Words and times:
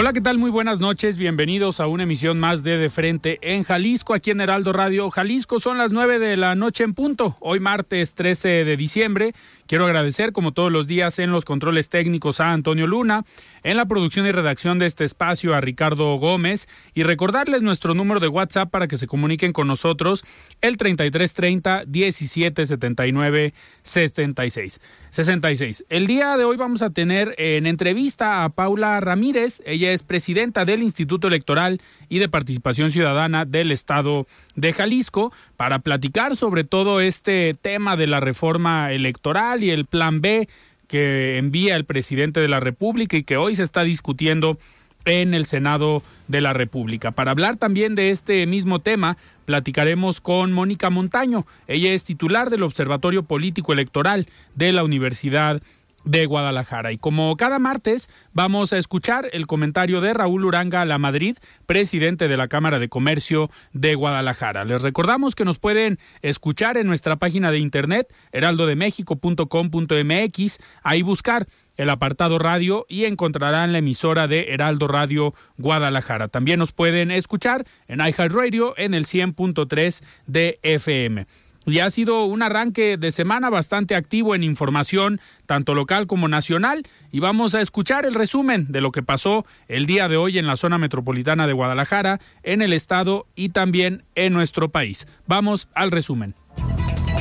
Hola, 0.00 0.12
¿qué 0.12 0.20
tal? 0.20 0.38
Muy 0.38 0.52
buenas 0.52 0.78
noches. 0.78 1.18
Bienvenidos 1.18 1.80
a 1.80 1.88
una 1.88 2.04
emisión 2.04 2.38
más 2.38 2.62
de 2.62 2.78
De 2.78 2.88
Frente 2.88 3.40
en 3.42 3.64
Jalisco, 3.64 4.14
aquí 4.14 4.30
en 4.30 4.40
Heraldo 4.40 4.72
Radio 4.72 5.10
Jalisco. 5.10 5.58
Son 5.58 5.76
las 5.76 5.90
9 5.90 6.20
de 6.20 6.36
la 6.36 6.54
noche 6.54 6.84
en 6.84 6.94
punto. 6.94 7.36
Hoy 7.40 7.58
martes 7.58 8.14
13 8.14 8.62
de 8.62 8.76
diciembre. 8.76 9.34
Quiero 9.68 9.84
agradecer, 9.84 10.32
como 10.32 10.52
todos 10.52 10.72
los 10.72 10.86
días, 10.86 11.18
en 11.18 11.30
los 11.30 11.44
controles 11.44 11.90
técnicos 11.90 12.40
a 12.40 12.52
Antonio 12.52 12.86
Luna, 12.86 13.26
en 13.62 13.76
la 13.76 13.84
producción 13.84 14.26
y 14.26 14.32
redacción 14.32 14.78
de 14.78 14.86
este 14.86 15.04
espacio 15.04 15.54
a 15.54 15.60
Ricardo 15.60 16.14
Gómez 16.16 16.70
y 16.94 17.02
recordarles 17.02 17.60
nuestro 17.60 17.92
número 17.92 18.18
de 18.18 18.28
WhatsApp 18.28 18.70
para 18.70 18.88
que 18.88 18.96
se 18.96 19.06
comuniquen 19.06 19.52
con 19.52 19.66
nosotros, 19.66 20.24
el 20.62 20.78
3330 20.78 21.84
1779 21.86 23.52
76. 23.82 24.80
66. 25.10 25.84
El 25.90 26.06
día 26.06 26.38
de 26.38 26.44
hoy 26.44 26.56
vamos 26.56 26.80
a 26.80 26.88
tener 26.88 27.34
en 27.36 27.66
entrevista 27.66 28.44
a 28.44 28.48
Paula 28.48 28.98
Ramírez. 29.00 29.60
Ella 29.66 29.92
es 29.92 30.02
presidenta 30.02 30.64
del 30.64 30.82
Instituto 30.82 31.28
Electoral 31.28 31.82
y 32.08 32.20
de 32.20 32.30
Participación 32.30 32.90
Ciudadana 32.90 33.44
del 33.44 33.70
Estado 33.70 34.26
de 34.58 34.72
Jalisco 34.72 35.32
para 35.56 35.78
platicar 35.78 36.36
sobre 36.36 36.64
todo 36.64 37.00
este 37.00 37.54
tema 37.54 37.96
de 37.96 38.08
la 38.08 38.20
reforma 38.20 38.92
electoral 38.92 39.62
y 39.62 39.70
el 39.70 39.84
plan 39.84 40.20
B 40.20 40.48
que 40.88 41.38
envía 41.38 41.76
el 41.76 41.84
presidente 41.84 42.40
de 42.40 42.48
la 42.48 42.60
República 42.60 43.16
y 43.16 43.22
que 43.22 43.36
hoy 43.36 43.54
se 43.54 43.62
está 43.62 43.84
discutiendo 43.84 44.58
en 45.04 45.32
el 45.32 45.46
Senado 45.46 46.02
de 46.26 46.40
la 46.40 46.52
República. 46.52 47.12
Para 47.12 47.30
hablar 47.30 47.56
también 47.56 47.94
de 47.94 48.10
este 48.10 48.46
mismo 48.46 48.80
tema, 48.80 49.16
platicaremos 49.44 50.20
con 50.20 50.52
Mónica 50.52 50.90
Montaño. 50.90 51.46
Ella 51.66 51.92
es 51.92 52.04
titular 52.04 52.50
del 52.50 52.64
Observatorio 52.64 53.22
Político 53.22 53.72
Electoral 53.72 54.26
de 54.54 54.72
la 54.72 54.82
Universidad 54.82 55.62
de 56.08 56.26
Guadalajara. 56.26 56.92
Y 56.92 56.98
como 56.98 57.36
cada 57.36 57.58
martes, 57.58 58.08
vamos 58.32 58.72
a 58.72 58.78
escuchar 58.78 59.28
el 59.32 59.46
comentario 59.46 60.00
de 60.00 60.14
Raúl 60.14 60.46
Uranga 60.46 60.86
La 60.86 60.98
Madrid, 60.98 61.36
presidente 61.66 62.28
de 62.28 62.38
la 62.38 62.46
Cámara 62.48 62.78
de 62.78 62.88
Comercio 62.88 63.50
de 63.74 63.94
Guadalajara. 63.94 64.64
Les 64.64 64.80
recordamos 64.82 65.34
que 65.34 65.44
nos 65.44 65.58
pueden 65.58 65.98
escuchar 66.22 66.78
en 66.78 66.86
nuestra 66.86 67.16
página 67.16 67.50
de 67.50 67.58
internet, 67.58 68.06
heraldodemexico.com.mx, 68.32 70.58
ahí 70.82 71.02
buscar 71.02 71.46
el 71.76 71.90
apartado 71.90 72.38
radio 72.38 72.86
y 72.88 73.04
encontrarán 73.04 73.72
la 73.72 73.78
emisora 73.78 74.28
de 74.28 74.54
Heraldo 74.54 74.86
Radio 74.88 75.34
Guadalajara. 75.58 76.28
También 76.28 76.58
nos 76.58 76.72
pueden 76.72 77.10
escuchar 77.10 77.66
en 77.86 78.00
iHeartRadio 78.00 78.72
en 78.78 78.94
el 78.94 79.04
100.3 79.04 80.02
de 80.26 80.58
FM. 80.62 81.26
Y 81.66 81.80
ha 81.80 81.90
sido 81.90 82.24
un 82.24 82.42
arranque 82.42 82.96
de 82.96 83.12
semana 83.12 83.50
bastante 83.50 83.94
activo 83.94 84.34
en 84.34 84.42
información, 84.42 85.20
tanto 85.46 85.74
local 85.74 86.06
como 86.06 86.28
nacional, 86.28 86.84
y 87.12 87.20
vamos 87.20 87.54
a 87.54 87.60
escuchar 87.60 88.06
el 88.06 88.14
resumen 88.14 88.66
de 88.70 88.80
lo 88.80 88.90
que 88.90 89.02
pasó 89.02 89.44
el 89.68 89.86
día 89.86 90.08
de 90.08 90.16
hoy 90.16 90.38
en 90.38 90.46
la 90.46 90.56
zona 90.56 90.78
metropolitana 90.78 91.46
de 91.46 91.52
Guadalajara, 91.52 92.20
en 92.42 92.62
el 92.62 92.72
estado 92.72 93.26
y 93.34 93.50
también 93.50 94.04
en 94.14 94.32
nuestro 94.32 94.70
país. 94.70 95.06
Vamos 95.26 95.68
al 95.74 95.90
resumen. 95.90 96.34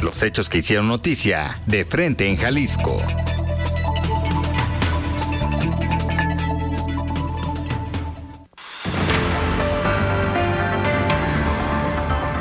Los 0.02 0.22
hechos 0.24 0.50
que 0.50 0.60
hicieron 0.60 0.88
noticia 0.88 1.60
de 1.66 1.84
frente 1.84 2.30
en 2.30 2.38
Jalisco. 2.38 3.02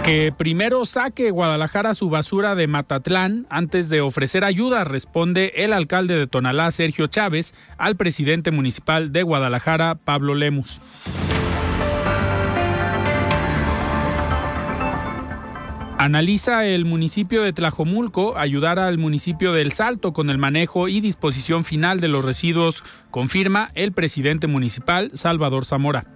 Que 0.06 0.31
primero 0.31 0.87
saque 0.87 1.33
Guadalajara 1.33 1.93
su 1.93 2.09
basura 2.09 2.55
de 2.55 2.69
Matatlán 2.69 3.44
antes 3.50 3.89
de 3.89 4.03
ofrecer 4.03 4.44
ayuda, 4.44 4.84
responde 4.84 5.53
el 5.56 5.72
alcalde 5.72 6.17
de 6.17 6.28
Tonalá, 6.28 6.71
Sergio 6.71 7.09
Chávez, 7.09 7.55
al 7.77 7.97
presidente 7.97 8.53
municipal 8.53 9.11
de 9.11 9.25
Guadalajara, 9.25 9.97
Pablo 9.97 10.37
Lemus. 10.37 10.81
Analiza 15.99 16.67
el 16.67 16.84
municipio 16.84 17.43
de 17.43 17.53
Tlajomulco 17.53 18.38
ayudar 18.38 18.78
al 18.78 18.99
municipio 18.99 19.53
del 19.53 19.73
Salto 19.73 20.12
con 20.12 20.31
el 20.31 20.38
manejo 20.38 20.87
y 20.87 21.00
disposición 21.00 21.65
final 21.65 22.00
de 22.00 22.06
los 22.06 22.25
residuos, 22.25 22.84
confirma 23.11 23.71
el 23.75 23.91
presidente 23.91 24.47
municipal 24.47 25.11
Salvador 25.15 25.65
Zamora. 25.65 26.06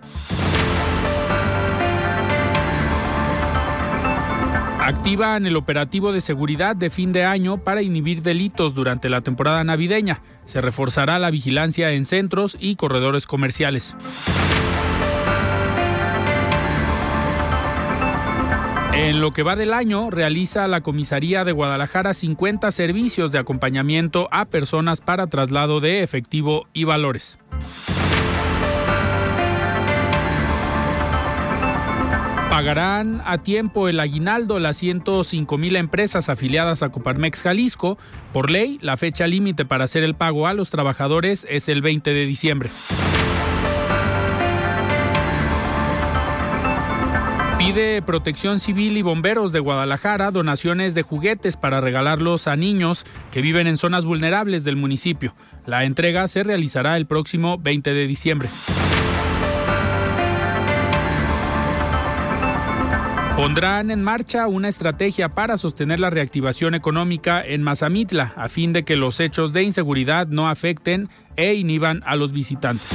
Activan 4.90 5.46
el 5.46 5.54
operativo 5.54 6.12
de 6.12 6.20
seguridad 6.20 6.74
de 6.74 6.90
fin 6.90 7.12
de 7.12 7.22
año 7.22 7.58
para 7.58 7.80
inhibir 7.80 8.22
delitos 8.22 8.74
durante 8.74 9.08
la 9.08 9.20
temporada 9.20 9.62
navideña. 9.62 10.20
Se 10.46 10.60
reforzará 10.60 11.20
la 11.20 11.30
vigilancia 11.30 11.92
en 11.92 12.04
centros 12.04 12.56
y 12.58 12.74
corredores 12.74 13.28
comerciales. 13.28 13.94
En 18.92 19.20
lo 19.20 19.30
que 19.30 19.44
va 19.44 19.54
del 19.54 19.74
año, 19.74 20.10
realiza 20.10 20.66
la 20.66 20.80
Comisaría 20.80 21.44
de 21.44 21.52
Guadalajara 21.52 22.12
50 22.12 22.72
servicios 22.72 23.30
de 23.30 23.38
acompañamiento 23.38 24.26
a 24.32 24.46
personas 24.46 25.00
para 25.00 25.28
traslado 25.28 25.78
de 25.78 26.02
efectivo 26.02 26.66
y 26.72 26.82
valores. 26.82 27.38
Pagarán 32.50 33.22
a 33.24 33.38
tiempo 33.38 33.88
el 33.88 34.00
aguinaldo 34.00 34.58
las 34.58 34.76
105 34.78 35.56
mil 35.56 35.76
empresas 35.76 36.28
afiliadas 36.28 36.82
a 36.82 36.88
Coparmex 36.88 37.42
Jalisco. 37.42 37.96
Por 38.32 38.50
ley, 38.50 38.80
la 38.82 38.96
fecha 38.96 39.28
límite 39.28 39.64
para 39.64 39.84
hacer 39.84 40.02
el 40.02 40.16
pago 40.16 40.48
a 40.48 40.52
los 40.52 40.68
trabajadores 40.68 41.46
es 41.48 41.68
el 41.68 41.80
20 41.80 42.12
de 42.12 42.26
diciembre. 42.26 42.70
Pide 47.56 48.02
Protección 48.02 48.58
Civil 48.58 48.96
y 48.96 49.02
Bomberos 49.02 49.52
de 49.52 49.60
Guadalajara 49.60 50.32
donaciones 50.32 50.94
de 50.94 51.02
juguetes 51.02 51.56
para 51.56 51.80
regalarlos 51.80 52.48
a 52.48 52.56
niños 52.56 53.06
que 53.30 53.42
viven 53.42 53.68
en 53.68 53.76
zonas 53.76 54.04
vulnerables 54.04 54.64
del 54.64 54.74
municipio. 54.74 55.36
La 55.66 55.84
entrega 55.84 56.26
se 56.26 56.42
realizará 56.42 56.96
el 56.96 57.06
próximo 57.06 57.58
20 57.58 57.94
de 57.94 58.06
diciembre. 58.08 58.48
Pondrán 63.40 63.90
en 63.90 64.04
marcha 64.04 64.46
una 64.48 64.68
estrategia 64.68 65.30
para 65.30 65.56
sostener 65.56 65.98
la 65.98 66.10
reactivación 66.10 66.74
económica 66.74 67.42
en 67.42 67.62
Mazamitla, 67.62 68.34
a 68.36 68.50
fin 68.50 68.74
de 68.74 68.84
que 68.84 68.96
los 68.96 69.18
hechos 69.18 69.54
de 69.54 69.62
inseguridad 69.62 70.26
no 70.26 70.46
afecten 70.46 71.08
e 71.36 71.54
inhiban 71.54 72.02
a 72.04 72.16
los 72.16 72.32
visitantes. 72.32 72.86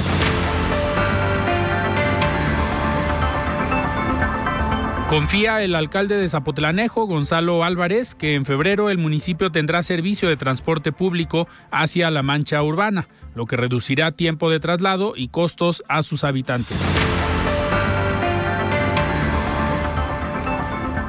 Confía 5.08 5.64
el 5.64 5.74
alcalde 5.74 6.16
de 6.16 6.28
Zapotlanejo, 6.28 7.06
Gonzalo 7.06 7.64
Álvarez, 7.64 8.14
que 8.14 8.34
en 8.34 8.44
febrero 8.44 8.88
el 8.88 8.98
municipio 8.98 9.50
tendrá 9.50 9.82
servicio 9.82 10.28
de 10.28 10.36
transporte 10.36 10.92
público 10.92 11.48
hacia 11.72 12.08
la 12.12 12.22
mancha 12.22 12.62
urbana, 12.62 13.08
lo 13.34 13.46
que 13.46 13.56
reducirá 13.56 14.12
tiempo 14.12 14.48
de 14.48 14.60
traslado 14.60 15.14
y 15.16 15.26
costos 15.26 15.82
a 15.88 16.04
sus 16.04 16.22
habitantes. 16.22 16.78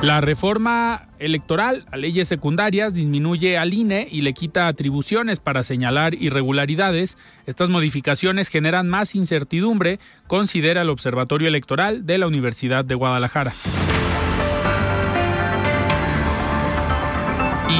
La 0.02 0.22
reforma 0.22 1.08
electoral 1.18 1.86
a 1.92 1.98
leyes 1.98 2.28
secundarias 2.28 2.94
disminuye 2.94 3.58
al 3.58 3.74
INE 3.74 4.08
y 4.12 4.22
le 4.22 4.34
quita 4.34 4.68
atribuciones 4.68 5.40
para 5.40 5.64
señalar 5.64 6.14
irregularidades. 6.14 7.18
Estas 7.48 7.70
modificaciones 7.70 8.50
generan 8.50 8.88
más 8.88 9.16
incertidumbre, 9.16 10.00
considera 10.28 10.84
el 10.84 10.90
Observatorio 10.90 11.48
Electoral 11.48 12.06
de 12.06 12.20
la 12.20 12.28
Universidad 12.28 12.86
de 12.86 12.94
Guadalajara. 12.94 13.54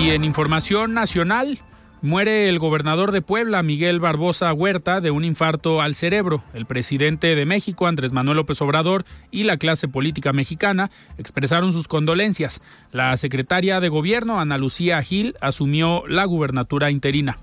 Y 0.02 0.10
en 0.10 0.24
información 0.24 0.96
nacional, 0.96 1.60
Muere 2.04 2.48
el 2.48 2.60
gobernador 2.60 3.12
de 3.12 3.24
Puebla, 3.24 3.64
Miguel 3.64 4.00
Barbosa 4.00 4.54
Huerta, 4.54 5.02
de 5.02 5.10
un 5.10 5.26
infarto 5.26 5.82
al 5.82 5.96
cerebro. 5.96 6.44
El 6.54 6.68
presidente 6.68 7.36
de 7.36 7.46
México, 7.48 7.88
Andrés 7.88 8.12
Manuel 8.12 8.38
López 8.38 8.62
Obrador, 8.62 9.04
y 9.32 9.46
la 9.46 9.58
clase 9.58 9.88
política 9.88 10.32
mexicana 10.32 10.92
expresaron 11.18 11.74
sus 11.74 11.88
condolencias. 11.88 12.62
La 12.92 13.18
secretaria 13.18 13.80
de 13.80 13.90
gobierno, 13.90 14.40
Ana 14.40 14.60
Lucía 14.60 15.02
Gil, 15.02 15.36
asumió 15.42 16.04
la 16.08 16.26
gubernatura 16.26 16.92
interina. 16.92 17.40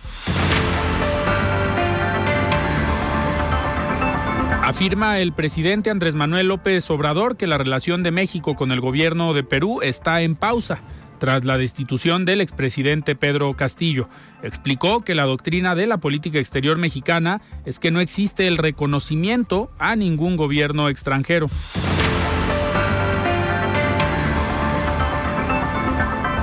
Afirma 4.62 5.18
el 5.18 5.32
presidente 5.32 5.90
Andrés 5.90 6.14
Manuel 6.14 6.46
López 6.46 6.88
Obrador 6.90 7.36
que 7.36 7.48
la 7.48 7.58
relación 7.58 8.04
de 8.04 8.12
México 8.12 8.54
con 8.54 8.70
el 8.70 8.80
gobierno 8.80 9.34
de 9.34 9.42
Perú 9.42 9.80
está 9.82 10.22
en 10.22 10.36
pausa 10.36 10.80
tras 11.18 11.44
la 11.44 11.58
destitución 11.58 12.24
del 12.24 12.40
expresidente 12.40 13.14
Pedro 13.14 13.54
Castillo. 13.54 14.08
Explicó 14.42 15.02
que 15.02 15.14
la 15.14 15.24
doctrina 15.24 15.74
de 15.74 15.86
la 15.86 15.98
política 15.98 16.38
exterior 16.38 16.78
mexicana 16.78 17.40
es 17.64 17.78
que 17.78 17.90
no 17.90 18.00
existe 18.00 18.46
el 18.46 18.58
reconocimiento 18.58 19.70
a 19.78 19.96
ningún 19.96 20.36
gobierno 20.36 20.88
extranjero. 20.88 21.48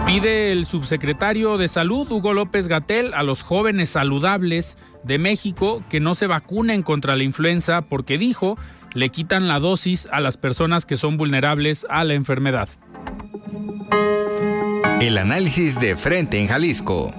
Pide 0.06 0.52
el 0.52 0.66
subsecretario 0.66 1.58
de 1.58 1.70
Salud, 1.70 2.12
Hugo 2.12 2.34
López 2.34 2.68
Gatel, 2.68 3.14
a 3.14 3.24
los 3.24 3.44
jóvenes 3.44 3.92
saludables 3.92 4.78
de 5.04 5.18
México 5.20 5.84
que 5.90 6.02
no 6.02 6.16
se 6.16 6.28
vacunen 6.28 6.84
contra 6.84 7.16
la 7.16 7.24
influenza 7.24 7.82
porque 7.82 8.18
dijo 8.18 8.58
le 8.94 9.10
quitan 9.10 9.48
la 9.48 9.60
dosis 9.60 10.08
a 10.12 10.20
las 10.20 10.36
personas 10.36 10.86
que 10.86 10.98
son 10.98 11.18
vulnerables 11.18 11.86
a 11.90 12.04
la 12.04 12.14
enfermedad. 12.14 12.68
El 15.02 15.18
análisis 15.18 15.80
de 15.80 15.98
frente 15.98 16.40
en 16.40 16.48
Jalisco. 16.48 17.12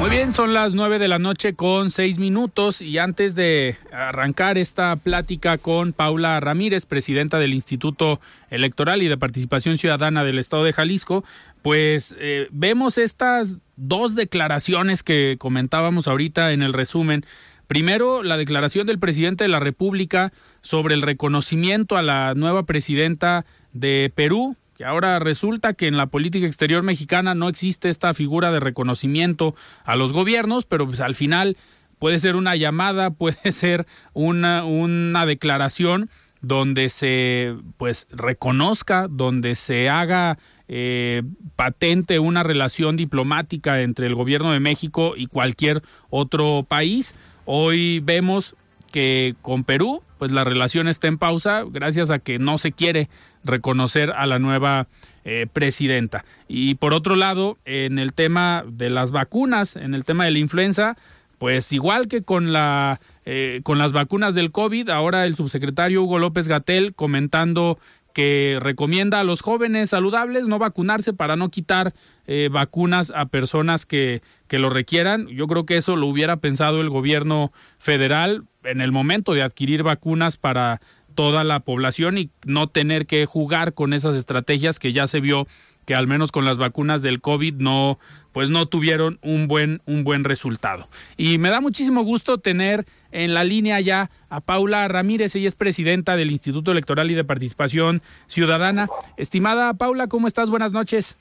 Muy 0.00 0.08
bien, 0.08 0.32
son 0.32 0.54
las 0.54 0.74
nueve 0.74 0.98
de 0.98 1.06
la 1.06 1.18
noche 1.18 1.54
con 1.54 1.90
seis 1.90 2.18
minutos 2.18 2.82
y 2.82 2.98
antes 2.98 3.34
de 3.34 3.76
arrancar 3.92 4.58
esta 4.58 4.96
plática 4.96 5.56
con 5.56 5.92
Paula 5.92 6.40
Ramírez, 6.40 6.84
presidenta 6.86 7.38
del 7.38 7.54
Instituto 7.54 8.20
Electoral 8.50 9.02
y 9.02 9.08
de 9.08 9.16
Participación 9.16 9.78
Ciudadana 9.78 10.24
del 10.24 10.38
Estado 10.38 10.64
de 10.64 10.72
Jalisco, 10.72 11.22
pues 11.62 12.16
eh, 12.18 12.48
vemos 12.50 12.98
estas 12.98 13.56
dos 13.76 14.14
declaraciones 14.14 15.02
que 15.02 15.36
comentábamos 15.38 16.08
ahorita 16.08 16.52
en 16.52 16.62
el 16.62 16.72
resumen 16.72 17.24
Primero, 17.70 18.24
la 18.24 18.36
declaración 18.36 18.88
del 18.88 18.98
presidente 18.98 19.44
de 19.44 19.48
la 19.48 19.60
República 19.60 20.32
sobre 20.60 20.96
el 20.96 21.02
reconocimiento 21.02 21.96
a 21.96 22.02
la 22.02 22.34
nueva 22.34 22.66
presidenta 22.66 23.46
de 23.72 24.10
Perú, 24.12 24.56
que 24.76 24.84
ahora 24.84 25.20
resulta 25.20 25.74
que 25.74 25.86
en 25.86 25.96
la 25.96 26.08
política 26.08 26.48
exterior 26.48 26.82
mexicana 26.82 27.36
no 27.36 27.48
existe 27.48 27.88
esta 27.88 28.12
figura 28.12 28.50
de 28.50 28.58
reconocimiento 28.58 29.54
a 29.84 29.94
los 29.94 30.12
gobiernos, 30.12 30.66
pero 30.66 30.84
pues 30.84 30.98
al 30.98 31.14
final 31.14 31.56
puede 32.00 32.18
ser 32.18 32.34
una 32.34 32.56
llamada, 32.56 33.10
puede 33.14 33.52
ser 33.52 33.86
una, 34.14 35.24
declaración 35.24 36.10
donde 36.40 36.88
se 36.88 37.54
pues 37.76 38.08
reconozca, 38.10 39.06
donde 39.08 39.54
se 39.54 39.88
haga 39.88 40.38
eh, 40.66 41.22
patente 41.54 42.18
una 42.18 42.42
relación 42.42 42.96
diplomática 42.96 43.80
entre 43.82 44.08
el 44.08 44.16
gobierno 44.16 44.50
de 44.50 44.58
México 44.58 45.14
y 45.16 45.26
cualquier 45.26 45.84
otro 46.08 46.66
país. 46.68 47.14
Hoy 47.44 48.00
vemos 48.00 48.56
que 48.92 49.34
con 49.42 49.64
Perú, 49.64 50.02
pues 50.18 50.30
la 50.32 50.44
relación 50.44 50.88
está 50.88 51.08
en 51.08 51.18
pausa 51.18 51.64
gracias 51.68 52.10
a 52.10 52.18
que 52.18 52.38
no 52.38 52.58
se 52.58 52.72
quiere 52.72 53.08
reconocer 53.44 54.10
a 54.10 54.26
la 54.26 54.38
nueva 54.38 54.88
eh, 55.24 55.46
presidenta. 55.52 56.24
Y 56.48 56.74
por 56.74 56.92
otro 56.92 57.16
lado, 57.16 57.58
en 57.64 57.98
el 57.98 58.12
tema 58.12 58.64
de 58.66 58.90
las 58.90 59.12
vacunas, 59.12 59.76
en 59.76 59.94
el 59.94 60.04
tema 60.04 60.24
de 60.24 60.32
la 60.32 60.38
influenza, 60.38 60.96
pues 61.38 61.72
igual 61.72 62.08
que 62.08 62.22
con 62.22 62.52
la 62.52 63.00
eh, 63.24 63.60
con 63.62 63.78
las 63.78 63.92
vacunas 63.92 64.34
del 64.34 64.50
COVID, 64.50 64.88
ahora 64.90 65.24
el 65.24 65.36
subsecretario 65.36 66.02
Hugo 66.02 66.18
López 66.18 66.48
Gatel 66.48 66.94
comentando 66.94 67.78
que 68.12 68.58
recomienda 68.60 69.20
a 69.20 69.24
los 69.24 69.40
jóvenes 69.40 69.90
saludables 69.90 70.48
no 70.48 70.58
vacunarse 70.58 71.12
para 71.12 71.36
no 71.36 71.48
quitar 71.48 71.94
eh, 72.26 72.48
vacunas 72.50 73.12
a 73.14 73.26
personas 73.26 73.86
que, 73.86 74.22
que 74.50 74.58
lo 74.58 74.68
requieran. 74.68 75.28
Yo 75.28 75.46
creo 75.46 75.64
que 75.64 75.76
eso 75.76 75.94
lo 75.94 76.08
hubiera 76.08 76.38
pensado 76.38 76.80
el 76.80 76.90
gobierno 76.90 77.52
federal 77.78 78.42
en 78.64 78.80
el 78.80 78.90
momento 78.90 79.32
de 79.32 79.42
adquirir 79.42 79.84
vacunas 79.84 80.38
para 80.38 80.80
toda 81.14 81.44
la 81.44 81.60
población 81.60 82.18
y 82.18 82.30
no 82.44 82.66
tener 82.66 83.06
que 83.06 83.26
jugar 83.26 83.74
con 83.74 83.92
esas 83.92 84.16
estrategias 84.16 84.80
que 84.80 84.92
ya 84.92 85.06
se 85.06 85.20
vio 85.20 85.46
que 85.86 85.94
al 85.94 86.08
menos 86.08 86.32
con 86.32 86.44
las 86.44 86.58
vacunas 86.58 87.00
del 87.00 87.20
COVID 87.20 87.54
no 87.54 88.00
pues 88.32 88.48
no 88.48 88.66
tuvieron 88.66 89.20
un 89.22 89.46
buen 89.46 89.82
un 89.86 90.02
buen 90.02 90.24
resultado. 90.24 90.88
Y 91.16 91.38
me 91.38 91.50
da 91.50 91.60
muchísimo 91.60 92.02
gusto 92.02 92.38
tener 92.38 92.86
en 93.12 93.34
la 93.34 93.44
línea 93.44 93.78
ya 93.78 94.10
a 94.30 94.40
Paula 94.40 94.88
Ramírez, 94.88 95.36
ella 95.36 95.46
es 95.46 95.54
presidenta 95.54 96.16
del 96.16 96.32
Instituto 96.32 96.72
Electoral 96.72 97.08
y 97.12 97.14
de 97.14 97.22
Participación 97.22 98.02
Ciudadana. 98.26 98.88
Estimada 99.16 99.72
Paula, 99.74 100.08
¿cómo 100.08 100.26
estás? 100.26 100.50
Buenas 100.50 100.72
noches. 100.72 101.18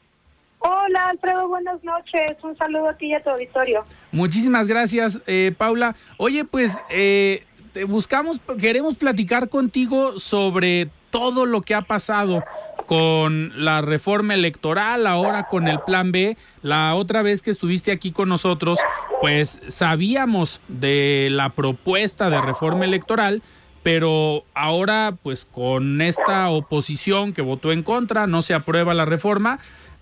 Hola 0.60 1.10
Alfredo, 1.10 1.48
buenas 1.48 1.84
noches. 1.84 2.38
Un 2.44 2.58
saludo 2.58 2.90
a 2.90 2.94
ti 2.98 3.08
y 3.08 3.14
a 3.14 3.24
tu 3.24 3.30
auditorio. 3.30 3.86
Muchísimas 4.12 4.68
gracias, 4.68 5.22
eh, 5.26 5.54
Paula. 5.58 5.96
Oye, 6.18 6.44
pues 6.44 6.78
eh, 6.90 7.46
te 7.74 7.86
buscamos, 7.86 8.42
queremos 8.60 8.98
platicar 8.98 9.48
contigo 9.50 10.20
sobre 10.20 10.90
todo 11.12 11.46
lo 11.46 11.62
que 11.62 11.76
ha 11.76 11.82
pasado 11.82 12.44
con 12.86 13.54
la 13.56 13.82
reforma 13.82 14.34
electoral, 14.34 15.08
ahora 15.08 15.44
con 15.44 15.68
el 15.68 15.80
plan 15.80 16.12
B. 16.12 16.38
La 16.62 16.96
otra 16.96 17.22
vez 17.22 17.42
que 17.42 17.52
estuviste 17.52 17.92
aquí 17.92 18.12
con 18.12 18.30
nosotros, 18.30 18.80
pues 19.22 19.62
sabíamos 19.68 20.60
de 20.68 21.30
la 21.32 21.50
propuesta 21.52 22.30
de 22.30 22.42
reforma 22.42 22.86
electoral, 22.86 23.44
pero 23.84 24.44
ahora 24.56 25.14
pues 25.22 25.46
con 25.46 26.02
esta 26.02 26.50
oposición 26.50 27.32
que 27.32 27.44
votó 27.44 27.72
en 27.72 27.84
contra, 27.84 28.28
no 28.28 28.42
se 28.42 28.56
aprueba 28.56 28.94
la 28.94 29.06
reforma, 29.06 29.60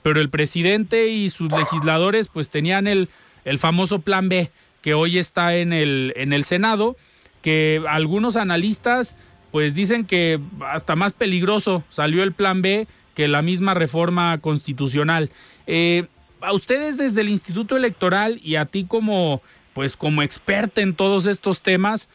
pero 0.08 0.22
el 0.22 0.30
presidente 0.30 1.10
y 1.10 1.30
sus 1.32 1.52
legisladores 1.52 2.30
pues 2.30 2.50
tenían 2.50 2.88
el, 2.88 3.10
el 3.44 3.60
famoso 3.60 4.00
plan 4.00 4.30
B 4.30 4.52
que 4.82 4.94
hoy 4.94 5.18
está 5.18 5.58
en 5.58 5.74
el, 5.74 6.14
en 6.16 6.32
el 6.32 6.46
Senado, 6.46 6.96
que 7.42 7.84
algunos 7.90 8.38
analistas 8.38 9.18
pues 9.52 9.74
dicen 9.74 10.06
que 10.06 10.40
hasta 10.66 10.96
más 10.96 11.12
peligroso 11.12 11.84
salió 11.90 12.24
el 12.24 12.32
plan 12.32 12.62
B 12.62 12.88
que 13.16 13.28
la 13.28 13.42
misma 13.42 13.74
reforma 13.74 14.38
constitucional. 14.38 15.30
Eh, 15.66 16.06
a 16.40 16.54
ustedes 16.54 16.96
desde 16.96 17.20
el 17.20 17.28
Instituto 17.28 17.76
Electoral 17.76 18.40
y 18.42 18.56
a 18.56 18.64
ti 18.64 18.86
como 18.86 19.42
pues 19.74 19.98
como 19.98 20.22
experta 20.22 20.80
en 20.80 20.96
todos 20.96 21.26
estos 21.26 21.60
temas, 21.60 22.08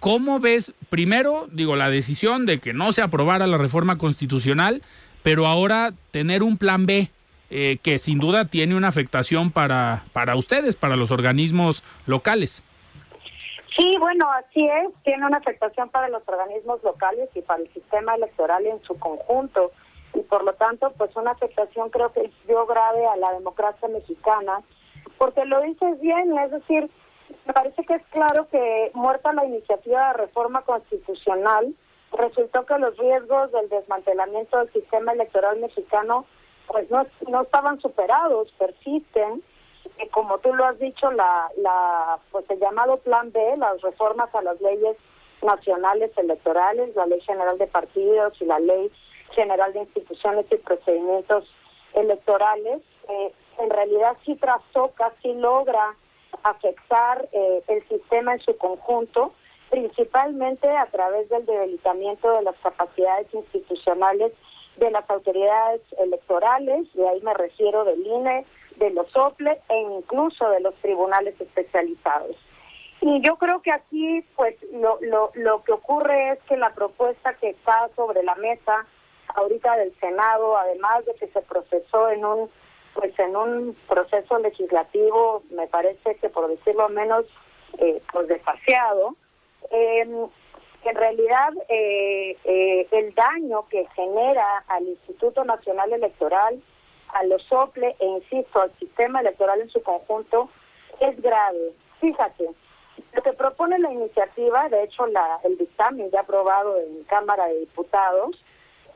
¿cómo 0.00 0.40
ves 0.40 0.72
primero, 0.88 1.48
digo, 1.52 1.76
la 1.76 1.88
decisión 1.88 2.46
de 2.46 2.58
que 2.58 2.72
no 2.72 2.92
se 2.92 3.00
aprobara 3.00 3.46
la 3.46 3.58
reforma 3.58 3.96
constitucional, 3.96 4.82
pero 5.22 5.46
ahora 5.46 5.92
tener 6.10 6.42
un 6.42 6.56
plan 6.56 6.86
B 6.86 7.10
eh, 7.50 7.78
que 7.82 7.98
sin 7.98 8.18
duda 8.18 8.46
tiene 8.46 8.74
una 8.76 8.88
afectación 8.88 9.50
para, 9.50 10.04
para 10.12 10.36
ustedes, 10.36 10.76
para 10.76 10.96
los 10.96 11.10
organismos 11.10 11.82
locales? 12.06 12.62
Sí, 13.76 13.96
bueno, 13.98 14.30
así 14.32 14.66
es. 14.66 14.92
Tiene 15.02 15.26
una 15.26 15.38
afectación 15.38 15.88
para 15.88 16.08
los 16.08 16.22
organismos 16.26 16.82
locales 16.82 17.28
y 17.34 17.40
para 17.40 17.62
el 17.62 17.72
sistema 17.72 18.14
electoral 18.14 18.66
en 18.66 18.82
su 18.82 18.98
conjunto. 18.98 19.72
Y 20.14 20.20
por 20.20 20.44
lo 20.44 20.52
tanto, 20.54 20.92
pues 20.96 21.14
una 21.16 21.30
afectación 21.30 21.88
creo 21.90 22.12
que 22.12 22.30
dio 22.46 22.66
grave 22.66 23.06
a 23.06 23.16
la 23.16 23.32
democracia 23.32 23.88
mexicana. 23.88 24.60
Porque 25.16 25.44
lo 25.44 25.60
dices 25.62 26.00
bien, 26.00 26.36
es 26.38 26.50
decir, 26.50 26.90
me 27.46 27.52
parece 27.52 27.84
que 27.84 27.94
es 27.94 28.02
claro 28.10 28.48
que 28.50 28.90
muerta 28.94 29.32
la 29.32 29.46
iniciativa 29.46 30.08
de 30.08 30.12
reforma 30.24 30.62
constitucional, 30.62 31.74
resultó 32.12 32.64
que 32.66 32.78
los 32.78 32.96
riesgos 32.96 33.52
del 33.52 33.68
desmantelamiento 33.68 34.58
del 34.58 34.72
sistema 34.72 35.12
electoral 35.12 35.58
mexicano 35.60 36.26
pues 36.66 36.90
no, 36.90 37.06
no 37.28 37.42
estaban 37.42 37.80
superados, 37.80 38.52
persisten. 38.58 39.42
Que 39.98 40.08
como 40.08 40.38
tú 40.38 40.54
lo 40.54 40.64
has 40.64 40.78
dicho, 40.78 41.10
la, 41.10 41.50
la, 41.56 42.18
pues 42.30 42.48
el 42.50 42.60
llamado 42.60 42.96
Plan 42.98 43.32
B, 43.32 43.56
las 43.56 43.80
reformas 43.82 44.34
a 44.34 44.42
las 44.42 44.60
leyes 44.60 44.96
nacionales 45.42 46.16
electorales, 46.16 46.94
la 46.94 47.06
Ley 47.06 47.20
General 47.20 47.58
de 47.58 47.66
Partidos 47.66 48.40
y 48.40 48.44
la 48.44 48.58
Ley 48.60 48.90
General 49.34 49.72
de 49.72 49.80
Instituciones 49.80 50.46
y 50.50 50.56
Procedimientos 50.56 51.44
Electorales, 51.94 52.80
eh, 53.08 53.32
en 53.58 53.70
realidad 53.70 54.16
sí 54.24 54.36
trastoca, 54.36 55.12
sí 55.20 55.34
logra 55.34 55.94
afectar 56.42 57.28
eh, 57.32 57.62
el 57.66 57.86
sistema 57.88 58.34
en 58.34 58.40
su 58.40 58.56
conjunto, 58.56 59.32
principalmente 59.72 60.68
a 60.68 60.84
través 60.84 61.30
del 61.30 61.46
debilitamiento 61.46 62.30
de 62.30 62.42
las 62.42 62.54
capacidades 62.62 63.26
institucionales 63.32 64.30
de 64.76 64.90
las 64.90 65.08
autoridades 65.08 65.80
electorales, 65.98 66.92
de 66.92 67.08
ahí 67.08 67.22
me 67.22 67.32
refiero 67.32 67.82
del 67.84 68.06
INE, 68.06 68.44
de 68.76 68.90
los 68.90 69.16
OPLE 69.16 69.58
e 69.70 69.80
incluso 69.80 70.46
de 70.50 70.60
los 70.60 70.74
tribunales 70.82 71.40
especializados. 71.40 72.36
Y 73.00 73.22
yo 73.22 73.36
creo 73.36 73.62
que 73.62 73.72
aquí, 73.72 74.22
pues, 74.36 74.56
lo, 74.72 74.98
lo, 75.00 75.30
lo 75.34 75.62
que 75.64 75.72
ocurre 75.72 76.32
es 76.32 76.38
que 76.42 76.58
la 76.58 76.74
propuesta 76.74 77.32
que 77.34 77.48
está 77.50 77.88
sobre 77.96 78.22
la 78.22 78.34
mesa 78.34 78.86
ahorita 79.28 79.76
del 79.78 79.98
Senado, 80.00 80.54
además 80.58 81.06
de 81.06 81.14
que 81.14 81.28
se 81.28 81.40
procesó 81.40 82.10
en 82.10 82.24
un 82.26 82.50
pues 82.92 83.18
en 83.18 83.34
un 83.34 83.74
proceso 83.88 84.38
legislativo, 84.38 85.42
me 85.50 85.66
parece 85.66 86.14
que 86.16 86.28
por 86.28 86.46
decirlo 86.46 86.90
menos, 86.90 87.24
eh, 87.78 88.02
pues 88.12 88.28
desfaciado, 88.28 89.16
eh, 89.72 90.06
en 90.84 90.96
realidad 90.96 91.52
eh, 91.68 92.36
eh, 92.44 92.88
el 92.90 93.14
daño 93.14 93.66
que 93.68 93.86
genera 93.94 94.64
al 94.68 94.86
Instituto 94.86 95.44
Nacional 95.44 95.92
Electoral, 95.92 96.60
a 97.14 97.24
los 97.24 97.42
SOPLE 97.44 97.96
e 97.98 98.06
insisto, 98.06 98.60
al 98.60 98.72
sistema 98.78 99.20
electoral 99.20 99.60
en 99.60 99.70
su 99.70 99.82
conjunto, 99.82 100.50
es 101.00 101.20
grave. 101.20 101.72
Fíjate, 102.00 102.50
lo 103.12 103.22
que 103.22 103.32
propone 103.32 103.78
la 103.78 103.92
iniciativa, 103.92 104.68
de 104.68 104.84
hecho 104.84 105.06
la, 105.06 105.40
el 105.44 105.56
dictamen 105.56 106.10
ya 106.10 106.20
aprobado 106.20 106.78
en 106.78 107.04
Cámara 107.04 107.46
de 107.46 107.60
Diputados, 107.60 108.42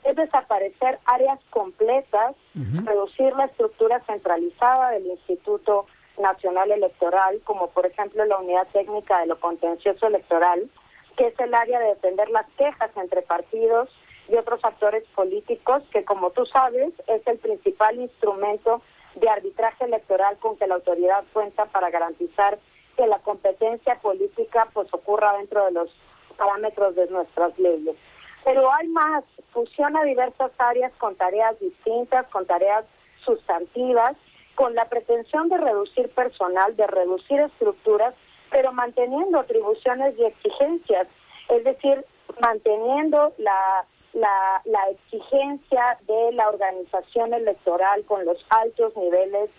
es 0.04 0.14
desaparecer 0.14 0.99
áreas 1.04 1.40
completas, 1.50 2.37
reducir 2.54 3.35
la 3.35 3.47
estructura 3.47 4.00
centralizada 4.06 4.90
del 4.90 5.06
Instituto 5.06 5.87
Nacional 6.18 6.70
Electoral, 6.70 7.40
como 7.44 7.68
por 7.70 7.87
ejemplo 7.87 8.25
la 8.25 8.38
Unidad 8.38 8.66
Técnica 8.73 9.20
de 9.20 9.26
lo 9.26 9.40
Contencioso 9.40 10.06
Electoral, 10.06 10.68
que 11.16 11.28
es 11.28 11.40
el 11.40 11.54
área 11.54 11.78
de 11.80 11.88
defender 11.88 12.28
las 12.30 12.46
quejas 12.58 12.90
entre 12.96 13.23
partidos 13.23 13.88
y 14.28 14.37
otros 14.37 14.61
actores 14.64 15.04
políticos, 15.14 15.82
que 15.92 16.04
como 16.04 16.30
tú 16.30 16.46
sabes 16.46 16.92
es 17.06 17.26
el 17.26 17.38
principal 17.38 17.96
instrumento 17.96 18.82
de 19.14 19.28
arbitraje 19.28 19.85
electoral 19.85 20.37
con 20.38 20.56
que 20.56 20.66
la 20.66 20.75
autoridad 20.75 21.25
cuenta 21.32 21.66
para 21.66 21.90
garantizar 21.90 22.58
que 22.96 23.06
la 23.06 23.18
competencia 23.20 23.96
política 24.00 24.68
pues 24.73 24.92
ocurra 24.92 25.37
dentro 25.38 25.64
de 25.66 25.73
los 25.73 25.90
parámetros 26.37 26.94
de 26.96 27.06
nuestras 27.08 27.58
leyes. 27.58 27.96
Pero 28.44 28.73
hay 28.73 28.88
más, 28.88 29.25
fusiona 29.52 30.04
diversas 30.04 30.52
áreas 30.58 30.92
con 30.99 31.16
tareas 31.16 31.58
distintas, 31.58 32.26
con 32.28 32.46
tareas 32.46 32.85
sustantivas, 33.25 34.16
con 34.56 34.75
la 34.75 34.86
pretensión 34.86 35.48
de 35.48 35.58
reducir 35.58 36.08
personal, 36.08 36.75
de 36.75 36.86
reducir 36.86 37.38
estructuras, 37.40 38.14
pero 38.50 38.72
manteniendo 38.72 39.38
atribuciones 39.38 40.18
y 40.18 40.25
exigencias, 40.25 41.06
es 41.50 41.62
decir, 41.62 42.04
manteniendo 42.40 43.32
la, 43.38 43.86
la, 44.14 44.88
exigencia 44.90 45.98
de 46.06 46.32
la 46.32 46.48
organización 46.48 47.34
electoral 47.34 48.04
con 48.06 48.25
los 48.25 48.44
altos 48.48 48.96
niveles 48.96 49.50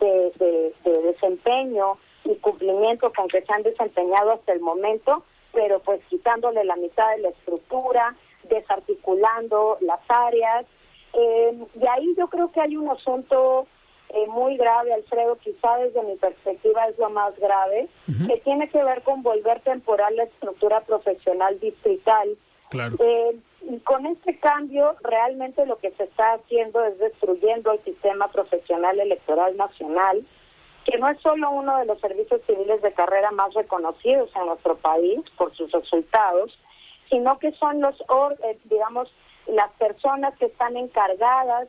de, 0.00 0.72
de 0.84 1.02
desempeño 1.02 1.98
y 2.24 2.34
cumplimiento 2.36 3.12
con 3.12 3.28
que 3.28 3.42
se 3.42 3.52
han 3.52 3.62
desempeñado 3.62 4.32
hasta 4.32 4.52
el 4.52 4.60
momento, 4.60 5.24
pero 5.52 5.80
pues 5.80 6.00
quitándole 6.08 6.64
la 6.64 6.76
mitad 6.76 7.10
de 7.16 7.22
la 7.22 7.28
estructura, 7.30 8.16
desarticulando 8.48 9.76
las 9.80 10.00
áreas. 10.08 10.64
Eh, 11.12 11.58
y 11.80 11.86
ahí 11.86 12.14
yo 12.16 12.28
creo 12.28 12.50
que 12.50 12.60
hay 12.60 12.76
un 12.76 12.88
asunto 12.90 13.66
eh, 14.10 14.26
muy 14.28 14.56
grave, 14.56 14.94
Alfredo, 14.94 15.36
quizá 15.36 15.76
desde 15.76 16.02
mi 16.02 16.16
perspectiva 16.16 16.86
es 16.86 16.98
lo 16.98 17.10
más 17.10 17.38
grave, 17.38 17.88
que 18.26 18.38
tiene 18.38 18.68
que 18.70 18.82
ver 18.82 19.02
con 19.02 19.22
volver 19.22 19.60
temporal 19.60 20.16
la 20.16 20.24
estructura 20.24 20.80
profesional 20.80 21.60
distrital. 21.60 22.36
Eh, 22.72 23.38
y 23.62 23.78
con 23.80 24.06
este 24.06 24.38
cambio, 24.38 24.96
realmente 25.02 25.66
lo 25.66 25.78
que 25.78 25.90
se 25.92 26.04
está 26.04 26.34
haciendo 26.34 26.84
es 26.84 26.98
destruyendo 26.98 27.72
el 27.72 27.84
sistema 27.84 28.28
profesional 28.28 28.98
electoral 28.98 29.56
nacional, 29.56 30.24
que 30.84 30.96
no 30.98 31.08
es 31.08 31.20
solo 31.20 31.50
uno 31.50 31.76
de 31.76 31.84
los 31.84 32.00
servicios 32.00 32.40
civiles 32.46 32.80
de 32.80 32.92
carrera 32.92 33.30
más 33.30 33.52
reconocidos 33.52 34.30
en 34.36 34.46
nuestro 34.46 34.76
país 34.76 35.20
por 35.36 35.54
sus 35.54 35.70
resultados, 35.70 36.58
sino 37.10 37.38
que 37.38 37.52
son 37.52 37.80
los, 37.82 38.00
eh, 38.44 38.58
digamos, 38.64 39.12
las 39.46 39.70
personas 39.72 40.36
que 40.38 40.46
están 40.46 40.76
encargadas 40.76 41.68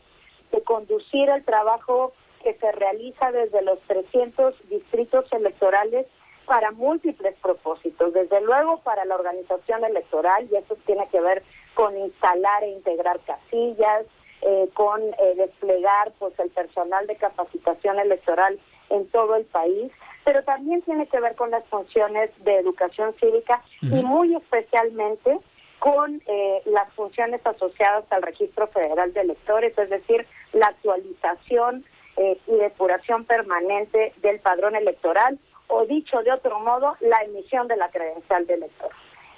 de 0.51 0.62
conducir 0.63 1.29
el 1.29 1.43
trabajo 1.43 2.13
que 2.39 2.53
se 2.55 2.72
realiza 2.72 3.31
desde 3.31 3.62
los 3.62 3.79
300 3.81 4.55
distritos 4.69 5.25
electorales 5.31 6.08
para 6.46 6.72
múltiples 6.72 7.36
propósitos, 7.41 8.13
desde 8.13 8.41
luego 8.41 8.79
para 8.79 9.05
la 9.05 9.15
organización 9.15 9.84
electoral, 9.84 10.48
y 10.51 10.55
eso 10.55 10.75
tiene 10.86 11.08
que 11.10 11.22
ver 11.22 11.43
con 11.75 11.96
instalar 11.98 12.63
e 12.63 12.72
integrar 12.72 13.19
casillas, 13.19 14.05
eh, 14.41 14.69
con 14.74 15.01
eh, 15.01 15.36
desplegar 15.36 16.12
pues 16.17 16.34
el 16.39 16.50
personal 16.50 17.05
de 17.08 17.17
capacitación 17.17 18.00
electoral 18.00 18.60
en 18.89 19.08
todo 19.10 19.36
el 19.36 19.46
país, 19.46 19.91
pero 20.24 20.43
también 20.43 20.81
tiene 20.81 21.08
que 21.08 21.19
ver 21.19 21.36
con 21.36 21.51
las 21.51 21.65
funciones 21.65 22.31
de 22.43 22.58
educación 22.58 23.13
cívica 23.19 23.62
y 23.81 24.01
muy 24.03 24.36
especialmente 24.36 25.39
con 25.79 26.22
eh, 26.25 26.62
las 26.65 26.91
funciones 26.93 27.41
asociadas 27.46 28.05
al 28.12 28.22
registro 28.22 28.67
federal 28.67 29.13
de 29.13 29.22
electores, 29.22 29.77
es 29.77 29.89
decir, 29.89 30.25
la 30.53 30.67
actualización 30.67 31.86
eh, 32.22 32.38
y 32.48 32.56
depuración 32.58 33.24
permanente 33.24 34.12
del 34.18 34.42
padrón 34.42 34.76
electoral, 34.76 35.40
o 35.68 35.86
dicho 35.86 36.22
de 36.22 36.34
otro 36.34 36.60
modo, 36.60 36.98
la 37.00 37.24
emisión 37.24 37.70
de 37.70 37.78
la 37.78 37.90
credencial 37.90 38.46
de 38.46 38.56
elector. 38.56 38.90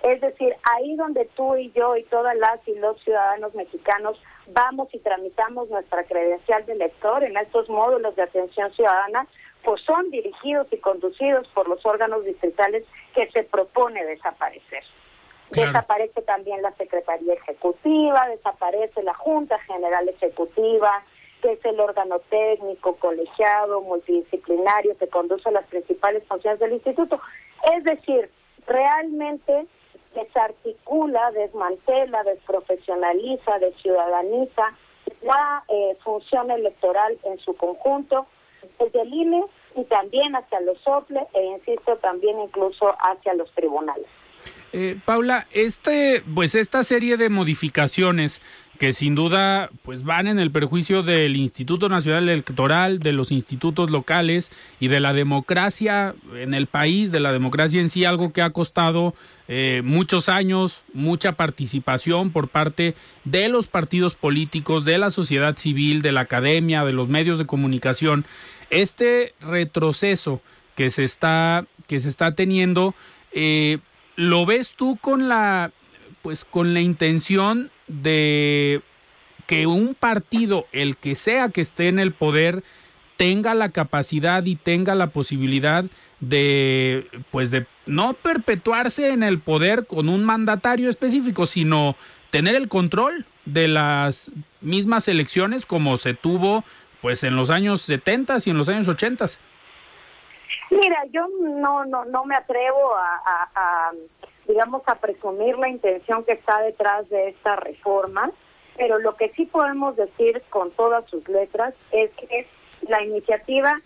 Es 0.02 0.20
decir, 0.20 0.56
ahí 0.64 0.96
donde 0.96 1.26
tú 1.36 1.56
y 1.58 1.72
yo 1.74 1.96
y 1.96 2.04
todas 2.06 2.36
las 2.36 2.68
y 2.68 2.74
los 2.80 3.00
ciudadanos 3.04 3.54
mexicanos 3.54 4.20
vamos 4.48 4.92
y 4.94 5.00
tramitamos 5.00 5.70
nuestra 5.70 6.04
credencial 6.06 6.66
de 6.66 6.74
elector 6.74 7.24
en 7.24 7.38
estos 7.38 7.70
módulos 7.70 8.16
de 8.16 8.24
atención 8.24 8.74
ciudadana, 8.74 9.28
pues 9.64 9.80
son 9.82 10.10
dirigidos 10.10 10.66
y 10.72 10.78
conducidos 10.78 11.48
por 11.50 11.70
los 11.70 11.86
órganos 11.86 12.26
distritales 12.26 12.84
que 13.14 13.30
se 13.30 13.44
propone 13.44 14.04
desaparecer. 14.06 14.84
Desaparece 15.52 16.24
también 16.24 16.64
la 16.64 16.72
Secretaría 16.72 17.34
Ejecutiva, 17.34 18.28
desaparece 18.30 19.04
la 19.04 19.14
Junta 19.14 19.60
General 19.60 20.10
Ejecutiva, 20.10 21.04
que 21.42 21.54
es 21.54 21.66
el 21.66 21.80
órgano 21.80 22.20
técnico, 22.30 22.96
colegiado, 22.98 23.82
multidisciplinario 23.82 24.98
que 24.98 25.08
conduce 25.08 25.52
las 25.52 25.66
principales 25.68 26.24
funciones 26.28 26.60
del 26.60 26.74
instituto. 26.74 27.20
Es 27.76 27.84
decir, 27.84 28.30
realmente 28.68 29.68
desarticula, 30.16 31.32
desmantela, 31.32 32.24
desprofesionaliza, 32.24 33.60
desciudadaniza 33.60 34.76
la 35.22 35.64
eh, 35.68 35.98
función 36.04 36.52
electoral 36.52 37.18
en 37.24 37.40
su 37.40 37.56
conjunto 37.56 38.28
desde 38.80 39.02
el 39.02 39.14
INE 39.14 39.44
y 39.76 39.84
también 39.86 40.36
hacia 40.36 40.60
los 40.62 40.78
OPLE 40.86 41.28
e 41.34 41.46
insisto 41.46 41.98
también 41.98 42.40
incluso 42.40 42.96
hacia 43.00 43.34
los 43.34 43.52
tribunales. 43.54 44.08
Eh, 44.74 44.98
Paula, 45.06 45.48
este, 45.52 46.24
pues 46.34 46.56
esta 46.56 46.84
serie 46.84 47.18
de 47.18 47.30
modificaciones 47.30 48.42
que 48.82 48.94
sin 48.94 49.14
duda 49.14 49.70
pues 49.84 50.02
van 50.02 50.26
en 50.26 50.40
el 50.40 50.50
perjuicio 50.50 51.04
del 51.04 51.36
Instituto 51.36 51.88
Nacional 51.88 52.28
Electoral, 52.28 52.98
de 52.98 53.12
los 53.12 53.32
institutos 53.32 53.92
locales 53.92 54.52
y 54.80 54.88
de 54.88 55.00
la 55.00 55.14
democracia 55.14 56.16
en 56.36 56.56
el 56.56 56.66
país, 56.66 57.12
de 57.12 57.20
la 57.20 57.32
democracia 57.32 57.80
en 57.80 57.92
sí, 57.92 58.06
algo 58.06 58.34
que 58.34 58.42
ha 58.42 58.50
costado 58.50 59.14
eh, 59.48 59.84
muchos 59.86 60.30
años, 60.30 60.82
mucha 60.96 61.34
participación 61.34 62.32
por 62.32 62.48
parte 62.48 62.96
de 63.24 63.50
los 63.50 63.68
partidos 63.68 64.16
políticos, 64.16 64.84
de 64.84 64.98
la 64.98 65.12
sociedad 65.12 65.56
civil, 65.58 66.02
de 66.02 66.14
la 66.14 66.22
academia, 66.22 66.84
de 66.84 66.94
los 66.94 67.08
medios 67.08 67.38
de 67.38 67.46
comunicación. 67.46 68.26
Este 68.72 69.36
retroceso 69.42 70.42
que 70.76 70.90
se 70.90 71.04
está, 71.04 71.68
que 71.86 72.00
se 72.00 72.10
está 72.10 72.34
teniendo, 72.34 72.96
eh, 73.32 73.78
¿lo 74.16 74.48
ves 74.48 74.74
tú 74.76 74.98
con 75.00 75.30
la, 75.30 75.70
pues, 76.24 76.46
con 76.46 76.74
la 76.74 76.82
intención 76.82 77.70
de 77.92 78.82
que 79.48 79.68
un 79.68 79.96
partido, 79.96 80.68
el 80.72 80.98
que 80.98 81.16
sea 81.16 81.50
que 81.50 81.62
esté 81.62 81.88
en 81.88 82.00
el 82.00 82.14
poder, 82.14 82.64
tenga 83.18 83.54
la 83.54 83.70
capacidad 83.70 84.44
y 84.46 84.56
tenga 84.56 84.96
la 84.96 85.08
posibilidad 85.08 85.86
de, 86.20 87.08
pues, 87.32 87.52
de 87.52 87.68
no 87.86 88.14
perpetuarse 88.14 89.12
en 89.12 89.24
el 89.24 89.40
poder 89.40 89.86
con 89.86 90.10
un 90.10 90.24
mandatario 90.24 90.90
específico, 90.90 91.46
sino 91.46 91.96
tener 92.30 92.56
el 92.56 92.70
control 92.70 93.26
de 93.46 93.68
las 93.68 94.32
mismas 94.62 95.08
elecciones 95.08 95.66
como 95.66 95.98
se 95.98 96.14
tuvo 96.14 96.64
pues 97.02 97.24
en 97.24 97.36
los 97.36 97.50
años 97.50 97.82
70 97.82 98.38
y 98.46 98.50
en 98.52 98.58
los 98.58 98.70
años 98.70 98.88
80. 98.88 99.26
Mira, 100.70 101.04
yo 101.12 101.28
no 101.42 101.84
no 101.86 102.06
no 102.06 102.26
me 102.26 102.36
atrevo 102.36 102.96
a, 102.96 103.92
digamos 104.52 104.82
a 104.86 104.96
presumir 104.96 105.58
la 105.58 105.70
intención 105.70 106.26
que 106.26 106.34
está 106.34 106.62
detrás 106.62 107.10
de 107.10 107.30
esta 107.30 107.56
reforma, 107.56 108.32
pero 108.76 109.00
lo 109.00 109.16
que 109.16 109.30
sí 109.30 109.46
podemos 109.46 109.96
decir 109.96 110.42
con 110.50 110.72
todas 110.72 111.10
sus 111.10 111.26
letras 111.30 111.74
es 111.92 112.12
que 112.12 112.46
la 112.88 113.02
iniciativa 113.02 113.82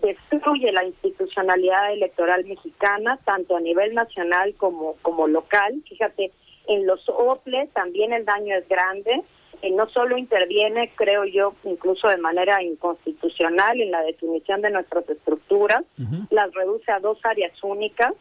destruye 0.00 0.70
la 0.70 0.84
institucionalidad 0.84 1.92
electoral 1.92 2.44
mexicana, 2.44 3.18
tanto 3.24 3.56
a 3.56 3.60
nivel 3.60 3.94
nacional 3.94 4.54
como, 4.56 4.94
como 5.02 5.26
local. 5.26 5.82
Fíjate, 5.88 6.30
en 6.68 6.86
los 6.86 7.08
OPLE 7.08 7.68
también 7.72 8.12
el 8.12 8.24
daño 8.24 8.54
es 8.56 8.68
grande. 8.68 9.22
Eh, 9.62 9.70
no 9.72 9.88
solo 9.88 10.16
interviene, 10.16 10.92
creo 10.94 11.24
yo, 11.24 11.54
incluso 11.64 12.08
de 12.08 12.18
manera 12.18 12.62
inconstitucional 12.62 13.80
en 13.80 13.90
la 13.90 14.02
definición 14.02 14.62
de 14.62 14.70
nuestras 14.70 15.08
estructuras, 15.08 15.82
las 16.30 16.52
reduce 16.54 16.92
a 16.92 17.00
dos 17.00 17.18
áreas 17.24 17.52
únicas, 17.64 18.12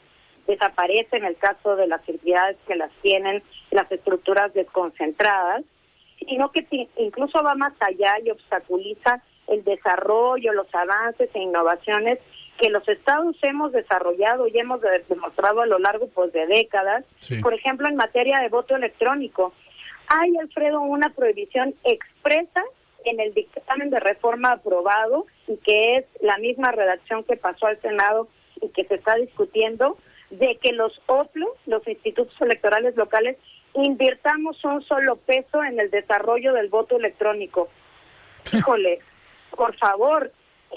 desaparece 0.48 1.18
en 1.18 1.26
el 1.26 1.38
caso 1.38 1.76
de 1.76 1.88
las 1.88 2.08
entidades 2.08 2.58
que 2.68 2.76
las 2.76 2.92
tienen 3.02 3.44
las 3.72 3.92
estructuras 3.92 4.54
desconcentradas, 4.54 5.64
sino 6.28 6.52
que 6.52 6.68
incluso 6.98 7.44
va 7.44 7.56
más 7.56 7.74
allá 7.80 8.16
y 8.24 8.30
obstaculiza 8.30 9.22
el 9.48 9.64
desarrollo, 9.64 10.54
los 10.54 10.74
avances 10.74 11.30
e 11.34 11.40
innovaciones 11.40 12.20
que 12.60 12.70
los 12.70 12.88
estados 12.88 13.36
hemos 13.42 13.72
desarrollado 13.72 14.48
y 14.48 14.58
hemos 14.58 14.80
demostrado 15.10 15.62
a 15.62 15.66
lo 15.66 15.80
largo 15.80 16.08
pues 16.08 16.32
de 16.34 16.46
décadas, 16.46 17.04
por 17.42 17.54
ejemplo 17.54 17.88
en 17.88 17.96
materia 17.96 18.40
de 18.40 18.50
voto 18.50 18.76
electrónico. 18.76 19.54
Hay, 20.08 20.38
Alfredo, 20.38 20.82
una 20.82 21.10
prohibición 21.10 21.74
expresa 21.84 22.64
en 23.06 23.20
el 23.20 23.34
dictamen 23.34 23.90
de 23.90 24.00
reforma 24.00 24.52
aprobado 24.52 25.26
y 25.48 25.58
que 25.58 25.98
es 25.98 26.06
la 26.22 26.38
misma 26.38 26.72
redacción 26.72 27.24
que 27.24 27.38
pasó 27.38 27.68
al 27.68 27.82
Senado 27.82 28.28
y 28.62 28.70
que 28.70 28.86
se 28.86 28.96
está 28.96 29.16
discutiendo 29.16 29.98
de 30.40 30.58
que 30.62 30.72
los 30.72 31.02
OPLO, 31.08 31.56
los 31.68 31.88
institutos 31.88 32.34
electorales 32.42 32.96
locales, 32.96 33.38
invirtamos 33.74 34.64
un 34.64 34.84
solo 34.84 35.16
peso 35.16 35.64
en 35.64 35.80
el 35.80 35.90
desarrollo 35.90 36.54
del 36.54 36.70
voto 36.70 36.98
electrónico. 36.98 37.70
Híjole, 38.52 39.00
por 39.56 39.76
favor, 39.78 40.32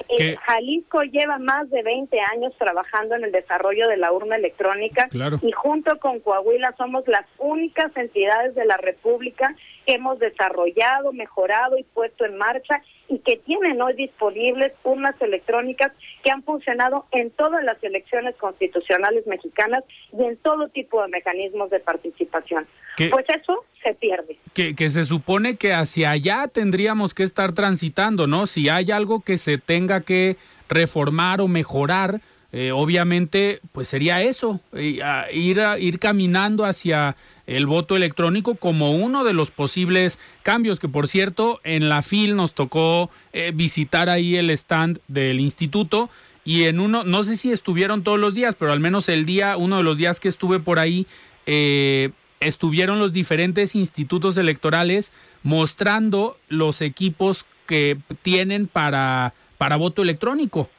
eh, 0.08 0.36
Jalisco 0.36 1.02
lleva 1.02 1.38
más 1.38 1.70
de 1.70 1.82
20 1.82 2.20
años 2.20 2.52
trabajando 2.58 3.14
en 3.14 3.24
el 3.24 3.32
desarrollo 3.32 3.88
de 3.88 3.96
la 3.96 4.12
urna 4.12 4.36
electrónica 4.36 5.08
y 5.42 5.52
junto 5.52 5.98
con 5.98 6.20
Coahuila 6.20 6.74
somos 6.76 7.06
las 7.08 7.24
únicas 7.38 7.96
entidades 7.96 8.54
de 8.54 8.66
la 8.66 8.76
República 8.76 9.54
que 9.86 9.94
hemos 9.94 10.18
desarrollado, 10.18 11.12
mejorado 11.12 11.78
y 11.78 11.84
puesto 11.84 12.24
en 12.24 12.36
marcha 12.36 12.82
y 13.08 13.18
que 13.20 13.36
tienen 13.38 13.80
hoy 13.80 13.94
disponibles 13.94 14.72
urnas 14.84 15.14
electrónicas 15.20 15.92
que 16.24 16.30
han 16.30 16.42
funcionado 16.42 17.06
en 17.12 17.30
todas 17.30 17.64
las 17.64 17.82
elecciones 17.82 18.34
constitucionales 18.36 19.26
mexicanas 19.26 19.84
y 20.12 20.24
en 20.24 20.36
todo 20.38 20.68
tipo 20.68 21.02
de 21.02 21.08
mecanismos 21.08 21.70
de 21.70 21.80
participación. 21.80 22.66
pues 23.10 23.26
eso 23.28 23.64
se 23.82 23.94
pierde. 23.94 24.36
Que, 24.54 24.74
que 24.74 24.90
se 24.90 25.04
supone 25.04 25.56
que 25.56 25.72
hacia 25.72 26.10
allá 26.10 26.48
tendríamos 26.48 27.14
que 27.14 27.22
estar 27.22 27.52
transitando, 27.52 28.26
¿no? 28.26 28.46
Si 28.46 28.68
hay 28.68 28.90
algo 28.90 29.20
que 29.20 29.38
se 29.38 29.58
tenga 29.58 30.00
que 30.00 30.36
reformar 30.68 31.40
o 31.40 31.48
mejorar, 31.48 32.20
eh, 32.52 32.72
obviamente, 32.72 33.60
pues 33.72 33.88
sería 33.88 34.22
eso, 34.22 34.60
ir, 34.72 35.02
a, 35.02 35.78
ir 35.78 35.98
caminando 35.98 36.64
hacia 36.64 37.16
el 37.46 37.66
voto 37.66 37.96
electrónico 37.96 38.56
como 38.56 38.92
uno 38.92 39.24
de 39.24 39.32
los 39.32 39.50
posibles 39.50 40.18
cambios, 40.42 40.80
que 40.80 40.88
por 40.88 41.08
cierto, 41.08 41.60
en 41.64 41.88
la 41.88 42.02
FIL 42.02 42.36
nos 42.36 42.54
tocó 42.54 43.10
eh, 43.32 43.52
visitar 43.54 44.08
ahí 44.08 44.36
el 44.36 44.50
stand 44.50 45.00
del 45.08 45.40
instituto 45.40 46.10
y 46.44 46.64
en 46.64 46.78
uno, 46.78 47.02
no 47.02 47.24
sé 47.24 47.36
si 47.36 47.50
estuvieron 47.50 48.04
todos 48.04 48.20
los 48.20 48.34
días, 48.34 48.54
pero 48.54 48.70
al 48.70 48.80
menos 48.80 49.08
el 49.08 49.26
día, 49.26 49.56
uno 49.56 49.78
de 49.78 49.82
los 49.82 49.98
días 49.98 50.20
que 50.20 50.28
estuve 50.28 50.60
por 50.60 50.78
ahí, 50.78 51.06
eh, 51.44 52.10
estuvieron 52.38 53.00
los 53.00 53.12
diferentes 53.12 53.74
institutos 53.74 54.36
electorales 54.36 55.12
mostrando 55.42 56.36
los 56.48 56.82
equipos 56.82 57.46
que 57.66 57.98
tienen 58.22 58.68
para, 58.68 59.34
para 59.58 59.76
voto 59.76 60.02
electrónico. 60.02 60.70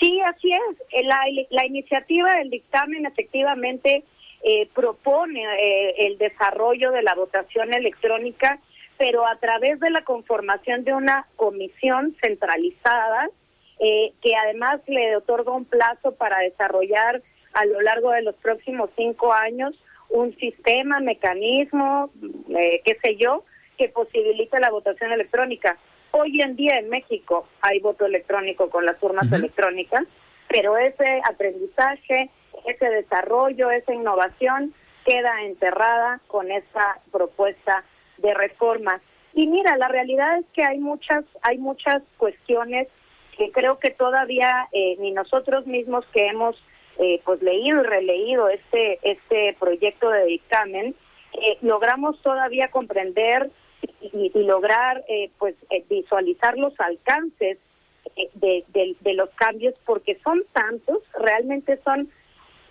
Sí, 0.00 0.20
así 0.20 0.52
es. 0.52 0.76
Eh, 0.92 1.04
la, 1.04 1.20
la 1.50 1.66
iniciativa 1.66 2.36
del 2.36 2.50
dictamen 2.50 3.04
efectivamente 3.04 4.04
eh, 4.42 4.68
propone 4.74 5.42
eh, 5.58 6.06
el 6.06 6.18
desarrollo 6.18 6.92
de 6.92 7.02
la 7.02 7.14
votación 7.14 7.74
electrónica, 7.74 8.58
pero 8.96 9.26
a 9.26 9.36
través 9.36 9.80
de 9.80 9.90
la 9.90 10.02
conformación 10.02 10.84
de 10.84 10.94
una 10.94 11.26
comisión 11.36 12.16
centralizada 12.22 13.30
que 13.80 14.34
además 14.34 14.80
le 14.88 15.14
otorga 15.16 15.52
un 15.52 15.64
plazo 15.64 16.16
para 16.16 16.40
desarrollar 16.40 17.22
a 17.52 17.64
lo 17.64 17.80
largo 17.80 18.10
de 18.10 18.22
los 18.22 18.34
próximos 18.34 18.90
cinco 18.96 19.32
años 19.32 19.72
un 20.08 20.36
sistema, 20.38 20.98
mecanismo, 20.98 22.10
qué 22.48 22.98
sé 23.00 23.14
yo, 23.14 23.44
que 23.78 23.88
posibilite 23.88 24.58
la 24.58 24.70
votación 24.70 25.12
electrónica. 25.12 25.78
Hoy 26.10 26.40
en 26.40 26.56
día 26.56 26.78
en 26.78 26.88
México 26.88 27.46
hay 27.60 27.78
voto 27.80 28.04
electrónico 28.06 28.68
con 28.68 28.84
las 28.84 29.00
urnas 29.02 29.30
electrónicas, 29.30 30.04
pero 30.48 30.76
ese 30.76 31.20
aprendizaje, 31.30 32.30
ese 32.66 32.88
desarrollo, 32.88 33.70
esa 33.70 33.92
innovación 33.94 34.74
queda 35.04 35.42
enterrada 35.42 36.20
con 36.26 36.50
esa 36.50 37.00
propuesta 37.10 37.84
de 38.18 38.34
reforma. 38.34 39.00
Y 39.32 39.46
mira, 39.46 39.76
la 39.76 39.88
realidad 39.88 40.38
es 40.38 40.46
que 40.52 40.64
hay 40.64 40.78
muchas, 40.78 41.24
hay 41.42 41.58
muchas 41.58 42.02
cuestiones 42.16 42.88
que 43.36 43.52
creo 43.52 43.78
que 43.78 43.90
todavía 43.90 44.68
eh, 44.72 44.96
ni 44.98 45.12
nosotros 45.12 45.66
mismos 45.66 46.04
que 46.12 46.26
hemos 46.26 46.56
eh, 46.98 47.22
pues 47.24 47.40
leído 47.40 47.80
y 47.80 47.86
releído 47.86 48.48
este 48.48 48.98
este 49.02 49.56
proyecto 49.60 50.10
de 50.10 50.24
dictamen 50.24 50.96
eh, 51.40 51.56
logramos 51.62 52.20
todavía 52.22 52.72
comprender 52.72 53.50
y, 54.00 54.32
lograr 54.42 55.04
pues 55.38 55.54
visualizar 55.88 56.58
los 56.58 56.72
alcances 56.80 57.58
de, 58.34 59.14
los 59.14 59.30
cambios 59.30 59.74
porque 59.84 60.18
son 60.24 60.42
tantos, 60.52 61.02
realmente 61.18 61.78
son 61.84 62.10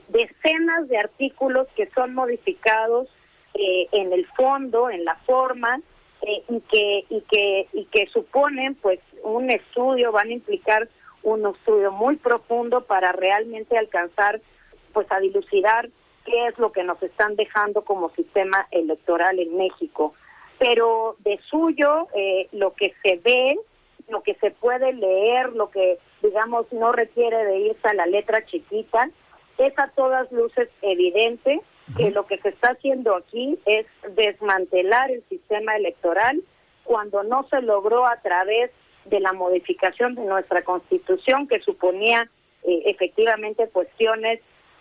decenas 0.09 0.87
de 0.87 0.97
artículos 0.97 1.67
que 1.75 1.89
son 1.91 2.13
modificados 2.13 3.07
en 3.53 4.13
el 4.13 4.27
fondo, 4.27 4.89
en 4.89 5.03
la 5.03 5.15
forma 5.25 5.79
y 6.21 6.59
que 6.61 7.05
y 7.09 7.21
que 7.21 7.67
y 7.73 7.85
que 7.85 8.05
suponen 8.07 8.75
pues 8.75 8.99
un 9.23 9.49
estudio, 9.49 10.11
van 10.11 10.27
a 10.27 10.33
implicar 10.33 10.87
un 11.23 11.45
estudio 11.45 11.91
muy 11.91 12.15
profundo 12.15 12.81
para 12.81 13.11
realmente 13.11 13.77
alcanzar 13.77 14.39
pues 14.93 15.11
a 15.11 15.19
dilucidar 15.19 15.89
qué 16.25 16.47
es 16.47 16.57
lo 16.57 16.71
que 16.71 16.83
nos 16.83 17.01
están 17.01 17.35
dejando 17.35 17.83
como 17.83 18.09
sistema 18.11 18.67
electoral 18.71 19.39
en 19.39 19.57
México. 19.57 20.13
Pero 20.59 21.15
de 21.19 21.39
suyo 21.49 22.07
eh, 22.15 22.47
lo 22.51 22.73
que 22.73 22.93
se 23.03 23.17
ve, 23.17 23.57
lo 24.09 24.21
que 24.23 24.35
se 24.35 24.51
puede 24.51 24.93
leer, 24.93 25.53
lo 25.53 25.69
que 25.69 25.99
digamos 26.21 26.71
no 26.71 26.91
requiere 26.91 27.43
de 27.45 27.59
irse 27.59 27.87
a 27.87 27.93
la 27.93 28.05
letra 28.05 28.45
chiquita, 28.45 29.09
es 29.57 29.77
a 29.77 29.87
todas 29.89 30.31
luces 30.31 30.69
evidente 30.81 31.61
que 31.95 32.11
lo 32.11 32.25
que 32.25 32.37
se 32.39 32.49
está 32.49 32.71
haciendo 32.71 33.15
aquí 33.15 33.57
es 33.65 33.85
desmantelar 34.15 35.09
el 35.11 35.23
sistema 35.29 35.75
electoral 35.75 36.41
cuando 36.83 37.23
no 37.23 37.47
se 37.49 37.61
logró 37.61 38.05
a 38.05 38.17
través 38.21 38.71
de 39.05 39.19
la 39.19 39.33
modificación 39.33 40.15
de 40.15 40.25
nuestra 40.25 40.63
constitución 40.63 41.47
que 41.47 41.59
suponía 41.61 42.29
eh, 42.63 42.83
efectivamente 42.85 43.67
cuestiones 43.69 44.39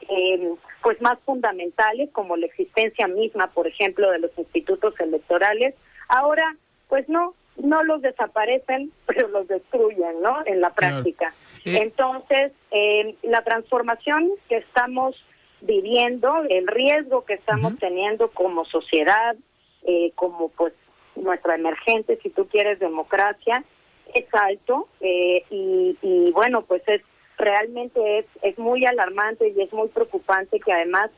eh, 0.09 0.55
pues 0.83 1.01
más 1.01 1.19
fundamentales 1.25 2.11
como 2.13 2.37
la 2.37 2.47
existencia 2.47 3.09
misma, 3.09 3.49
por 3.49 3.67
ejemplo, 3.67 4.11
de 4.11 4.19
los 4.19 4.31
institutos 4.37 4.95
electorales. 5.01 5.75
Ahora, 6.09 6.57
pues 6.89 7.09
no, 7.09 7.35
no 7.63 7.83
los 7.85 8.03
desaparecen, 8.03 8.93
pero 9.07 9.29
los 9.29 9.49
destruyen, 9.49 10.21
¿no? 10.23 10.45
En 10.47 10.61
la 10.61 10.71
práctica. 10.71 11.35
Eh. 11.65 11.79
Entonces, 11.83 12.53
eh, 12.71 13.17
la 13.23 13.43
transformación 13.43 14.31
que 14.49 14.59
estamos 14.59 15.17
viviendo, 15.63 16.45
el 16.49 16.67
riesgo 16.67 17.25
que 17.25 17.35
estamos 17.35 17.79
teniendo 17.79 18.31
como 18.31 18.65
sociedad, 18.67 19.37
eh, 19.85 20.13
como 20.15 20.49
pues 20.51 20.75
nuestra 21.17 21.55
emergente, 21.55 22.19
si 22.23 22.31
tú 22.31 22.47
quieres, 22.47 22.79
democracia, 22.79 23.65
es 24.15 24.27
alto 24.33 24.89
y, 25.01 25.97
y 26.01 26.31
bueno, 26.33 26.63
pues 26.63 26.83
es 26.87 27.03
realmente 27.39 28.19
es, 28.19 28.27
es 28.43 28.59
muy 28.59 28.85
alarmante 28.87 29.49
y 29.49 29.61
es 29.61 29.73
muy 29.73 29.89
preocupante 29.89 30.61
que 30.61 30.73
además 30.73 31.11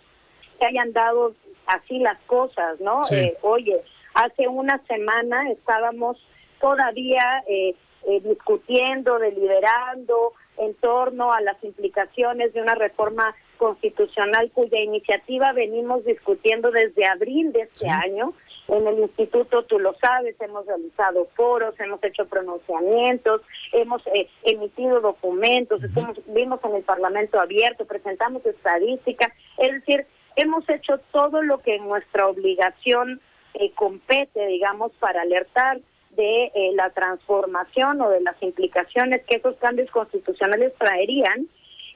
se 0.59 0.67
hayan 0.67 0.93
dado 0.93 1.35
así 1.67 1.99
las 1.99 2.19
cosas, 2.27 2.81
¿no? 2.81 3.03
Eh, 3.11 3.37
oye, 3.43 3.83
hace 4.19 4.49
una 4.49 4.83
semana 4.89 5.49
estábamos 5.51 6.19
todavía 6.61 7.45
eh, 7.47 7.77
eh, 8.09 8.21
discutiendo, 8.21 9.19
deliberando 9.21 10.33
en 10.57 10.75
torno 10.75 11.33
a 11.33 11.41
las 11.41 11.63
implicaciones 11.63 12.53
de 12.53 12.61
una 12.61 12.75
reforma 12.75 13.33
constitucional 13.59 14.51
cuya 14.53 14.81
iniciativa 14.81 15.53
venimos 15.53 16.05
discutiendo 16.05 16.73
desde 16.73 17.07
abril 17.07 17.53
de 17.53 17.63
este 17.63 17.89
año 17.89 18.35
en 18.67 18.87
el 18.89 18.99
instituto, 18.99 19.63
tú 19.63 19.79
lo 19.79 19.95
sabes, 19.95 20.35
hemos 20.41 20.67
realizado 20.67 21.29
foros, 21.37 21.79
hemos 21.79 22.03
hecho 22.03 22.27
pronunciamientos, 22.27 23.41
hemos 23.73 24.03
eh, 24.09 24.29
emitido 24.43 25.01
documentos, 25.01 25.81
vimos 26.27 26.61
en 26.65 26.75
el 26.75 26.83
Parlamento 26.83 27.41
abierto, 27.41 27.87
presentamos 27.87 28.45
estadística, 28.45 29.33
es 29.59 29.73
decir, 29.73 30.07
hemos 30.37 30.69
hecho 30.69 30.99
todo 31.13 31.41
lo 31.43 31.59
que 31.59 31.77
en 31.77 31.89
nuestra 31.89 32.27
obligación 32.27 33.21
eh, 33.59 33.73
compete, 33.75 34.47
digamos, 34.47 34.93
para 35.01 35.23
alertar 35.23 35.81
de 36.11 36.45
eh, 36.55 36.73
la 36.75 36.91
transformación 36.91 38.01
o 38.01 38.11
de 38.11 38.21
las 38.21 38.41
implicaciones 38.43 39.23
que 39.25 39.37
esos 39.37 39.57
cambios 39.57 39.91
constitucionales 39.91 40.73
traerían. 40.79 41.49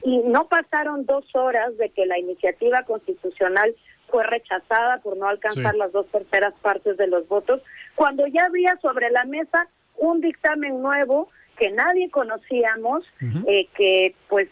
Y 0.05 0.19
no 0.19 0.49
pasaron 0.49 1.07
dos 1.07 1.25
horas 1.35 1.77
de 1.79 1.91
que 1.91 2.07
la 2.07 2.19
iniciativa 2.19 2.83
constitucional 2.83 3.75
fue 4.09 4.25
rechazada 4.25 4.99
por 4.99 5.17
no 5.17 5.27
alcanzar 5.27 5.75
las 5.77 5.93
dos 5.93 6.07
terceras 6.09 6.53
partes 6.61 6.97
de 6.97 7.07
los 7.07 7.27
votos, 7.29 7.63
cuando 7.95 8.27
ya 8.27 8.45
había 8.45 8.77
sobre 8.83 9.11
la 9.11 9.25
mesa 9.25 9.69
un 9.97 10.21
dictamen 10.21 10.83
nuevo 10.83 11.29
que 11.57 11.71
nadie 11.71 12.11
conocíamos, 12.11 13.05
eh, 13.47 13.69
que 13.77 14.15
pues 14.29 14.49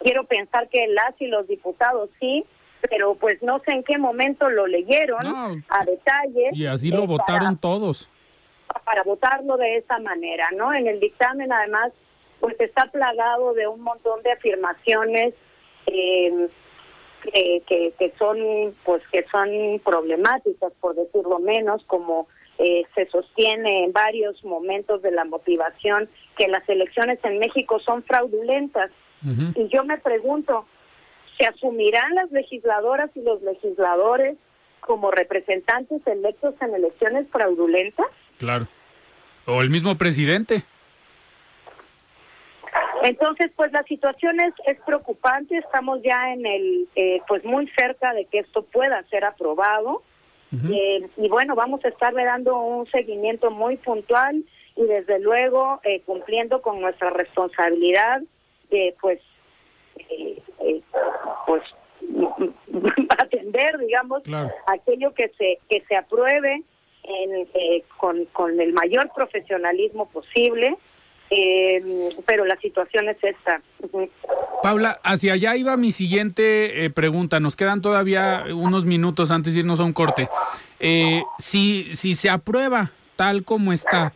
quiero 0.00 0.24
pensar 0.24 0.68
que 0.68 0.88
las 0.88 1.14
y 1.20 1.26
los 1.26 1.46
diputados 1.46 2.10
sí, 2.20 2.44
pero 2.88 3.14
pues 3.14 3.42
no 3.42 3.60
sé 3.60 3.72
en 3.72 3.84
qué 3.84 3.98
momento 3.98 4.48
lo 4.50 4.66
leyeron 4.66 5.64
a 5.68 5.84
detalle. 5.84 6.50
Y 6.52 6.66
así 6.66 6.90
lo 6.90 7.04
eh, 7.04 7.06
votaron 7.06 7.56
todos. 7.56 8.10
Para 8.84 9.02
votarlo 9.02 9.56
de 9.56 9.78
esa 9.78 9.98
manera, 9.98 10.48
¿no? 10.56 10.72
En 10.72 10.86
el 10.86 11.00
dictamen 11.00 11.52
además 11.52 11.92
pues 12.40 12.54
está 12.60 12.86
plagado 12.86 13.52
de 13.54 13.66
un 13.66 13.80
montón 13.80 14.22
de 14.22 14.32
afirmaciones 14.32 15.34
eh, 15.86 16.48
que, 17.66 17.92
que, 17.98 18.14
son 18.18 18.38
pues 18.84 19.02
que 19.10 19.24
son 19.30 19.80
problemáticas 19.84 20.72
por 20.80 20.94
decirlo 20.94 21.40
menos 21.40 21.82
como 21.86 22.28
eh, 22.58 22.84
se 22.94 23.06
sostiene 23.06 23.84
en 23.84 23.92
varios 23.92 24.42
momentos 24.44 25.02
de 25.02 25.10
la 25.10 25.24
motivación 25.24 26.08
que 26.36 26.48
las 26.48 26.66
elecciones 26.68 27.18
en 27.24 27.38
México 27.38 27.80
son 27.80 28.02
fraudulentas 28.04 28.90
y 29.56 29.66
yo 29.66 29.82
me 29.82 29.98
pregunto 29.98 30.64
se 31.38 31.46
asumirán 31.46 32.14
las 32.14 32.30
legisladoras 32.32 33.10
y 33.14 33.22
los 33.22 33.40
legisladores 33.42 34.36
como 34.80 35.10
representantes 35.10 36.06
electos 36.06 36.54
en 36.60 36.74
elecciones 36.74 37.26
fraudulentas 37.30 38.06
claro. 38.38 38.66
O 39.46 39.62
el 39.62 39.70
mismo 39.70 39.96
presidente. 39.96 40.62
Entonces, 43.02 43.50
pues 43.56 43.72
la 43.72 43.82
situación 43.84 44.40
es, 44.40 44.52
es 44.66 44.78
preocupante, 44.84 45.56
estamos 45.56 46.00
ya 46.02 46.32
en 46.32 46.44
el, 46.44 46.88
eh, 46.96 47.20
pues 47.28 47.44
muy 47.44 47.68
cerca 47.76 48.12
de 48.12 48.26
que 48.26 48.40
esto 48.40 48.62
pueda 48.62 49.02
ser 49.08 49.24
aprobado. 49.24 50.02
Eh, 50.50 51.06
y 51.18 51.28
bueno, 51.28 51.54
vamos 51.54 51.84
a 51.84 51.88
estarle 51.88 52.24
dando 52.24 52.56
un 52.56 52.86
seguimiento 52.90 53.50
muy 53.50 53.76
puntual 53.76 54.44
y 54.76 54.82
desde 54.84 55.18
luego 55.18 55.78
eh, 55.84 56.00
cumpliendo 56.06 56.62
con 56.62 56.80
nuestra 56.80 57.10
responsabilidad 57.10 58.22
de 58.70 58.96
pues 58.98 59.20
pues 61.46 61.62
atender 63.18 63.78
digamos 63.78 64.22
aquello 64.66 65.12
que 65.14 65.30
se 65.38 65.58
que 65.68 65.82
se 65.88 65.96
apruebe 65.96 66.62
en, 67.04 67.48
con, 67.96 68.24
con 68.26 68.60
el 68.60 68.72
mayor 68.72 69.10
profesionalismo 69.14 70.08
posible 70.08 70.76
eh, 71.30 72.10
pero 72.26 72.44
la 72.44 72.56
situación 72.56 73.08
es 73.08 73.18
esta. 73.22 73.60
Paula, 74.62 74.98
hacia 75.02 75.34
allá 75.34 75.56
iba 75.56 75.76
mi 75.76 75.92
siguiente 75.92 76.84
eh, 76.84 76.90
pregunta. 76.90 77.38
Nos 77.40 77.56
quedan 77.56 77.82
todavía 77.82 78.44
unos 78.54 78.84
minutos 78.86 79.30
antes 79.30 79.54
de 79.54 79.60
irnos 79.60 79.80
a 79.80 79.84
un 79.84 79.92
corte. 79.92 80.28
Eh, 80.80 81.22
si, 81.38 81.94
si 81.94 82.14
se 82.14 82.30
aprueba 82.30 82.92
tal 83.16 83.44
como 83.44 83.72
está, 83.72 84.14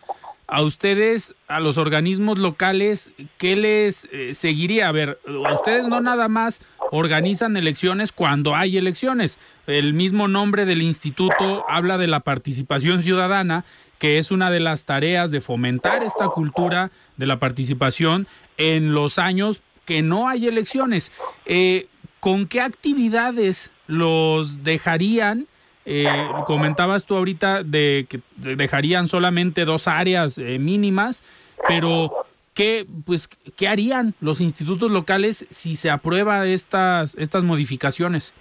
a 0.53 0.61
ustedes, 0.61 1.35
a 1.49 1.61
los 1.61 1.79
organismos 1.79 2.39
locales, 2.39 3.11
¿qué 3.39 3.57
les 3.57 4.07
eh, 4.13 4.35
seguiría? 4.35 4.89
A 4.89 4.93
ver, 4.93 5.19
ustedes 5.51 5.89
no 5.89 6.03
nada 6.03 6.29
más 6.29 6.61
organizan 6.91 7.57
elecciones 7.57 8.13
cuando 8.13 8.55
hay 8.55 8.77
elecciones. 8.77 9.39
El 9.67 9.95
mismo 9.95 10.29
nombre 10.29 10.67
del 10.67 10.83
instituto 10.83 11.65
habla 11.71 11.97
de 11.97 12.07
la 12.07 12.21
participación 12.21 13.03
ciudadana 13.03 13.65
que 13.99 14.19
es 14.19 14.31
una 14.31 14.51
de 14.51 14.61
las 14.61 14.85
tareas 14.85 15.31
de 15.31 15.41
fomentar 15.41 16.03
esta 16.03 16.29
cultura 16.29 16.91
de 17.17 17.27
la 17.27 17.39
participación 17.39 18.27
en 18.59 18.93
los 18.93 19.19
años 19.19 19.63
que 19.87 20.03
no 20.03 20.29
hay 20.29 20.49
elecciones. 20.49 21.13
Eh, 21.47 21.87
¿Con 22.21 22.47
qué 22.47 22.61
actividades 22.61 23.71
los 23.87 24.65
dejarían? 24.65 25.47
Eh, 25.85 26.07
comentabas 26.47 27.07
tú 27.07 27.17
ahorita 27.17 27.65
de 27.65 28.07
que 28.09 28.21
dejarían 28.37 29.09
solamente 29.09 29.65
dos 29.65 29.89
áreas 29.89 30.39
eh, 30.39 30.59
mínimas, 30.59 31.25
pero 31.67 32.25
¿qué, 32.55 32.87
pues, 33.05 33.29
¿qué 33.57 33.69
harían 33.69 34.15
los 34.21 34.41
institutos 34.41 34.91
locales 34.91 35.47
si 35.51 35.75
se 35.77 35.91
aprueba 35.91 36.47
estas, 36.47 37.17
estas 37.17 37.43
modificaciones? 37.43 38.33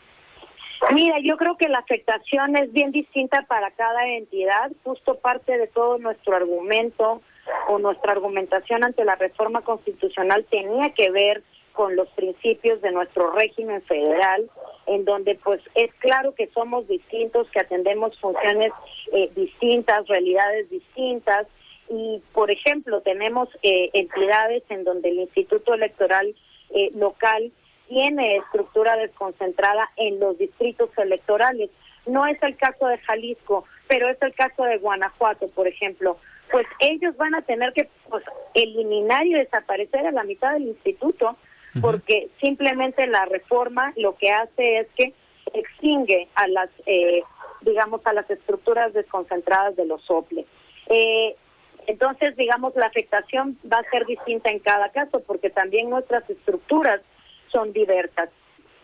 Mira, 0.94 1.18
yo 1.24 1.38
creo 1.38 1.58
que 1.58 1.70
la 1.70 1.80
afectación 1.80 2.56
es 2.58 2.72
bien 2.74 2.92
distinta 2.92 3.44
para 3.44 3.72
cada 3.72 4.08
entidad. 4.08 4.72
Justo 4.84 5.20
parte 5.20 5.58
de 5.58 5.68
todo 5.68 6.00
nuestro 6.00 6.36
argumento 6.36 7.22
o 7.70 7.80
nuestra 7.80 8.12
argumentación 8.12 8.84
ante 8.84 9.06
la 9.06 9.16
reforma 9.16 9.62
constitucional 9.62 10.46
tenía 10.50 10.94
que 10.94 11.12
ver 11.12 11.44
con 11.74 11.96
los 11.96 12.08
principios 12.10 12.82
de 12.82 12.92
nuestro 12.92 13.32
régimen 13.32 13.82
federal, 13.84 14.50
en 14.88 15.06
donde 15.06 15.36
pues 15.36 15.62
es 15.76 15.94
claro 15.96 16.34
que 16.36 16.48
somos 16.48 16.88
distintos, 16.88 17.50
que 17.52 17.60
atendemos 17.60 18.20
funciones 18.20 18.72
eh, 19.14 19.30
distintas, 19.36 20.08
realidades 20.08 20.70
distintas, 20.70 21.48
y 21.90 22.22
por 22.34 22.52
ejemplo 22.52 23.02
tenemos 23.02 23.50
eh, 23.64 23.90
entidades 23.94 24.64
en 24.70 24.84
donde 24.84 25.10
el 25.10 25.20
Instituto 25.20 25.74
Electoral 25.74 26.34
eh, 26.70 26.90
local 26.96 27.52
tiene 27.90 28.38
estructura 28.38 28.96
desconcentrada 28.96 29.90
en 29.98 30.20
los 30.20 30.38
distritos 30.38 30.90
electorales. 30.98 31.70
No 32.06 32.26
es 32.26 32.42
el 32.42 32.56
caso 32.56 32.88
de 32.88 32.98
Jalisco, 33.00 33.66
pero 33.88 34.08
es 34.08 34.18
el 34.22 34.34
caso 34.34 34.64
de 34.64 34.78
Guanajuato, 34.78 35.50
por 35.50 35.68
ejemplo. 35.68 36.18
Pues 36.50 36.66
ellos 36.80 37.16
van 37.18 37.36
a 37.36 37.42
tener 37.42 37.74
que 37.74 37.90
pues, 38.10 38.24
eliminar 38.54 39.26
y 39.26 39.34
desaparecer 39.34 40.08
a 40.08 40.12
la 40.12 40.24
mitad 40.24 40.54
del 40.54 40.70
instituto, 40.70 41.36
porque 41.80 42.30
simplemente 42.42 43.08
la 43.08 43.26
reforma 43.26 43.94
lo 43.96 44.16
que 44.16 44.32
hace 44.32 44.80
es 44.80 44.88
que 44.96 45.14
extingue 45.54 46.28
a 46.36 46.48
las, 46.48 46.70
eh, 46.86 47.24
digamos, 47.62 48.02
a 48.06 48.14
las 48.14 48.30
estructuras 48.30 48.94
desconcentradas 48.94 49.76
de 49.76 49.86
los 49.86 50.02
soples. 50.04 50.46
Eh, 50.88 51.36
entonces, 51.88 52.36
digamos, 52.36 52.76
la 52.76 52.88
afectación 52.88 53.58
va 53.72 53.78
a 53.78 53.90
ser 53.90 54.06
distinta 54.06 54.50
en 54.50 54.60
cada 54.60 54.90
caso, 54.90 55.22
porque 55.26 55.50
también 55.50 55.90
nuestras 55.90 56.30
estructuras 56.30 57.02
son 57.52 57.74
diversas. 57.74 58.30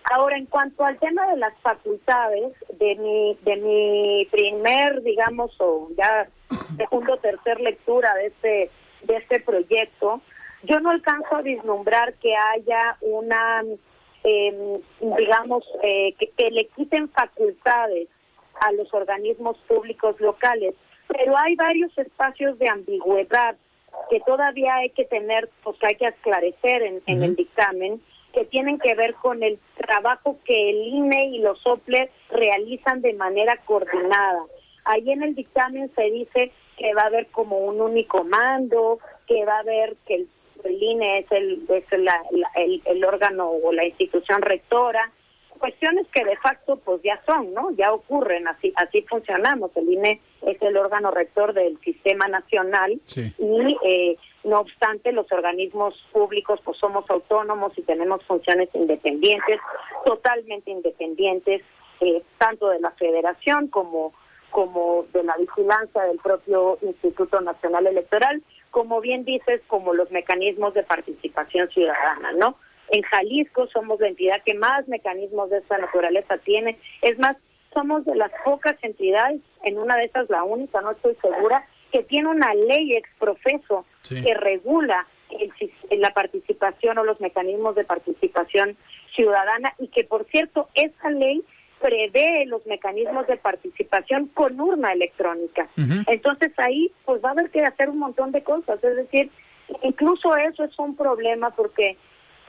Ahora, 0.10 0.38
en 0.38 0.46
cuanto 0.46 0.86
al 0.86 0.98
tema 1.00 1.28
de 1.28 1.38
las 1.38 1.54
facultades, 1.62 2.54
de 2.80 2.96
mi, 2.96 3.38
de 3.42 3.56
mi 3.58 4.28
primer, 4.32 5.02
digamos, 5.04 5.54
o 5.60 5.90
ya 5.98 6.28
segundo 6.78 7.18
tercer 7.18 7.60
lectura 7.60 8.16
de 8.16 8.28
este, 8.28 8.72
de 9.04 9.18
este 9.18 9.42
proyecto, 9.42 10.22
yo 10.64 10.80
no 10.80 10.92
alcanzo 10.92 11.36
a 11.36 11.42
vislumbrar 11.42 12.14
que 12.16 12.36
haya 12.36 12.98
una, 13.02 13.64
em, 14.24 14.82
digamos, 15.18 15.64
eh, 15.84 16.14
que, 16.20 16.32
que 16.32 16.52
le 16.52 16.68
quiten 16.68 17.10
facultades 17.10 18.08
a 18.60 18.72
los 18.72 18.94
organismos 18.94 19.58
públicos 19.68 20.20
locales, 20.20 20.74
pero 21.08 21.38
hay 21.38 21.56
varios 21.56 21.96
espacios 21.98 22.58
de 22.60 22.70
ambigüedad 22.70 23.56
que 24.10 24.20
todavía 24.22 24.76
hay 24.76 24.90
que 24.90 25.06
tener, 25.06 25.50
pues 25.64 25.78
que 25.80 25.88
hay 25.88 25.96
que 25.96 26.08
esclarecer 26.08 26.82
en, 26.84 27.02
en 27.06 27.24
el 27.24 27.36
dictamen 27.36 28.02
que 28.34 28.46
tienen 28.46 28.78
que 28.78 28.94
ver 28.94 29.16
con 29.16 29.42
el 29.42 29.60
trabajo 29.76 30.38
que 30.46 30.70
el 30.70 30.76
INE 30.76 31.26
y 31.28 31.40
los 31.40 31.66
OPLE 31.66 32.12
realizan 32.30 33.02
de 33.02 33.14
manera 33.14 33.58
coordinada. 33.66 34.44
Ahí 34.86 35.12
en 35.12 35.24
el 35.24 35.34
dictamen 35.34 35.92
se 35.96 36.04
dice 36.12 36.52
que 36.78 36.94
va 36.94 37.04
a 37.04 37.08
haber 37.08 37.28
como 37.28 37.58
un 37.58 37.82
único 37.82 38.24
mando, 38.24 39.00
que 39.26 39.44
va 39.46 39.56
a 39.56 39.60
haber 39.60 39.96
que 40.06 40.16
el, 40.16 40.30
INE 40.66 41.20
es, 41.20 41.32
el, 41.32 41.66
es 41.70 41.92
el, 41.92 42.82
el 42.86 43.04
órgano 43.06 43.50
o 43.50 43.72
la 43.72 43.86
institución 43.86 44.42
rectora, 44.42 45.12
cuestiones 45.58 46.08
que 46.14 46.24
de 46.24 46.38
facto 46.38 46.78
pues 46.78 47.02
ya 47.04 47.22
son, 47.26 47.54
¿no? 47.54 47.72
Ya 47.72 47.92
ocurren, 47.92 48.48
así 48.48 48.72
así 48.76 49.02
funcionamos. 49.04 49.72
El 49.76 49.92
INE 49.92 50.22
es 50.44 50.62
el 50.62 50.78
órgano 50.78 51.12
rector 51.12 51.54
del 51.54 51.80
sistema 51.82 52.28
nacional 52.28 53.00
y 53.16 53.78
eh, 53.84 54.18
no 54.44 54.60
obstante 54.60 55.12
los 55.12 55.32
organismos 55.32 55.96
públicos 56.12 56.60
pues 56.64 56.78
somos 56.78 57.10
autónomos 57.10 57.74
y 57.78 57.82
tenemos 57.82 58.24
funciones 58.26 58.70
independientes, 58.74 59.60
totalmente 60.06 60.72
independientes, 60.72 61.62
eh, 62.02 62.22
tanto 62.38 62.70
de 62.70 62.80
la 62.80 62.92
federación 62.92 63.68
como 63.68 64.14
como 64.50 65.06
de 65.12 65.24
la 65.24 65.36
vigilancia 65.36 66.04
del 66.04 66.20
propio 66.20 66.78
Instituto 66.82 67.42
Nacional 67.42 67.86
Electoral, 67.86 68.42
como 68.78 69.02
bien 69.02 69.26
dices, 69.26 69.60
como 69.66 69.96
los 69.96 70.12
mecanismos 70.12 70.76
de 70.76 70.84
participación 70.84 71.68
ciudadana, 71.72 72.32
¿no? 72.34 72.60
En 72.92 73.02
Jalisco 73.02 73.66
somos 73.74 74.00
la 74.00 74.08
entidad 74.08 74.44
que 74.46 74.54
más 74.54 74.88
mecanismos 74.88 75.50
de 75.50 75.58
esta 75.58 75.80
naturaleza 75.80 76.38
tiene. 76.38 76.78
Es 77.02 77.18
más, 77.18 77.38
somos 77.74 78.06
de 78.06 78.16
las 78.16 78.32
pocas 78.46 78.76
entidades, 78.84 79.42
en 79.64 79.80
una 79.80 79.96
de 79.96 80.04
esas 80.04 80.30
la 80.30 80.44
única, 80.44 80.80
no 80.82 80.92
estoy 80.92 81.18
segura, 81.24 81.66
que 81.92 82.04
tiene 82.04 82.30
una 82.30 82.54
ley 82.54 82.94
exprofeso 82.94 83.84
que 84.08 84.36
regula 84.36 85.08
la 85.90 86.12
participación 86.12 87.00
o 87.00 87.04
los 87.04 87.20
mecanismos 87.20 87.74
de 87.74 87.84
participación 87.84 88.78
ciudadana 89.16 89.74
y 89.80 89.88
que, 89.88 90.04
por 90.04 90.26
cierto, 90.26 90.70
esa 90.76 91.10
ley 91.10 91.44
prevé 91.82 92.46
los 92.46 92.66
mecanismos 92.66 93.28
de 93.28 93.38
participación 93.38 94.28
con 94.34 94.60
urna 94.60 94.94
electrónica. 94.94 95.70
Entonces 96.08 96.52
ahí 96.58 96.92
pues 97.06 97.24
va 97.24 97.30
a 97.30 97.32
haber 97.34 97.50
que 97.52 97.62
hacer 97.62 97.90
un 97.90 98.00
montón 98.00 98.32
de 98.32 98.44
cosas, 98.44 98.84
es 98.84 98.96
decir, 98.96 99.32
incluso 99.84 100.36
eso 100.36 100.64
es 100.64 100.78
un 100.80 100.96
problema 100.96 101.52
porque 101.52 101.98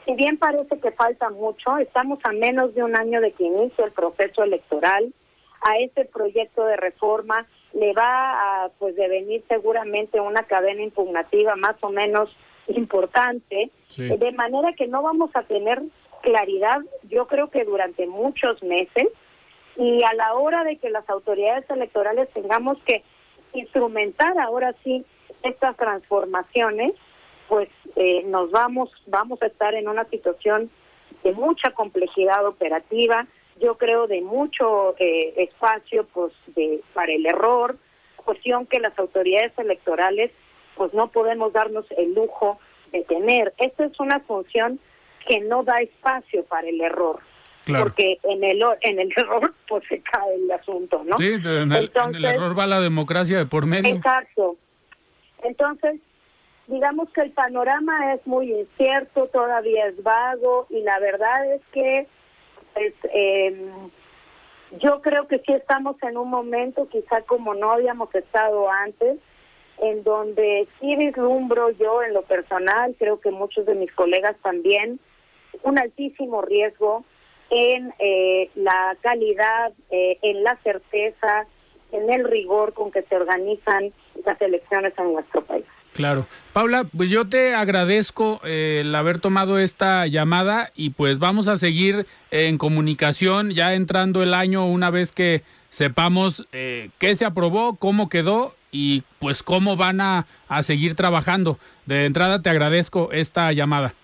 si 0.06 0.14
bien 0.14 0.38
parece 0.38 0.80
que 0.80 0.90
falta 0.92 1.28
mucho, 1.30 1.76
estamos 1.76 2.18
a 2.24 2.32
menos 2.32 2.74
de 2.74 2.82
un 2.82 2.96
año 2.96 3.20
de 3.20 3.32
que 3.32 3.44
inicie 3.44 3.84
el 3.84 3.92
proceso 3.92 4.42
electoral, 4.42 5.12
a 5.60 5.76
este 5.78 6.04
proyecto 6.04 6.64
de 6.64 6.76
reforma 6.76 7.46
le 7.74 7.92
va 7.92 8.64
a 8.64 8.68
pues 8.78 8.96
devenir 8.96 9.44
seguramente 9.48 10.20
una 10.20 10.44
cadena 10.44 10.82
impugnativa 10.82 11.56
más 11.56 11.76
o 11.80 11.90
menos 11.90 12.34
importante, 12.68 13.70
de 13.96 14.32
manera 14.32 14.72
que 14.74 14.86
no 14.86 15.02
vamos 15.02 15.30
a 15.34 15.42
tener 15.42 15.82
claridad, 16.22 16.80
yo 17.04 17.26
creo 17.26 17.50
que 17.50 17.64
durante 17.64 18.06
muchos 18.06 18.62
meses, 18.62 19.08
y 19.76 20.02
a 20.02 20.12
la 20.14 20.34
hora 20.34 20.64
de 20.64 20.76
que 20.76 20.90
las 20.90 21.08
autoridades 21.08 21.68
electorales 21.70 22.28
tengamos 22.34 22.78
que 22.84 23.04
instrumentar 23.52 24.38
ahora 24.38 24.74
sí 24.82 25.04
estas 25.42 25.76
transformaciones, 25.76 26.92
pues 27.48 27.68
eh, 27.96 28.24
nos 28.24 28.50
vamos 28.50 28.90
vamos 29.06 29.40
a 29.42 29.46
estar 29.46 29.74
en 29.74 29.88
una 29.88 30.04
situación 30.06 30.70
de 31.22 31.32
mucha 31.32 31.70
complejidad 31.70 32.44
operativa, 32.46 33.26
yo 33.60 33.76
creo 33.78 34.06
de 34.06 34.20
mucho 34.20 34.94
eh, 34.98 35.34
espacio 35.36 36.06
pues 36.12 36.32
de 36.48 36.82
para 36.92 37.12
el 37.12 37.26
error, 37.26 37.76
cuestión 38.16 38.66
que 38.66 38.80
las 38.80 38.96
autoridades 38.98 39.52
electorales 39.58 40.30
pues 40.76 40.92
no 40.94 41.08
podemos 41.08 41.52
darnos 41.52 41.86
el 41.96 42.14
lujo 42.14 42.58
de 42.92 43.02
tener. 43.04 43.52
Esta 43.58 43.86
es 43.86 43.98
una 43.98 44.20
función 44.20 44.78
que 45.28 45.40
no 45.40 45.62
da 45.62 45.78
espacio 45.80 46.44
para 46.44 46.68
el 46.68 46.80
error. 46.80 47.20
Porque 47.66 48.18
en 48.22 48.42
el 48.42 48.64
en 48.80 48.98
el 48.98 49.12
error 49.16 49.54
pues 49.68 49.84
se 49.88 50.00
cae 50.00 50.34
el 50.34 50.50
asunto, 50.50 51.02
¿no? 51.04 51.18
Sí, 51.18 51.34
en 51.34 51.70
el, 51.72 51.92
en 51.94 52.14
el 52.14 52.24
error 52.24 52.58
va 52.58 52.66
la 52.66 52.80
democracia 52.80 53.36
de 53.36 53.46
por 53.46 53.66
medio. 53.66 53.94
Exacto. 53.94 54.56
Entonces, 55.42 56.00
digamos 56.66 57.10
que 57.10 57.20
el 57.20 57.32
panorama 57.32 58.14
es 58.14 58.26
muy 58.26 58.52
incierto, 58.52 59.26
todavía 59.26 59.86
es 59.86 60.02
vago 60.02 60.66
y 60.70 60.80
la 60.80 60.98
verdad 60.98 61.54
es 61.54 61.62
que 61.72 62.06
pues, 62.74 62.94
eh, 63.12 63.70
yo 64.80 65.00
creo 65.02 65.28
que 65.28 65.38
sí 65.40 65.52
estamos 65.52 65.96
en 66.02 66.16
un 66.16 66.30
momento 66.30 66.88
quizá 66.88 67.22
como 67.22 67.54
no 67.54 67.72
habíamos 67.72 68.14
estado 68.14 68.70
antes, 68.70 69.18
en 69.80 70.02
donde 70.02 70.68
sí 70.80 70.96
vislumbro 70.96 71.70
yo 71.70 72.02
en 72.02 72.14
lo 72.14 72.22
personal, 72.22 72.94
creo 72.98 73.20
que 73.20 73.30
muchos 73.30 73.64
de 73.66 73.74
mis 73.74 73.92
colegas 73.92 74.36
también, 74.42 74.98
un 75.62 75.78
altísimo 75.78 76.42
riesgo 76.42 77.04
en 77.50 77.92
eh, 77.98 78.50
la 78.54 78.96
calidad, 79.00 79.72
eh, 79.90 80.18
en 80.22 80.42
la 80.42 80.56
certeza, 80.62 81.46
en 81.92 82.12
el 82.12 82.24
rigor 82.24 82.74
con 82.74 82.90
que 82.90 83.02
se 83.02 83.16
organizan 83.16 83.92
las 84.24 84.40
elecciones 84.40 84.92
en 84.98 85.12
nuestro 85.12 85.44
país. 85.44 85.64
Claro. 85.94 86.26
Paula, 86.52 86.84
pues 86.96 87.10
yo 87.10 87.28
te 87.28 87.54
agradezco 87.54 88.40
eh, 88.44 88.82
el 88.82 88.94
haber 88.94 89.18
tomado 89.18 89.58
esta 89.58 90.06
llamada 90.06 90.70
y 90.76 90.90
pues 90.90 91.18
vamos 91.18 91.48
a 91.48 91.56
seguir 91.56 92.06
en 92.30 92.56
comunicación 92.56 93.50
ya 93.50 93.74
entrando 93.74 94.22
el 94.22 94.34
año 94.34 94.64
una 94.66 94.90
vez 94.90 95.10
que 95.10 95.42
sepamos 95.70 96.46
eh, 96.52 96.90
qué 96.98 97.16
se 97.16 97.24
aprobó, 97.24 97.74
cómo 97.76 98.08
quedó 98.08 98.54
y 98.70 99.02
pues 99.18 99.42
cómo 99.42 99.76
van 99.76 100.00
a, 100.00 100.26
a 100.46 100.62
seguir 100.62 100.94
trabajando. 100.94 101.58
De 101.86 102.04
entrada 102.04 102.42
te 102.42 102.50
agradezco 102.50 103.10
esta 103.10 103.50
llamada. 103.52 103.94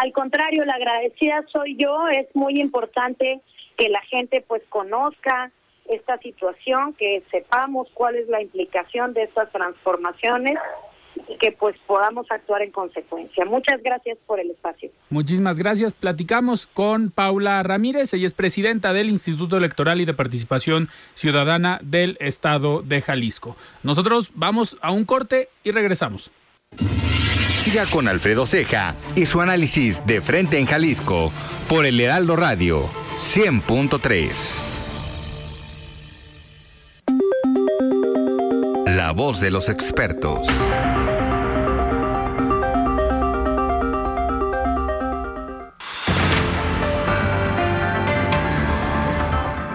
Al 0.00 0.12
contrario, 0.12 0.64
la 0.64 0.74
agradecida 0.74 1.44
soy 1.52 1.76
yo. 1.76 2.06
Es 2.08 2.28
muy 2.32 2.60
importante 2.60 3.40
que 3.76 3.88
la 3.88 4.00
gente 4.02 4.44
pues 4.46 4.62
conozca 4.68 5.50
esta 5.86 6.18
situación, 6.18 6.94
que 6.94 7.24
sepamos 7.32 7.88
cuál 7.94 8.14
es 8.14 8.28
la 8.28 8.40
implicación 8.40 9.12
de 9.12 9.24
estas 9.24 9.50
transformaciones 9.50 10.56
y 11.26 11.36
que 11.38 11.50
pues 11.50 11.74
podamos 11.84 12.30
actuar 12.30 12.62
en 12.62 12.70
consecuencia. 12.70 13.44
Muchas 13.44 13.82
gracias 13.82 14.18
por 14.24 14.38
el 14.38 14.52
espacio. 14.52 14.88
Muchísimas 15.10 15.58
gracias. 15.58 15.94
Platicamos 15.94 16.68
con 16.68 17.10
Paula 17.10 17.60
Ramírez, 17.64 18.14
ella 18.14 18.28
es 18.28 18.34
presidenta 18.34 18.92
del 18.92 19.08
Instituto 19.08 19.56
Electoral 19.56 20.00
y 20.00 20.04
de 20.04 20.14
Participación 20.14 20.88
Ciudadana 21.14 21.80
del 21.82 22.16
Estado 22.20 22.82
de 22.82 23.00
Jalisco. 23.00 23.56
Nosotros 23.82 24.30
vamos 24.36 24.76
a 24.80 24.92
un 24.92 25.04
corte 25.04 25.48
y 25.64 25.72
regresamos. 25.72 26.30
Siga 27.68 27.84
con 27.84 28.08
Alfredo 28.08 28.46
Ceja 28.46 28.94
y 29.14 29.26
su 29.26 29.42
análisis 29.42 30.06
de 30.06 30.22
frente 30.22 30.58
en 30.58 30.64
Jalisco 30.64 31.30
por 31.68 31.84
el 31.84 32.00
Heraldo 32.00 32.34
Radio 32.34 32.88
100.3. 33.14 34.30
La 38.86 39.12
voz 39.12 39.40
de 39.40 39.50
los 39.50 39.68
expertos. 39.68 40.48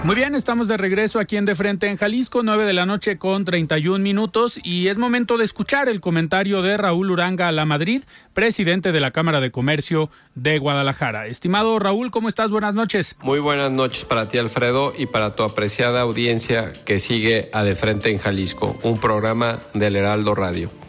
Muy 0.03 0.15
bien, 0.15 0.35
estamos 0.35 0.67
de 0.67 0.75
regreso 0.75 1.17
aquí 1.17 1.37
en 1.37 1.45
De 1.45 1.55
Frente 1.55 1.87
en 1.87 1.95
Jalisco, 1.95 2.43
9 2.43 2.65
de 2.65 2.73
la 2.73 2.85
noche 2.85 3.17
con 3.17 3.45
31 3.45 3.99
minutos 4.03 4.59
y 4.61 4.89
es 4.89 4.97
momento 4.97 5.37
de 5.37 5.45
escuchar 5.45 5.87
el 5.87 6.01
comentario 6.01 6.61
de 6.61 6.75
Raúl 6.75 7.09
Uranga 7.09 7.49
La 7.53 7.63
Madrid, 7.63 8.03
presidente 8.33 8.91
de 8.91 8.99
la 8.99 9.11
Cámara 9.11 9.39
de 9.39 9.49
Comercio 9.49 10.09
de 10.35 10.59
Guadalajara. 10.59 11.27
Estimado 11.27 11.79
Raúl, 11.79 12.11
¿cómo 12.11 12.27
estás? 12.27 12.51
Buenas 12.51 12.73
noches. 12.73 13.15
Muy 13.21 13.39
buenas 13.39 13.71
noches 13.71 14.03
para 14.03 14.27
ti, 14.27 14.37
Alfredo, 14.37 14.93
y 14.97 15.05
para 15.05 15.37
tu 15.37 15.43
apreciada 15.43 16.01
audiencia 16.01 16.73
que 16.83 16.99
sigue 16.99 17.49
a 17.53 17.63
De 17.63 17.73
Frente 17.73 18.11
en 18.11 18.17
Jalisco, 18.17 18.77
un 18.83 18.99
programa 18.99 19.59
del 19.73 19.95
Heraldo 19.95 20.35
Radio. 20.35 20.82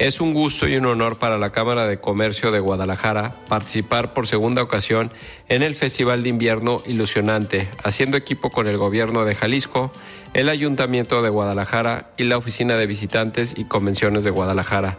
Es 0.00 0.22
un 0.22 0.32
gusto 0.32 0.66
y 0.66 0.76
un 0.76 0.86
honor 0.86 1.18
para 1.18 1.36
la 1.36 1.52
Cámara 1.52 1.86
de 1.86 2.00
Comercio 2.00 2.50
de 2.50 2.58
Guadalajara 2.58 3.36
participar 3.48 4.14
por 4.14 4.26
segunda 4.26 4.62
ocasión 4.62 5.12
en 5.50 5.62
el 5.62 5.74
Festival 5.74 6.22
de 6.22 6.30
Invierno 6.30 6.82
Ilusionante, 6.86 7.68
haciendo 7.84 8.16
equipo 8.16 8.48
con 8.48 8.66
el 8.66 8.78
Gobierno 8.78 9.26
de 9.26 9.34
Jalisco, 9.34 9.92
el 10.32 10.48
Ayuntamiento 10.48 11.20
de 11.20 11.28
Guadalajara 11.28 12.12
y 12.16 12.24
la 12.24 12.38
Oficina 12.38 12.76
de 12.76 12.86
Visitantes 12.86 13.52
y 13.58 13.64
Convenciones 13.64 14.24
de 14.24 14.30
Guadalajara. 14.30 14.96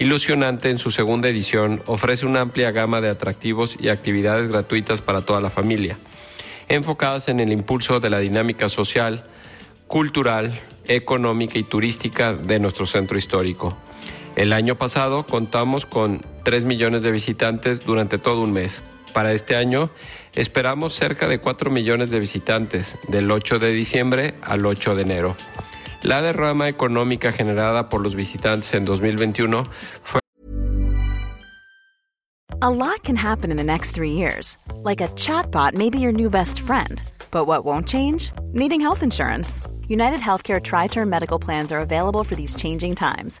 Ilusionante 0.00 0.68
en 0.70 0.80
su 0.80 0.90
segunda 0.90 1.28
edición 1.28 1.80
ofrece 1.86 2.26
una 2.26 2.40
amplia 2.40 2.72
gama 2.72 3.00
de 3.00 3.08
atractivos 3.08 3.76
y 3.78 3.88
actividades 3.88 4.48
gratuitas 4.48 5.00
para 5.00 5.20
toda 5.20 5.40
la 5.40 5.50
familia, 5.50 5.96
enfocadas 6.68 7.28
en 7.28 7.38
el 7.38 7.52
impulso 7.52 8.00
de 8.00 8.10
la 8.10 8.18
dinámica 8.18 8.68
social, 8.68 9.26
cultural, 9.86 10.58
económica 10.88 11.56
y 11.56 11.62
turística 11.62 12.32
de 12.32 12.58
nuestro 12.58 12.86
centro 12.86 13.16
histórico. 13.16 13.76
El 14.36 14.52
año 14.52 14.76
pasado 14.76 15.24
contamos 15.24 15.86
con 15.86 16.20
3 16.44 16.64
millones 16.64 17.02
de 17.02 17.10
visitantes 17.10 17.84
durante 17.84 18.18
todo 18.18 18.40
un 18.42 18.52
mes. 18.52 18.82
Para 19.12 19.32
este 19.32 19.56
año 19.56 19.90
esperamos 20.34 20.94
cerca 20.94 21.26
de 21.26 21.40
4 21.40 21.70
millones 21.70 22.10
de 22.10 22.20
visitantes 22.20 22.96
del 23.08 23.30
8 23.30 23.58
de 23.58 23.72
diciembre 23.72 24.34
al 24.42 24.64
8 24.64 24.94
de 24.94 25.02
enero. 25.02 25.36
La 26.02 26.22
derrama 26.22 26.68
económica 26.68 27.32
generada 27.32 27.88
por 27.88 28.00
los 28.00 28.14
visitantes 28.14 28.72
en 28.74 28.84
2021 28.84 29.64
fue 30.02 30.20
A 32.62 32.70
lot 32.70 33.02
can 33.02 33.16
happen 33.16 33.50
in 33.50 33.56
the 33.56 33.64
next 33.64 33.94
three 33.94 34.12
years. 34.12 34.58
Like 34.84 35.00
a 35.00 35.08
chatbot 35.16 35.74
may 35.74 35.90
be 35.90 35.98
your 35.98 36.12
new 36.12 36.30
best 36.30 36.60
friend. 36.60 37.02
But 37.30 37.46
what 37.46 37.64
won't 37.64 37.88
change? 37.88 38.32
Needing 38.52 38.80
health 38.80 39.02
insurance. 39.02 39.62
United 39.88 40.20
Healthcare 40.20 40.62
Tri 40.62 40.86
Term 40.86 41.08
Medical 41.08 41.38
Plans 41.38 41.72
are 41.72 41.80
available 41.80 42.22
for 42.22 42.36
these 42.36 42.54
changing 42.54 42.94
times 42.94 43.40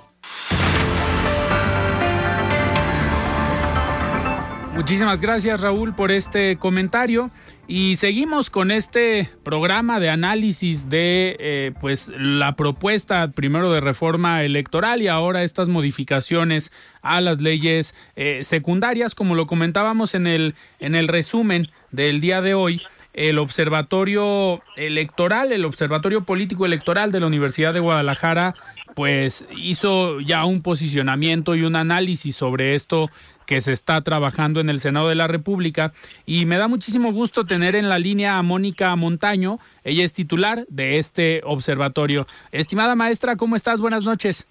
Muchísimas 4.89 5.21
gracias 5.21 5.61
Raúl 5.61 5.95
por 5.95 6.11
este 6.11 6.57
comentario. 6.57 7.31
Y 7.67 7.97
seguimos 7.97 8.49
con 8.49 8.71
este 8.71 9.29
programa 9.43 10.01
de 10.01 10.09
análisis 10.09 10.89
de 10.89 11.37
eh, 11.39 11.73
pues 11.79 12.11
la 12.17 12.57
propuesta 12.57 13.31
primero 13.31 13.71
de 13.71 13.83
reforma 13.83 14.43
electoral 14.45 15.03
y 15.03 15.09
ahora 15.09 15.43
estas 15.43 15.69
modificaciones 15.69 16.73
a 17.03 17.21
las 17.21 17.43
leyes 17.43 17.95
eh, 18.17 18.45
secundarias. 18.45 19.15
Como 19.15 19.35
lo 19.35 19.47
comentábamos 19.47 20.15
en 20.15 20.27
el 20.27 20.55
en 20.81 20.95
el 20.95 21.09
resumen 21.09 21.69
del 21.91 22.23
día 22.23 22.41
de 22.41 22.55
hoy 22.55 22.81
el 23.13 23.39
Observatorio 23.41 24.63
Electoral, 24.77 25.53
el 25.53 25.67
Observatorio 25.67 26.25
Político 26.25 26.65
Electoral 26.65 27.13
de 27.13 27.21
la 27.21 27.27
Universidad 27.27 27.75
de 27.75 27.81
Guadalajara, 27.81 28.55
pues 28.95 29.47
hizo 29.55 30.21
ya 30.21 30.47
un 30.47 30.63
posicionamiento 30.63 31.55
y 31.55 31.63
un 31.63 31.77
análisis 31.77 32.35
sobre 32.37 32.75
esto 32.75 33.11
que 33.49 33.63
se 33.63 33.73
está 33.73 34.03
trabajando 34.03 34.61
en 34.61 34.69
el 34.69 34.79
Senado 34.79 35.09
de 35.09 35.15
la 35.15 35.27
República 35.27 35.95
y 36.27 36.45
me 36.45 36.59
da 36.59 36.69
muchísimo 36.69 37.13
gusto 37.13 37.47
tener 37.47 37.77
en 37.77 37.89
la 37.89 37.99
línea 37.99 38.37
a 38.37 38.43
Mónica 38.43 38.95
Montaño, 38.95 39.59
ella 39.85 40.05
es 40.05 40.13
titular 40.13 40.67
de 40.69 40.99
este 40.99 41.41
observatorio. 41.45 42.27
Estimada 42.53 42.95
maestra, 42.95 43.37
¿cómo 43.37 43.57
estás? 43.57 43.81
Buenas 43.81 44.05
noches. 44.05 44.47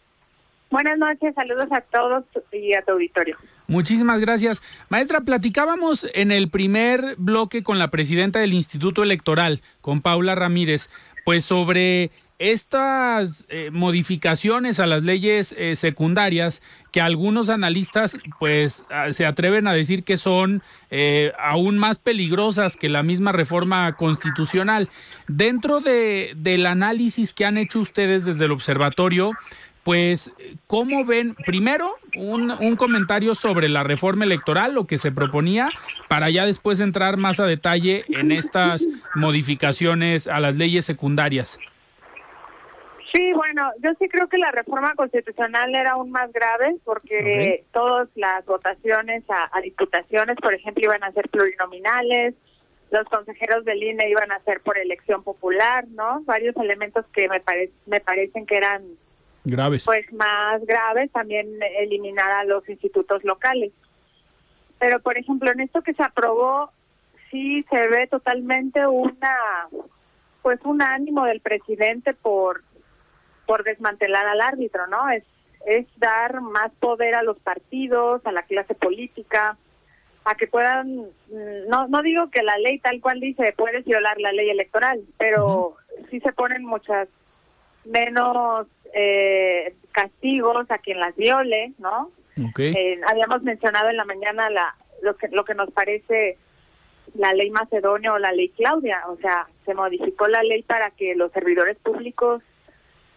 Buenas 0.71 0.97
noches, 0.97 1.35
saludos 1.35 1.67
a 1.71 1.81
todos 1.81 2.23
y 2.51 2.73
a 2.73 2.81
tu 2.81 2.93
auditorio. 2.93 3.37
Muchísimas 3.67 4.19
gracias. 4.19 4.63
Maestra, 4.89 5.21
platicábamos 5.21 6.09
en 6.15 6.31
el 6.31 6.49
primer 6.49 7.17
bloque 7.17 7.61
con 7.61 7.77
la 7.77 7.91
presidenta 7.91 8.39
del 8.39 8.53
Instituto 8.53 9.03
Electoral, 9.03 9.61
con 9.79 10.01
Paula 10.01 10.33
Ramírez, 10.33 10.89
pues 11.23 11.45
sobre 11.45 12.09
estas 12.39 13.45
eh, 13.49 13.71
modificaciones 13.71 14.79
a 14.79 14.85
las 14.85 15.01
leyes 15.01 15.55
eh, 15.57 15.75
secundarias 15.75 16.61
que 16.91 17.01
algunos 17.01 17.49
analistas 17.49 18.17
pues 18.39 18.85
ah, 18.91 19.11
se 19.11 19.25
atreven 19.25 19.67
a 19.67 19.73
decir 19.73 20.03
que 20.03 20.17
son 20.17 20.61
eh, 20.91 21.33
aún 21.39 21.77
más 21.77 21.97
peligrosas 21.97 22.77
que 22.77 22.89
la 22.89 23.01
misma 23.01 23.31
reforma 23.31 23.93
constitucional. 23.95 24.89
Dentro 25.27 25.79
de, 25.79 26.33
del 26.35 26.67
análisis 26.67 27.33
que 27.33 27.45
han 27.45 27.57
hecho 27.57 27.79
ustedes 27.79 28.23
desde 28.23 28.45
el 28.45 28.51
observatorio, 28.51 29.31
pues, 29.83 30.33
¿cómo 30.67 31.05
ven? 31.05 31.33
Primero, 31.45 31.95
un, 32.17 32.51
un, 32.51 32.75
comentario 32.75 33.35
sobre 33.35 33.69
la 33.69 33.83
reforma 33.83 34.25
electoral, 34.25 34.73
lo 34.73 34.85
que 34.85 34.97
se 34.97 35.13
proponía, 35.13 35.69
para 36.09 36.29
ya 36.29 36.45
después 36.45 36.81
entrar 36.81 37.15
más 37.15 37.39
a 37.39 37.45
detalle 37.45 38.03
en 38.09 38.33
estas 38.33 38.85
modificaciones 39.15 40.27
a 40.27 40.41
las 40.41 40.57
leyes 40.57 40.83
secundarias. 40.85 41.57
Sí, 43.17 43.33
bueno, 43.33 43.71
yo 43.81 43.93
sí 43.97 44.07
creo 44.09 44.29
que 44.29 44.37
la 44.37 44.51
reforma 44.51 44.93
constitucional 44.93 45.73
era 45.73 45.93
aún 45.93 46.11
más 46.11 46.31
grave 46.31 46.75
porque 46.83 47.65
todas 47.73 48.07
las 48.13 48.45
votaciones 48.45 49.23
a, 49.27 49.59
diputaciones, 49.61 50.35
por 50.35 50.53
ejemplo, 50.53 50.83
iban 50.83 51.03
a 51.03 51.11
ser 51.13 51.27
plurinominales, 51.29 52.35
los 52.91 53.05
consejeros 53.05 53.65
del 53.65 53.81
INE 53.81 54.07
iban 54.07 54.31
a 54.31 54.39
ser 54.41 54.61
por 54.61 54.77
elección 54.77 55.23
popular, 55.23 55.87
¿no? 55.87 56.21
Varios 56.25 56.55
elementos 56.57 57.05
que 57.11 57.27
me, 57.27 57.41
me 57.87 58.01
parecen 58.01 58.45
que 58.45 58.55
eran 58.55 58.85
graves. 59.43 59.85
Pues 59.85 60.13
más 60.13 60.63
graves, 60.67 61.11
también 61.11 61.47
eliminar 61.79 62.31
a 62.31 62.43
los 62.43 62.69
institutos 62.69 63.23
locales. 63.23 63.71
Pero, 64.77 64.99
por 64.99 65.17
ejemplo, 65.17 65.51
en 65.51 65.61
esto 65.61 65.81
que 65.81 65.95
se 65.95 66.03
aprobó, 66.03 66.69
sí 67.31 67.65
se 67.71 67.87
ve 67.87 68.05
totalmente 68.05 68.85
una, 68.85 69.35
pues 70.43 70.59
un 70.65 70.83
ánimo 70.83 71.25
del 71.25 71.41
presidente 71.41 72.13
por 72.13 72.66
por 73.47 73.63
desmantelar 73.63 74.27
al 74.27 74.41
árbitro, 74.41 74.85
¿no? 74.85 75.09
Es, 75.09 75.23
es 75.65 75.87
dar 75.97 76.41
más 76.41 76.71
poder 76.79 77.15
a 77.15 77.23
los 77.23 77.39
partidos, 77.39 78.21
a 78.25 78.31
la 78.31 78.43
clase 78.43 78.75
política, 78.75 79.57
a 80.25 80.35
que 80.35 80.45
puedan, 80.45 80.97
mm, 80.97 81.67
no, 81.67 81.87
no 81.87 82.03
digo 82.03 82.29
que 82.29 82.43
la 82.43 82.57
ley 82.57 82.79
tal 82.79 83.01
cual 83.01 83.19
dice 83.19 83.53
puedes 83.57 83.85
violar 83.85 84.19
la 84.19 84.33
ley 84.33 84.49
electoral, 84.49 85.01
pero 85.17 85.77
sí 86.11 86.19
se 86.19 86.33
ponen 86.33 86.63
muchas 86.65 87.07
menos 87.85 88.67
eh, 88.93 89.73
castigos 89.91 90.69
a 90.69 90.77
quien 90.77 90.99
las 90.99 91.15
viole, 91.15 91.73
¿no? 91.79 92.11
Eh, 92.59 93.01
habíamos 93.07 93.41
mencionado 93.41 93.89
en 93.89 93.97
la 93.97 94.05
mañana 94.05 94.49
la, 94.51 94.75
lo 95.01 95.15
que 95.15 95.27
lo 95.29 95.43
que 95.43 95.55
nos 95.55 95.71
parece 95.71 96.37
la 97.15 97.33
ley 97.33 97.49
Macedonio 97.49 98.13
o 98.13 98.19
la 98.19 98.31
ley 98.31 98.49
Claudia, 98.49 99.03
o 99.07 99.17
sea, 99.17 99.47
se 99.65 99.73
modificó 99.73 100.27
la 100.27 100.43
ley 100.43 100.61
para 100.61 100.91
que 100.91 101.15
los 101.15 101.31
servidores 101.31 101.77
públicos 101.77 102.43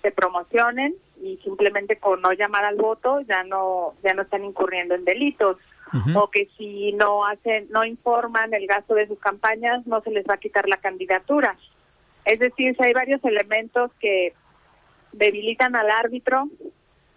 se 0.02 0.10
promocionen 0.10 0.94
y 1.22 1.38
simplemente 1.38 1.96
con 1.96 2.22
no 2.22 2.32
llamar 2.32 2.64
al 2.64 2.76
voto 2.76 3.20
ya 3.22 3.44
no 3.44 3.94
ya 4.02 4.14
no 4.14 4.22
están 4.22 4.44
incurriendo 4.44 4.94
en 4.94 5.04
delitos. 5.04 5.56
O 6.14 6.30
que 6.30 6.48
si 6.56 6.92
no 6.92 7.26
hacen 7.26 7.66
no 7.70 7.84
informan 7.84 8.54
el 8.54 8.68
gasto 8.68 8.94
de 8.94 9.08
sus 9.08 9.18
campañas 9.18 9.84
no 9.86 10.00
se 10.02 10.10
les 10.10 10.24
va 10.24 10.34
a 10.34 10.40
quitar 10.40 10.68
la 10.68 10.76
candidatura. 10.76 11.56
Es 12.24 12.38
decir 12.38 12.76
si 12.76 12.84
hay 12.84 12.92
varios 12.92 13.22
elementos 13.24 13.90
que 13.98 14.32
debilitan 15.12 15.74
al 15.74 15.90
árbitro 15.90 16.48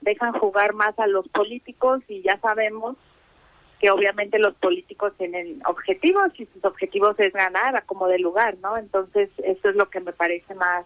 dejan 0.02 0.34
jugar 0.34 0.74
más 0.74 0.98
a 1.00 1.08
los 1.08 1.28
políticos 1.30 2.02
y 2.08 2.24
ya 2.24 2.40
sabemos 2.40 2.98
que 3.80 3.92
obviamente 3.92 4.40
los 4.40 4.56
políticos 4.56 5.14
tienen 5.18 5.62
objetivos 5.66 6.32
y 6.38 6.46
sus 6.48 6.66
objetivos 6.66 7.20
es 7.20 7.32
ganar 7.32 7.76
a 7.76 7.82
como 7.82 8.08
de 8.08 8.18
lugar 8.18 8.58
no 8.62 8.78
entonces 8.78 9.30
eso 9.38 9.70
es 9.70 9.76
lo 9.76 9.90
que 9.90 10.00
me 10.00 10.14
parece 10.14 10.56
más 10.56 10.86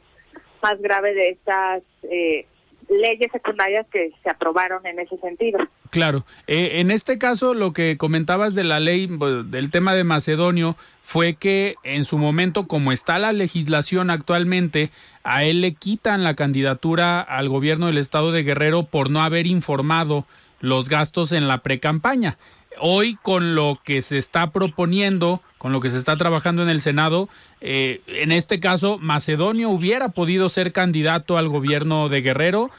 más 0.62 0.80
grave 0.82 1.14
de 1.14 1.30
estas 1.30 1.84
eh, 2.04 2.46
leyes 2.90 3.32
secundarias 3.32 3.86
que 3.92 4.12
se 4.24 4.30
aprobaron 4.30 4.86
en 4.86 5.00
ese 5.00 5.18
sentido. 5.18 5.60
Claro, 5.90 6.26
eh, 6.48 6.80
en 6.80 6.92
este 6.92 7.18
caso 7.18 7.54
lo 7.54 7.74
que 7.74 7.98
comentabas 7.98 8.56
de 8.56 8.64
la 8.64 8.80
ley, 8.80 9.10
del 9.46 9.72
tema 9.72 9.94
de 9.94 10.04
Macedonio, 10.04 10.76
fue 11.04 11.36
que 11.36 11.76
en 11.84 12.04
su 12.04 12.18
momento, 12.18 12.68
como 12.68 12.92
está 12.92 13.18
la 13.20 13.32
legislación 13.32 14.10
actualmente, 14.10 14.90
a 15.24 15.44
él 15.46 15.62
le 15.62 15.74
quitan 15.74 16.24
la 16.24 16.36
candidatura 16.36 17.22
al 17.22 17.50
gobierno 17.50 17.88
del 17.88 17.98
estado 17.98 18.32
de 18.32 18.44
Guerrero 18.44 18.84
por 18.84 19.10
no 19.10 19.22
haber 19.24 19.48
informado 19.48 20.26
los 20.60 20.90
gastos 20.90 21.32
en 21.32 21.48
la 21.48 21.60
precampaña. 21.60 22.38
Hoy 22.80 23.16
con 23.22 23.56
lo 23.56 23.80
que 23.84 24.02
se 24.02 24.18
está 24.18 24.52
proponiendo, 24.52 25.42
con 25.58 25.72
lo 25.72 25.80
que 25.80 25.90
se 25.90 25.98
está 25.98 26.18
trabajando 26.18 26.62
en 26.62 26.70
el 26.70 26.82
Senado, 26.82 27.30
eh, 27.60 28.02
en 28.08 28.32
este 28.32 28.60
caso, 28.60 28.98
Macedonio 29.00 29.70
hubiera 29.70 30.10
podido 30.10 30.50
ser 30.50 30.72
candidato 30.74 31.38
al 31.38 31.50
gobierno 31.50 32.10
de 32.10 32.22
Guerrero 32.22 32.70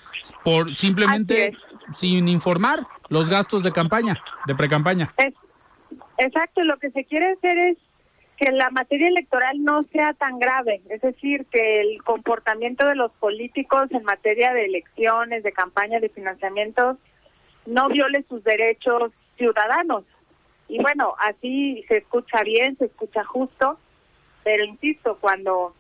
por 0.45 0.75
simplemente 0.75 1.57
sin 1.93 2.29
informar 2.29 2.87
los 3.09 3.31
gastos 3.31 3.63
de 3.63 3.73
campaña, 3.73 4.23
de 4.47 4.55
precampaña. 4.55 5.13
exacto, 6.19 6.63
lo 6.63 6.79
que 6.79 6.91
se 6.91 7.05
quiere 7.05 7.33
hacer 7.33 7.59
es 7.59 7.79
que 8.37 8.53
la 8.53 8.71
materia 8.71 9.09
electoral 9.09 9.65
no 9.65 9.83
sea 9.93 10.13
tan 10.15 10.39
grave, 10.39 10.81
es 10.91 11.01
decir, 11.01 11.47
que 11.47 11.81
el 11.81 12.03
comportamiento 12.05 12.87
de 12.87 12.95
los 12.95 13.11
políticos 13.13 13.91
en 13.91 14.05
materia 14.05 14.53
de 14.53 14.67
elecciones, 14.67 15.43
de 15.43 15.53
campaña, 15.53 15.99
de 15.99 16.09
financiamiento, 16.09 16.99
no 17.67 17.89
viole 17.89 18.25
sus 18.29 18.45
derechos 18.45 19.11
ciudadanos. 19.37 20.05
Y 20.69 20.81
bueno, 20.81 21.15
así 21.19 21.85
se 21.89 21.99
escucha 21.99 22.43
bien, 22.45 22.77
se 22.79 22.85
escucha 22.85 23.25
justo, 23.25 23.79
pero 24.49 24.65
insisto, 24.65 25.19
cuando 25.21 25.75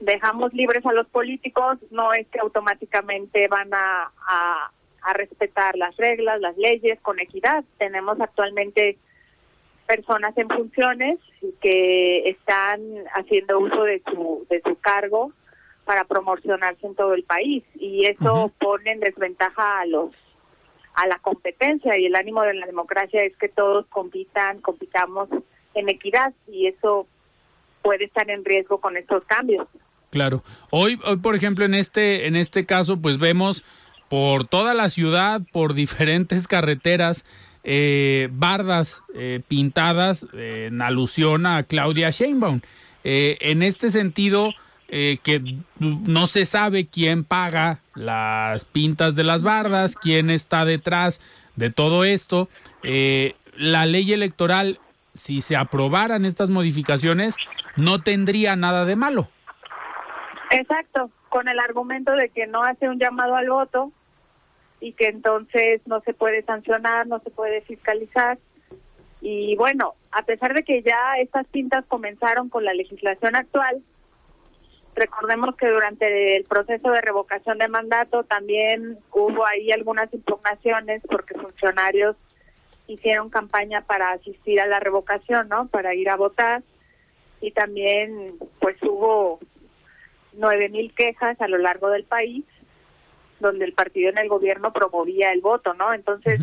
dejamos 0.00 0.54
libres 0.54 0.86
a 0.86 0.94
los 0.94 1.06
políticos, 1.08 1.76
no 1.90 2.14
es 2.14 2.26
que 2.28 2.38
automáticamente 2.38 3.48
van 3.48 3.68
a, 3.74 4.10
a, 4.26 5.12
respetar 5.12 5.76
las 5.76 5.94
reglas, 5.98 6.40
las 6.40 6.56
leyes 6.56 6.98
con 7.02 7.20
equidad. 7.20 7.64
Tenemos 7.76 8.18
actualmente 8.18 8.96
personas 9.86 10.32
en 10.38 10.48
funciones 10.48 11.18
que 11.60 12.30
están 12.30 12.80
haciendo 13.14 13.58
uso 13.58 13.82
de 13.84 14.02
su, 14.10 14.46
de 14.48 14.62
su 14.64 14.78
cargo 14.80 15.30
para 15.84 16.04
promocionarse 16.04 16.86
en 16.86 16.94
todo 16.94 17.12
el 17.12 17.24
país 17.24 17.62
y 17.74 18.06
eso 18.06 18.50
pone 18.58 18.92
en 18.92 19.00
desventaja 19.00 19.80
a 19.80 19.86
los 19.86 20.14
a 20.94 21.06
la 21.06 21.18
competencia 21.18 21.98
y 21.98 22.06
el 22.06 22.16
ánimo 22.16 22.40
de 22.42 22.54
la 22.54 22.66
democracia 22.66 23.22
es 23.22 23.36
que 23.36 23.50
todos 23.50 23.84
compitan, 23.88 24.62
compitamos 24.62 25.28
en 25.74 25.90
equidad 25.90 26.32
y 26.46 26.68
eso 26.68 27.06
puede 27.88 28.04
estar 28.04 28.28
en 28.28 28.44
riesgo 28.44 28.82
con 28.82 28.98
estos 28.98 29.24
cambios. 29.24 29.66
Claro. 30.10 30.44
Hoy, 30.68 31.00
hoy 31.06 31.16
por 31.16 31.34
ejemplo, 31.34 31.64
en 31.64 31.72
este, 31.72 32.26
en 32.26 32.36
este 32.36 32.66
caso, 32.66 33.00
pues 33.00 33.16
vemos 33.16 33.64
por 34.10 34.46
toda 34.46 34.74
la 34.74 34.90
ciudad, 34.90 35.40
por 35.52 35.72
diferentes 35.72 36.46
carreteras, 36.46 37.24
eh, 37.64 38.28
bardas 38.30 39.02
eh, 39.14 39.40
pintadas 39.48 40.26
en 40.34 40.82
alusión 40.82 41.46
a 41.46 41.62
Claudia 41.62 42.10
Sheinbaum. 42.10 42.60
Eh, 43.04 43.38
en 43.40 43.62
este 43.62 43.88
sentido, 43.88 44.52
que 44.90 45.56
no 45.78 46.26
se 46.26 46.44
sabe 46.44 46.86
quién 46.86 47.24
paga 47.24 47.80
las 47.94 48.64
pintas 48.64 49.14
de 49.16 49.24
las 49.24 49.42
bardas, 49.42 49.94
quién 49.94 50.28
está 50.28 50.66
detrás 50.66 51.22
de 51.56 51.70
todo 51.70 52.04
esto. 52.04 52.50
la 52.82 53.86
ley 53.86 54.12
electoral, 54.12 54.78
si 55.18 55.40
se 55.40 55.56
aprobaran 55.56 56.24
estas 56.24 56.48
modificaciones, 56.48 57.36
no 57.76 58.02
tendría 58.02 58.56
nada 58.56 58.84
de 58.84 58.96
malo. 58.96 59.28
Exacto, 60.50 61.10
con 61.28 61.48
el 61.48 61.58
argumento 61.58 62.12
de 62.12 62.30
que 62.30 62.46
no 62.46 62.62
hace 62.62 62.88
un 62.88 62.98
llamado 62.98 63.34
al 63.36 63.50
voto 63.50 63.92
y 64.80 64.92
que 64.92 65.06
entonces 65.06 65.82
no 65.86 66.00
se 66.00 66.14
puede 66.14 66.42
sancionar, 66.42 67.06
no 67.06 67.20
se 67.20 67.30
puede 67.30 67.60
fiscalizar. 67.62 68.38
Y 69.20 69.56
bueno, 69.56 69.94
a 70.12 70.22
pesar 70.22 70.54
de 70.54 70.62
que 70.62 70.82
ya 70.82 71.16
estas 71.18 71.46
pintas 71.48 71.84
comenzaron 71.86 72.48
con 72.48 72.64
la 72.64 72.72
legislación 72.72 73.34
actual, 73.34 73.82
recordemos 74.94 75.56
que 75.56 75.68
durante 75.68 76.36
el 76.36 76.44
proceso 76.44 76.90
de 76.90 77.00
revocación 77.00 77.58
de 77.58 77.68
mandato 77.68 78.22
también 78.22 78.98
hubo 79.12 79.44
ahí 79.44 79.72
algunas 79.72 80.12
impugnaciones 80.14 81.02
porque 81.08 81.34
funcionarios 81.34 82.16
hicieron 82.88 83.30
campaña 83.30 83.82
para 83.82 84.10
asistir 84.10 84.60
a 84.60 84.66
la 84.66 84.80
revocación, 84.80 85.48
¿no? 85.48 85.68
Para 85.68 85.94
ir 85.94 86.10
a 86.10 86.16
votar 86.16 86.62
y 87.40 87.52
también 87.52 88.34
pues 88.60 88.76
hubo 88.82 89.38
nueve 90.32 90.68
mil 90.68 90.92
quejas 90.94 91.40
a 91.40 91.48
lo 91.48 91.58
largo 91.58 91.90
del 91.90 92.04
país 92.04 92.44
donde 93.40 93.64
el 93.64 93.72
partido 93.72 94.10
en 94.10 94.18
el 94.18 94.28
gobierno 94.28 94.72
promovía 94.72 95.30
el 95.30 95.40
voto, 95.40 95.74
¿no? 95.74 95.92
Entonces, 95.92 96.40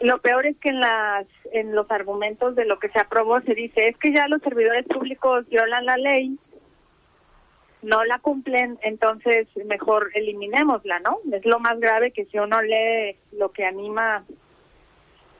lo 0.00 0.18
peor 0.18 0.46
es 0.46 0.56
que 0.58 0.68
en 0.68 0.80
las 0.80 1.26
en 1.52 1.74
los 1.74 1.90
argumentos 1.90 2.54
de 2.54 2.66
lo 2.66 2.78
que 2.78 2.88
se 2.90 3.00
aprobó 3.00 3.40
se 3.40 3.54
dice 3.54 3.88
es 3.88 3.96
que 3.96 4.12
ya 4.12 4.28
los 4.28 4.42
servidores 4.42 4.84
públicos 4.84 5.48
violan 5.48 5.86
la 5.86 5.96
ley, 5.96 6.38
no 7.82 8.04
la 8.04 8.18
cumplen, 8.18 8.78
entonces 8.82 9.48
mejor 9.64 10.10
eliminémosla, 10.14 11.00
¿no? 11.00 11.18
Es 11.32 11.44
lo 11.44 11.58
más 11.58 11.80
grave 11.80 12.12
que 12.12 12.26
si 12.26 12.38
uno 12.38 12.62
lee 12.62 13.16
lo 13.32 13.50
que 13.52 13.64
anima 13.64 14.24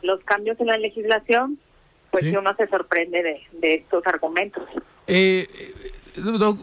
los 0.03 0.22
cambios 0.24 0.59
en 0.61 0.66
la 0.66 0.78
legislación, 0.78 1.59
pues 2.11 2.24
si 2.24 2.36
uno 2.36 2.55
se 2.57 2.66
sorprende 2.68 3.22
de, 3.22 3.42
de 3.53 3.74
estos 3.74 4.07
argumentos. 4.07 4.64
Eh, 5.07 5.74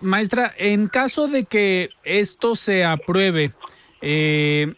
maestra, 0.02 0.54
en 0.58 0.88
caso 0.88 1.28
de 1.28 1.46
que 1.46 1.90
esto 2.04 2.56
se 2.56 2.86
apruebe, 2.86 3.52
eh, 4.02 4.74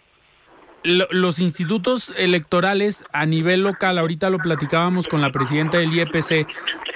los 0.83 1.39
institutos 1.39 2.13
electorales 2.15 3.05
a 3.11 3.25
nivel 3.25 3.63
local, 3.63 3.97
ahorita 3.97 4.29
lo 4.29 4.37
platicábamos 4.37 5.07
con 5.07 5.19
la 5.19 5.31
presidenta 5.31 5.79
del 5.79 5.91
IEPC, 5.93 6.47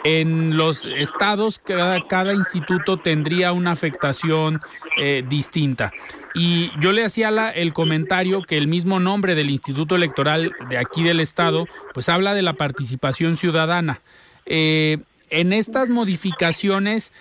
en 0.04 0.56
los 0.56 0.86
estados 0.86 1.60
cada, 1.60 2.06
cada 2.08 2.34
instituto 2.34 2.98
tendría 2.98 3.52
una 3.52 3.72
afectación 3.72 4.62
eh, 5.00 5.24
distinta. 5.28 5.92
Y 6.36 6.72
yo 6.80 6.92
le 6.92 7.04
hacía 7.04 7.50
el 7.50 7.74
comentario 7.74 8.44
que 8.44 8.58
el 8.58 8.68
mismo 8.68 9.00
nombre 9.00 9.36
del 9.36 9.50
instituto 9.50 9.96
electoral 9.96 10.54
de 10.70 10.78
aquí 10.78 11.04
del 11.04 11.20
estado, 11.20 11.68
pues 11.94 12.10
habla 12.10 12.34
de 12.34 12.42
la 12.42 12.54
participación 12.54 13.36
ciudadana. 13.36 14.02
Eh, 14.46 15.00
en 15.30 15.54
estas 15.54 15.90
modificaciones, 15.90 17.14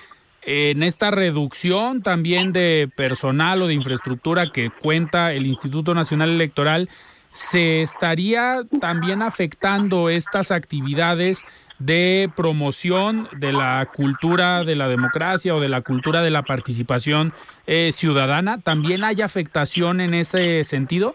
en 0.42 0.82
esta 0.82 1.10
reducción 1.10 2.02
también 2.02 2.52
de 2.52 2.90
personal 2.96 3.62
o 3.62 3.66
de 3.66 3.74
infraestructura 3.74 4.50
que 4.50 4.70
cuenta 4.70 5.32
el 5.32 5.46
Instituto 5.46 5.94
Nacional 5.94 6.30
Electoral, 6.30 6.88
¿se 7.32 7.82
estaría 7.82 8.62
también 8.80 9.22
afectando 9.22 10.08
estas 10.08 10.50
actividades 10.50 11.44
de 11.78 12.30
promoción 12.34 13.28
de 13.36 13.52
la 13.52 13.88
cultura 13.94 14.64
de 14.64 14.76
la 14.76 14.88
democracia 14.88 15.54
o 15.54 15.60
de 15.60 15.68
la 15.68 15.82
cultura 15.82 16.22
de 16.22 16.30
la 16.30 16.42
participación 16.42 17.32
eh, 17.66 17.92
ciudadana? 17.92 18.60
¿También 18.60 19.04
hay 19.04 19.22
afectación 19.22 20.00
en 20.00 20.14
ese 20.14 20.64
sentido? 20.64 21.14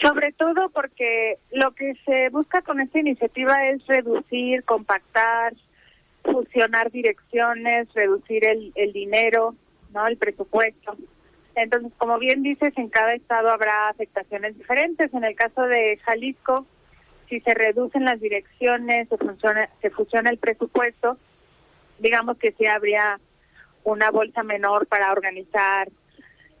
Sobre 0.00 0.32
todo 0.32 0.70
porque 0.70 1.38
lo 1.52 1.72
que 1.72 1.94
se 2.06 2.30
busca 2.30 2.62
con 2.62 2.80
esta 2.80 3.00
iniciativa 3.00 3.66
es 3.66 3.86
reducir, 3.86 4.64
compactar, 4.64 5.52
fusionar 6.22 6.90
direcciones, 6.90 7.88
reducir 7.94 8.44
el, 8.44 8.72
el 8.76 8.92
dinero, 8.92 9.54
no, 9.92 10.06
el 10.06 10.16
presupuesto. 10.16 10.96
Entonces, 11.54 11.92
como 11.98 12.18
bien 12.18 12.42
dices, 12.42 12.72
en 12.76 12.88
cada 12.88 13.12
estado 13.12 13.50
habrá 13.50 13.88
afectaciones 13.88 14.56
diferentes. 14.56 15.12
En 15.12 15.24
el 15.24 15.34
caso 15.34 15.62
de 15.62 15.98
Jalisco, 16.04 16.66
si 17.30 17.40
se 17.40 17.54
reducen 17.54 18.04
las 18.04 18.20
direcciones, 18.20 19.08
se 19.08 19.16
funciona, 19.16 19.70
se 19.80 19.90
fusiona 19.90 20.30
el 20.30 20.38
presupuesto, 20.38 21.16
digamos 22.00 22.36
que 22.36 22.52
sí 22.58 22.66
habría 22.66 23.20
una 23.84 24.10
bolsa 24.10 24.42
menor 24.42 24.86
para 24.88 25.12
organizar 25.12 25.88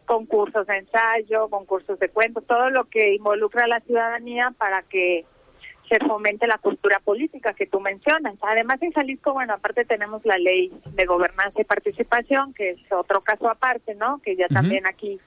concursos 0.06 0.66
de 0.68 0.78
ensayo, 0.78 1.48
concursos 1.48 1.98
de 1.98 2.08
cuentos, 2.08 2.46
todo 2.46 2.70
lo 2.70 2.84
que 2.84 3.14
involucra 3.14 3.64
a 3.64 3.68
la 3.68 3.80
ciudadanía 3.80 4.54
para 4.56 4.82
que 4.82 5.26
se 5.88 5.98
fomente 6.06 6.46
la 6.46 6.58
cultura 6.58 7.00
política 7.00 7.52
que 7.52 7.66
tú 7.66 7.80
mencionas. 7.80 8.36
Además, 8.42 8.80
en 8.80 8.92
Jalisco, 8.92 9.32
bueno, 9.32 9.54
aparte 9.54 9.84
tenemos 9.84 10.24
la 10.24 10.38
ley 10.38 10.72
de 10.94 11.04
gobernanza 11.04 11.60
y 11.60 11.64
participación, 11.64 12.54
que 12.54 12.70
es 12.70 12.92
otro 12.92 13.22
caso 13.22 13.48
aparte, 13.48 13.96
¿no? 13.96 14.20
Que 14.22 14.36
ya 14.36 14.46
también 14.46 14.86
aquí 14.86 15.18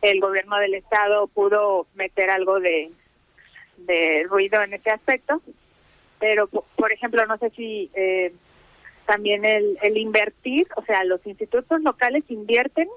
el 0.00 0.20
gobierno 0.20 0.56
del 0.56 0.74
Estado 0.74 1.26
pudo 1.26 1.86
meter 1.94 2.30
algo 2.30 2.60
de, 2.60 2.90
de 3.86 4.24
ruido 4.28 4.62
en 4.62 4.74
ese 4.74 4.90
aspecto. 4.90 5.40
Pero, 6.18 6.48
por 6.48 6.92
ejemplo, 6.92 7.24
no 7.26 7.38
sé 7.38 7.50
si 7.50 7.90
eh, 7.94 8.32
también 9.06 9.44
el, 9.44 9.78
el 9.82 9.96
invertir, 9.96 10.66
o 10.76 10.84
sea, 10.84 11.04
los 11.04 11.24
institutos 11.26 11.80
locales 11.82 12.24
invierten 12.28 12.88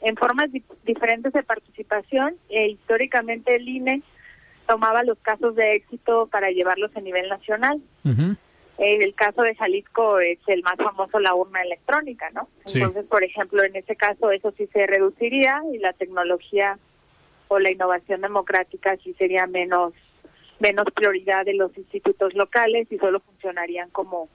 en 0.00 0.16
formas 0.16 0.50
diferentes 0.84 1.32
de 1.32 1.42
participación 1.42 2.36
e 2.48 2.68
históricamente 2.68 3.56
el 3.56 3.68
INE 3.68 4.02
tomaba 4.66 5.02
los 5.02 5.18
casos 5.18 5.56
de 5.56 5.72
éxito 5.72 6.28
para 6.30 6.50
llevarlos 6.50 6.94
a 6.94 7.00
nivel 7.00 7.28
nacional. 7.28 7.80
el 8.78 9.14
caso 9.14 9.42
de 9.42 9.56
Jalisco 9.56 10.20
es 10.20 10.38
el 10.46 10.62
más 10.62 10.76
famoso, 10.76 11.18
la 11.18 11.34
urna 11.34 11.62
electrónica, 11.62 12.30
¿no? 12.30 12.48
Entonces, 12.66 13.04
por 13.06 13.24
ejemplo, 13.24 13.64
en 13.64 13.74
ese 13.74 13.96
caso 13.96 14.30
eso 14.30 14.52
sí 14.56 14.68
se 14.72 14.86
reduciría 14.86 15.62
y 15.72 15.78
la 15.78 15.94
tecnología 15.94 16.78
o 17.48 17.58
la 17.58 17.70
innovación 17.70 18.20
democrática 18.20 18.96
sí 19.02 19.14
sería 19.18 19.46
menos 19.46 19.92
menos 20.60 20.86
prioridad 20.94 21.44
de 21.44 21.54
los 21.54 21.76
institutos 21.76 22.34
locales 22.34 22.88
y 22.90 22.98
solo 22.98 23.20
funcionarían 23.20 23.90
como 23.90 24.28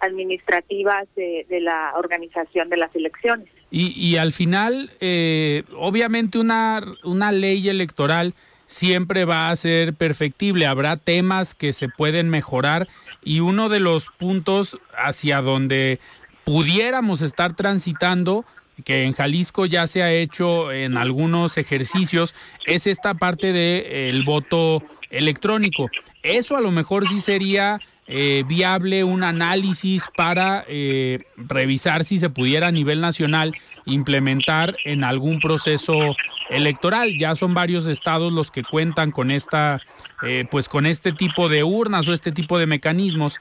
administrativas 0.00 1.06
de, 1.14 1.46
la 1.60 1.92
organización 1.96 2.68
de 2.68 2.76
las 2.76 2.94
elecciones. 2.94 3.48
Y, 3.70 3.92
y 3.98 4.16
al 4.16 4.32
final, 4.32 4.90
eh, 5.00 5.62
obviamente 5.76 6.38
una, 6.38 6.82
una 7.04 7.32
ley 7.32 7.68
electoral 7.68 8.34
siempre 8.66 9.24
va 9.24 9.50
a 9.50 9.56
ser 9.56 9.94
perfectible, 9.94 10.66
habrá 10.66 10.96
temas 10.96 11.54
que 11.54 11.72
se 11.72 11.88
pueden 11.88 12.28
mejorar 12.28 12.88
y 13.22 13.40
uno 13.40 13.68
de 13.68 13.80
los 13.80 14.10
puntos 14.10 14.78
hacia 14.96 15.40
donde 15.40 16.00
pudiéramos 16.44 17.22
estar 17.22 17.54
transitando, 17.54 18.44
que 18.84 19.04
en 19.04 19.12
Jalisco 19.12 19.66
ya 19.66 19.86
se 19.86 20.02
ha 20.02 20.12
hecho 20.12 20.72
en 20.72 20.96
algunos 20.96 21.56
ejercicios, 21.58 22.34
es 22.66 22.86
esta 22.86 23.14
parte 23.14 23.52
del 23.52 24.24
voto 24.24 24.82
electrónico. 25.10 25.88
Eso 26.22 26.56
a 26.56 26.60
lo 26.60 26.70
mejor 26.70 27.08
sí 27.08 27.20
sería 27.20 27.80
eh, 28.08 28.44
viable 28.46 29.02
un 29.02 29.24
análisis 29.24 30.04
para 30.16 30.64
eh, 30.68 31.24
revisar 31.36 32.04
si 32.04 32.20
se 32.20 32.30
pudiera 32.30 32.68
a 32.68 32.72
nivel 32.72 33.00
nacional 33.00 33.52
implementar 33.84 34.76
en 34.84 35.02
algún 35.02 35.40
proceso 35.40 36.14
electoral. 36.48 37.18
Ya 37.18 37.34
son 37.34 37.52
varios 37.52 37.88
estados 37.88 38.32
los 38.32 38.52
que 38.52 38.62
cuentan 38.62 39.10
con 39.10 39.32
esta, 39.32 39.80
eh, 40.22 40.44
pues 40.48 40.68
con 40.68 40.86
este 40.86 41.10
tipo 41.10 41.48
de 41.48 41.64
urnas 41.64 42.06
o 42.06 42.12
este 42.12 42.30
tipo 42.30 42.58
de 42.58 42.66
mecanismos, 42.66 43.40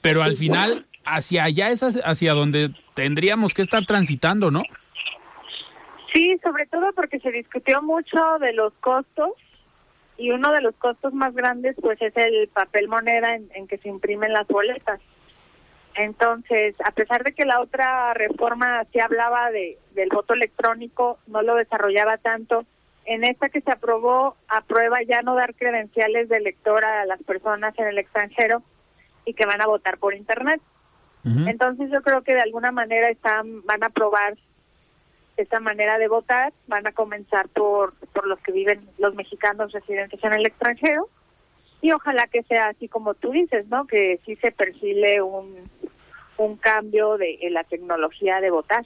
pero 0.00 0.22
al 0.22 0.36
final 0.36 0.86
hacia 1.04 1.44
allá 1.44 1.70
es 1.70 1.82
hacia 1.82 2.34
donde 2.34 2.70
tendríamos 2.94 3.54
que 3.54 3.62
estar 3.62 3.84
transitando, 3.84 4.50
¿no? 4.50 4.62
Sí, 6.12 6.38
sobre 6.42 6.66
todo 6.66 6.92
porque 6.94 7.18
se 7.18 7.32
discutió 7.32 7.82
mucho 7.82 8.18
de 8.40 8.52
los 8.52 8.72
costos 8.74 9.32
y 10.16 10.30
uno 10.30 10.52
de 10.52 10.60
los 10.60 10.74
costos 10.76 11.12
más 11.12 11.34
grandes 11.34 11.74
pues 11.80 12.00
es 12.00 12.16
el 12.16 12.48
papel 12.48 12.88
moneda 12.88 13.34
en, 13.34 13.66
que 13.66 13.78
se 13.78 13.88
imprimen 13.88 14.32
las 14.32 14.46
boletas. 14.46 15.00
Entonces, 15.96 16.76
a 16.84 16.90
pesar 16.92 17.24
de 17.24 17.32
que 17.32 17.44
la 17.44 17.60
otra 17.60 18.14
reforma 18.14 18.84
sí 18.92 19.00
hablaba 19.00 19.50
de, 19.50 19.78
del 19.94 20.08
voto 20.08 20.34
electrónico, 20.34 21.18
no 21.26 21.42
lo 21.42 21.54
desarrollaba 21.54 22.16
tanto, 22.18 22.64
en 23.06 23.24
esta 23.24 23.48
que 23.48 23.60
se 23.60 23.70
aprobó, 23.70 24.36
aprueba 24.48 25.02
ya 25.02 25.22
no 25.22 25.34
dar 25.34 25.54
credenciales 25.54 26.28
de 26.28 26.36
elector 26.36 26.84
a 26.84 27.04
las 27.06 27.22
personas 27.22 27.78
en 27.78 27.88
el 27.88 27.98
extranjero 27.98 28.62
y 29.24 29.34
que 29.34 29.46
van 29.46 29.60
a 29.60 29.66
votar 29.66 29.98
por 29.98 30.14
Internet. 30.14 30.60
Entonces 31.24 31.90
yo 31.90 32.02
creo 32.02 32.22
que 32.22 32.34
de 32.34 32.42
alguna 32.42 32.70
manera 32.70 33.08
están 33.08 33.64
van 33.64 33.82
a 33.82 33.88
probar 33.88 34.36
esta 35.38 35.58
manera 35.58 35.96
de 35.98 36.06
votar, 36.06 36.52
van 36.66 36.86
a 36.86 36.92
comenzar 36.92 37.48
por, 37.48 37.94
por 38.12 38.26
los 38.26 38.38
que 38.40 38.52
viven 38.52 38.86
los 38.98 39.14
mexicanos 39.14 39.72
residentes 39.72 40.22
en 40.22 40.34
el 40.34 40.46
extranjero 40.46 41.08
y 41.80 41.92
ojalá 41.92 42.26
que 42.26 42.42
sea 42.42 42.66
así 42.68 42.88
como 42.88 43.14
tú 43.14 43.32
dices, 43.32 43.66
¿no? 43.68 43.86
Que 43.86 44.20
sí 44.26 44.36
se 44.36 44.52
perfile 44.52 45.22
un, 45.22 45.70
un 46.36 46.56
cambio 46.56 47.16
de 47.16 47.38
en 47.40 47.54
la 47.54 47.64
tecnología 47.64 48.40
de 48.40 48.50
votar. 48.50 48.84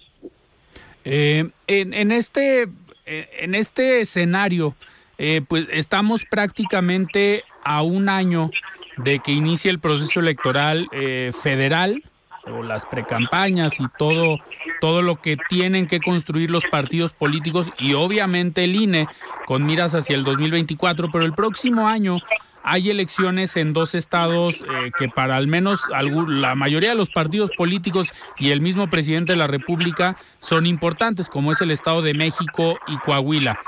Eh, 1.05 1.51
en, 1.67 1.93
en 1.93 2.13
este 2.13 2.69
en 3.09 3.55
este 3.55 4.01
escenario, 4.01 4.75
eh, 5.17 5.41
pues 5.47 5.67
estamos 5.73 6.25
prácticamente 6.25 7.45
a 7.65 7.83
un 7.83 8.09
año 8.09 8.51
de 8.99 9.19
que 9.21 9.33
inicie 9.33 9.71
el 9.71 9.79
proceso 9.79 10.21
electoral 10.21 10.89
eh, 10.93 11.33
federal 11.43 12.03
o 12.51 12.63
las 12.63 12.85
precampañas 12.87 13.81
y 13.81 13.85
todo 13.99 14.39
todo 14.81 15.03
lo 15.03 15.17
que 15.17 15.37
tienen 15.49 15.87
que 15.87 16.01
construir 16.01 16.51
los 16.51 16.65
partidos 16.65 17.13
políticos 17.13 17.71
y 17.79 17.95
obviamente 17.95 18.65
el 18.65 18.77
INE 18.77 19.09
con 19.47 19.65
miras 19.67 19.95
hacia 19.95 20.15
el 20.15 20.25
2024, 20.25 21.11
pero 21.11 21.25
el 21.25 21.33
próximo 21.33 21.89
año 21.89 22.19
hay 22.63 22.91
elecciones 22.91 23.57
en 23.57 23.73
dos 23.73 23.95
estados 23.95 24.61
eh, 24.61 24.91
que 24.99 25.09
para 25.09 25.37
al 25.37 25.47
menos 25.47 25.83
la 26.29 26.55
mayoría 26.55 26.91
de 26.91 26.95
los 26.95 27.11
partidos 27.11 27.51
políticos 27.57 28.13
y 28.39 28.51
el 28.51 28.61
mismo 28.61 28.89
presidente 28.91 29.33
de 29.33 29.39
la 29.39 29.47
República 29.47 30.17
son 30.39 30.67
importantes, 30.67 31.29
como 31.29 31.53
es 31.53 31.61
el 31.61 31.71
Estado 31.71 32.03
de 32.03 32.15
México 32.15 32.79
y 32.87 32.99
Coahuila. 32.99 33.59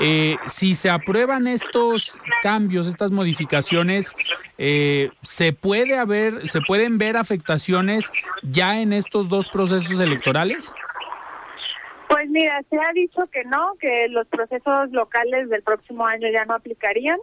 Eh, 0.00 0.36
si 0.46 0.74
se 0.74 0.90
aprueban 0.90 1.46
estos 1.46 2.16
cambios, 2.42 2.86
estas 2.86 3.10
modificaciones, 3.10 4.14
eh, 4.56 5.10
se 5.22 5.52
puede 5.52 5.96
haber, 5.96 6.48
se 6.48 6.60
pueden 6.60 6.98
ver 6.98 7.16
afectaciones 7.16 8.10
ya 8.42 8.80
en 8.80 8.92
estos 8.92 9.28
dos 9.28 9.48
procesos 9.48 9.98
electorales. 9.98 10.72
Pues 12.08 12.28
mira, 12.30 12.62
se 12.70 12.78
ha 12.78 12.92
dicho 12.92 13.26
que 13.30 13.44
no, 13.44 13.74
que 13.78 14.08
los 14.08 14.26
procesos 14.28 14.90
locales 14.92 15.50
del 15.50 15.62
próximo 15.62 16.06
año 16.06 16.28
ya 16.32 16.44
no 16.44 16.54
aplicarían 16.54 17.18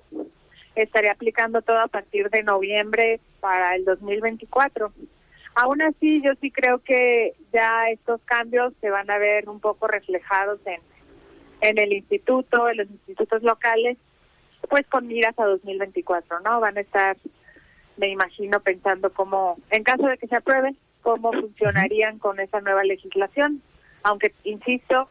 estaría 0.75 1.11
aplicando 1.11 1.61
todo 1.61 1.79
a 1.79 1.87
partir 1.87 2.29
de 2.29 2.43
noviembre 2.43 3.19
para 3.39 3.75
el 3.75 3.85
2024. 3.85 4.91
Aún 5.55 5.81
así, 5.81 6.21
yo 6.21 6.33
sí 6.41 6.51
creo 6.51 6.79
que 6.79 7.33
ya 7.53 7.89
estos 7.89 8.21
cambios 8.25 8.73
se 8.81 8.89
van 8.89 9.09
a 9.09 9.17
ver 9.17 9.47
un 9.49 9.59
poco 9.59 9.87
reflejados 9.87 10.59
en, 10.65 10.81
en 11.61 11.77
el 11.77 11.93
instituto, 11.93 12.69
en 12.69 12.77
los 12.77 12.89
institutos 12.89 13.41
locales, 13.41 13.97
pues 14.69 14.85
con 14.87 15.07
miras 15.07 15.37
a 15.39 15.45
2024, 15.45 16.41
¿no? 16.41 16.59
Van 16.59 16.77
a 16.77 16.81
estar, 16.81 17.15
me 17.97 18.09
imagino, 18.09 18.59
pensando 18.59 19.13
cómo, 19.13 19.57
en 19.69 19.83
caso 19.83 20.07
de 20.07 20.17
que 20.17 20.27
se 20.27 20.35
apruebe, 20.35 20.75
cómo 21.01 21.31
funcionarían 21.31 22.19
con 22.19 22.39
esa 22.39 22.59
nueva 22.61 22.83
legislación. 22.83 23.61
Aunque, 24.03 24.33
insisto, 24.43 25.07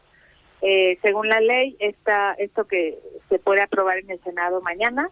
eh, 0.61 0.99
según 1.01 1.29
la 1.29 1.39
ley, 1.39 1.75
esta, 1.79 2.33
esto 2.33 2.65
que 2.67 2.99
se 3.29 3.39
puede 3.39 3.61
aprobar 3.61 3.97
en 3.97 4.11
el 4.11 4.21
Senado 4.21 4.61
mañana, 4.61 5.09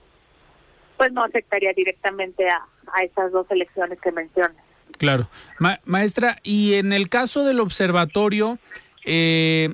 pues 1.03 1.11
no 1.11 1.21
afectaría 1.21 1.73
directamente 1.73 2.49
a, 2.49 2.65
a 2.93 3.03
esas 3.03 3.33
dos 3.33 3.45
elecciones 3.51 3.99
que 3.99 4.09
mencionas. 4.13 4.55
Claro. 4.97 5.27
maestra, 5.83 6.37
y 6.43 6.75
en 6.75 6.93
el 6.93 7.09
caso 7.09 7.43
del 7.43 7.59
observatorio, 7.59 8.57
eh, 9.03 9.73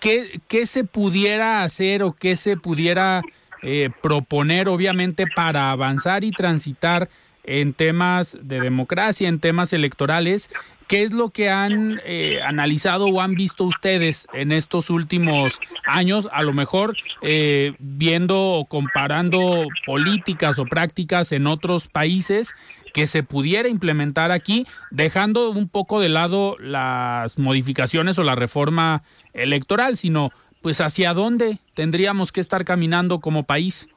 ¿qué, 0.00 0.40
¿qué, 0.48 0.64
se 0.64 0.84
pudiera 0.84 1.62
hacer 1.62 2.02
o 2.02 2.12
qué 2.12 2.36
se 2.36 2.56
pudiera 2.56 3.20
eh, 3.60 3.90
proponer, 4.00 4.66
obviamente, 4.70 5.26
para 5.26 5.70
avanzar 5.70 6.24
y 6.24 6.30
transitar 6.30 7.10
en 7.44 7.72
temas 7.72 8.36
de 8.40 8.60
democracia, 8.60 9.28
en 9.28 9.38
temas 9.38 9.72
electorales? 9.72 10.50
¿Qué 10.88 11.02
es 11.02 11.12
lo 11.12 11.30
que 11.30 11.48
han 11.48 12.00
eh, 12.04 12.40
analizado 12.44 13.06
o 13.06 13.20
han 13.20 13.34
visto 13.34 13.64
ustedes 13.64 14.26
en 14.34 14.52
estos 14.52 14.90
últimos 14.90 15.60
años? 15.86 16.28
A 16.30 16.42
lo 16.42 16.52
mejor 16.52 16.94
eh, 17.22 17.74
viendo 17.78 18.38
o 18.38 18.66
comparando 18.66 19.66
políticas 19.86 20.58
o 20.58 20.66
prácticas 20.66 21.32
en 21.32 21.46
otros 21.46 21.88
países 21.88 22.54
que 22.92 23.06
se 23.06 23.22
pudiera 23.22 23.68
implementar 23.68 24.30
aquí, 24.30 24.66
dejando 24.90 25.50
un 25.50 25.68
poco 25.68 26.00
de 26.00 26.10
lado 26.10 26.56
las 26.60 27.38
modificaciones 27.38 28.18
o 28.18 28.22
la 28.22 28.36
reforma 28.36 29.02
electoral, 29.32 29.96
sino 29.96 30.30
pues 30.62 30.80
hacia 30.80 31.12
dónde 31.12 31.58
tendríamos 31.74 32.30
que 32.30 32.40
estar 32.40 32.64
caminando 32.64 33.20
como 33.20 33.42
país. 33.42 33.88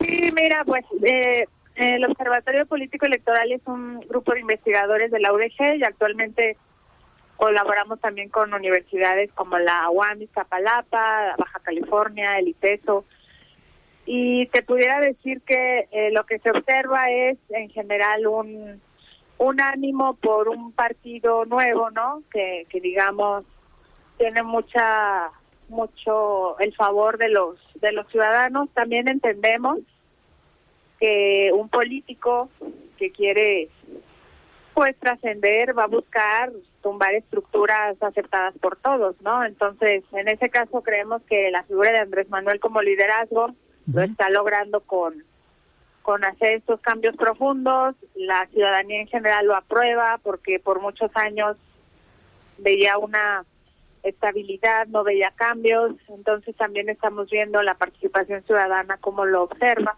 Sí, 0.00 0.30
mira, 0.34 0.64
pues 0.66 0.84
eh, 1.02 1.46
el 1.76 2.04
Observatorio 2.04 2.66
Político 2.66 3.06
Electoral 3.06 3.52
es 3.52 3.60
un 3.66 4.00
grupo 4.00 4.32
de 4.32 4.40
investigadores 4.40 5.10
de 5.10 5.20
la 5.20 5.32
UDG 5.32 5.76
y 5.76 5.84
actualmente 5.84 6.56
colaboramos 7.36 8.00
también 8.00 8.30
con 8.30 8.54
universidades 8.54 9.30
como 9.32 9.58
la 9.58 9.90
UAM, 9.90 10.22
Iztapalapa, 10.22 11.34
Baja 11.36 11.58
California, 11.62 12.38
el 12.38 12.48
ITESO. 12.48 13.04
Y 14.06 14.46
te 14.46 14.62
pudiera 14.62 15.00
decir 15.00 15.42
que 15.42 15.88
eh, 15.90 16.10
lo 16.12 16.24
que 16.24 16.38
se 16.38 16.50
observa 16.50 17.10
es 17.10 17.36
en 17.50 17.68
general 17.68 18.26
un, 18.26 18.80
un 19.36 19.60
ánimo 19.60 20.14
por 20.14 20.48
un 20.48 20.72
partido 20.72 21.44
nuevo, 21.44 21.90
¿no? 21.90 22.22
Que, 22.30 22.66
que 22.70 22.80
digamos 22.80 23.44
tiene 24.16 24.42
mucha 24.42 25.30
mucho 25.68 26.58
el 26.60 26.74
favor 26.74 27.18
de 27.18 27.28
los 27.28 27.58
de 27.74 27.92
los 27.92 28.08
ciudadanos. 28.10 28.70
También 28.72 29.08
entendemos 29.08 29.80
que 30.98 31.50
un 31.52 31.68
político 31.68 32.48
que 32.96 33.10
quiere 33.10 33.68
pues 34.74 34.94
trascender 34.98 35.76
va 35.76 35.84
a 35.84 35.88
buscar 35.88 36.52
tumbar 36.82 37.14
estructuras 37.14 37.96
aceptadas 38.02 38.54
por 38.60 38.76
todos, 38.76 39.16
¿no? 39.22 39.44
Entonces, 39.44 40.04
en 40.12 40.28
ese 40.28 40.50
caso 40.50 40.82
creemos 40.82 41.22
que 41.22 41.50
la 41.50 41.62
figura 41.64 41.92
de 41.92 41.98
Andrés 41.98 42.28
Manuel 42.28 42.60
como 42.60 42.82
liderazgo 42.82 43.54
lo 43.92 44.02
está 44.02 44.28
logrando 44.30 44.80
con 44.80 45.24
con 46.02 46.24
hacer 46.24 46.58
estos 46.58 46.78
cambios 46.80 47.16
profundos, 47.16 47.96
la 48.14 48.46
ciudadanía 48.52 49.00
en 49.00 49.08
general 49.08 49.46
lo 49.46 49.56
aprueba 49.56 50.20
porque 50.22 50.60
por 50.60 50.80
muchos 50.80 51.10
años 51.14 51.56
veía 52.58 52.96
una 52.96 53.44
estabilidad, 54.04 54.86
no 54.86 55.02
veía 55.02 55.32
cambios, 55.34 55.96
entonces 56.06 56.54
también 56.54 56.88
estamos 56.88 57.28
viendo 57.28 57.60
la 57.62 57.74
participación 57.74 58.44
ciudadana 58.44 58.98
como 58.98 59.24
lo 59.24 59.42
observa 59.42 59.96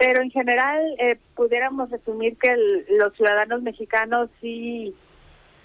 pero 0.00 0.22
en 0.22 0.30
general 0.30 0.80
eh, 0.98 1.18
pudiéramos 1.34 1.90
resumir 1.90 2.38
que 2.38 2.56
los 2.88 3.14
ciudadanos 3.14 3.60
mexicanos 3.60 4.30
sí 4.40 4.94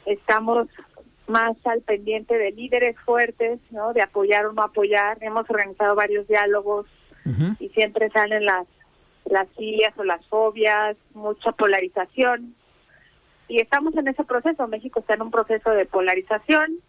estamos 0.06 0.68
más 1.26 1.56
al 1.64 1.82
pendiente 1.84 2.38
de 2.38 2.52
líderes 2.52 2.98
fuertes, 3.06 3.62
¿no? 3.72 3.94
De 3.94 4.02
apoyar 4.02 4.46
o 4.46 4.52
no 4.52 4.62
apoyar. 4.62 5.20
Hemos 5.22 5.50
organizado 5.50 5.96
varios 5.96 6.28
diálogos 6.28 6.86
y 7.60 7.70
siempre 7.70 8.10
salen 8.10 8.44
las 8.44 8.68
las 9.24 9.48
sillas 9.58 9.98
o 9.98 10.04
las 10.04 10.24
fobias, 10.28 10.98
mucha 11.14 11.54
polarización. 11.54 12.56
Y 13.48 13.62
estamos 13.62 13.96
en 13.96 14.10
ese 14.10 14.26
proceso. 14.26 14.68
México 14.68 15.00
está 15.00 15.14
en 15.14 15.22
un 15.22 15.32
proceso 15.32 15.70
de 15.72 15.86
polarización 15.86 16.80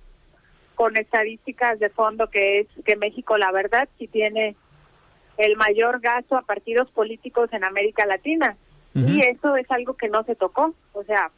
con 0.75 0.97
estadísticas 0.97 1.79
de 1.79 1.91
fondo 1.91 2.29
que 2.29 2.59
es 2.59 2.67
que 2.85 2.97
México, 2.97 3.39
la 3.39 3.53
verdad, 3.53 3.89
sí 3.99 4.09
tiene 4.09 4.57
el 5.39 5.57
mayor 5.57 6.01
gasto 6.01 6.37
a 6.37 6.43
partidos 6.43 6.91
políticos 6.91 7.51
en 7.53 7.64
América 7.64 8.07
Latina. 8.07 8.57
Y 8.95 9.20
eso 9.20 9.57
es 9.57 9.70
algo 9.70 9.95
que 9.95 10.09
no 10.09 10.24
se 10.24 10.37
tocó. 10.37 10.74
O 10.95 11.05
sea, 11.05 11.30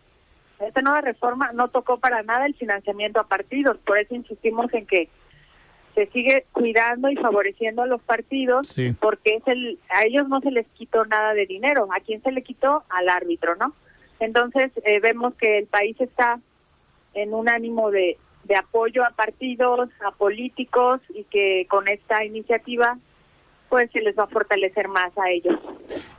esta 0.61 0.81
nueva 0.81 1.01
reforma 1.01 1.51
no 1.53 1.67
tocó 1.67 1.99
para 1.99 2.23
nada 2.23 2.47
el 2.47 2.55
financiamiento 2.55 3.19
a 3.19 3.27
partidos. 3.27 3.79
Por 3.79 3.99
eso 3.99 4.15
insistimos 4.15 4.73
en 4.75 4.87
que 4.87 5.09
se 5.97 6.07
sigue 6.07 6.47
cuidando 6.53 7.11
y 7.11 7.17
favoreciendo 7.17 7.83
a 7.83 7.87
los 7.87 8.01
partidos 8.01 8.77
porque 9.01 9.35
es 9.35 9.43
el 9.47 9.81
a 9.89 10.05
ellos 10.05 10.29
no 10.29 10.41
se 10.41 10.53
les 10.53 10.69
quitó 10.69 11.05
nada 11.07 11.35
de 11.35 11.47
dinero. 11.47 11.89
¿A 11.93 11.99
quién 11.99 12.23
se 12.23 12.31
le 12.31 12.43
quitó? 12.43 12.85
Al 12.91 13.09
árbitro, 13.09 13.57
¿no? 13.57 13.75
Entonces 14.21 14.71
eh, 14.85 15.01
vemos 15.01 15.35
que 15.35 15.59
el 15.59 15.67
país 15.67 16.01
está 16.01 16.41
en 17.15 17.35
un 17.35 17.49
ánimo 17.49 17.91
de, 17.91 18.19
de 18.45 18.57
apoyo 18.57 19.05
a 19.05 19.11
partidos, 19.11 19.91
a 20.07 20.13
políticos 20.13 21.01
y 21.09 21.25
que 21.25 21.67
con 21.69 21.89
esta 21.89 22.25
iniciativa 22.25 22.99
pues 23.69 23.91
se 23.93 24.01
les 24.01 24.17
va 24.17 24.25
a 24.25 24.29
fortalecer 24.29 24.89
más 24.89 25.17
a 25.19 25.31
ellos. 25.31 25.59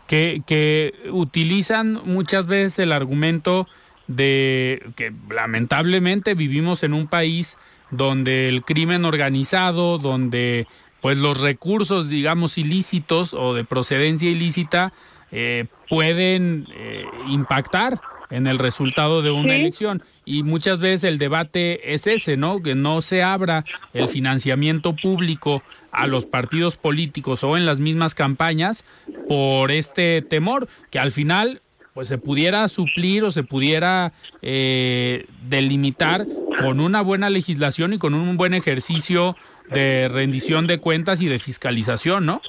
que, 0.07 0.41
que 0.45 0.93
utilizan 1.11 2.01
muchas 2.05 2.47
veces 2.47 2.79
el 2.79 2.91
argumento 2.91 3.67
de 4.07 4.81
que 4.95 5.13
lamentablemente 5.29 6.33
vivimos 6.33 6.83
en 6.83 6.93
un 6.93 7.07
país 7.07 7.57
donde 7.91 8.49
el 8.49 8.63
crimen 8.63 9.05
organizado, 9.05 9.97
donde 9.99 10.67
pues 11.01 11.17
los 11.17 11.41
recursos, 11.41 12.09
digamos, 12.09 12.57
ilícitos 12.57 13.33
o 13.33 13.53
de 13.53 13.63
procedencia 13.63 14.29
ilícita 14.29 14.93
eh, 15.31 15.65
pueden 15.87 16.67
eh, 16.75 17.05
impactar 17.29 18.01
en 18.29 18.47
el 18.47 18.59
resultado 18.59 19.21
de 19.21 19.31
una 19.31 19.55
elección. 19.55 20.03
Y 20.25 20.43
muchas 20.43 20.79
veces 20.79 21.03
el 21.05 21.17
debate 21.17 21.93
es 21.93 22.05
ese, 22.05 22.37
¿no? 22.37 22.61
Que 22.61 22.75
no 22.75 23.01
se 23.01 23.23
abra 23.23 23.65
el 23.93 24.07
financiamiento 24.07 24.95
público 24.95 25.63
a 25.91 26.07
los 26.07 26.25
partidos 26.25 26.77
políticos 26.77 27.43
o 27.43 27.57
en 27.57 27.65
las 27.65 27.79
mismas 27.79 28.15
campañas 28.15 28.85
por 29.27 29.71
este 29.71 30.21
temor, 30.21 30.67
que 30.89 30.99
al 30.99 31.11
final 31.11 31.61
pues 31.93 32.07
se 32.07 32.17
pudiera 32.17 32.67
suplir 32.67 33.23
o 33.23 33.31
se 33.31 33.43
pudiera 33.43 34.13
eh, 34.41 35.25
delimitar 35.43 36.25
con 36.61 36.79
una 36.79 37.01
buena 37.01 37.29
legislación 37.29 37.93
y 37.93 37.97
con 37.97 38.13
un 38.13 38.37
buen 38.37 38.53
ejercicio 38.53 39.35
de 39.69 40.07
rendición 40.07 40.67
de 40.67 40.79
cuentas 40.79 41.21
y 41.21 41.27
de 41.27 41.39
fiscalización, 41.39 42.25
¿no? 42.25 42.41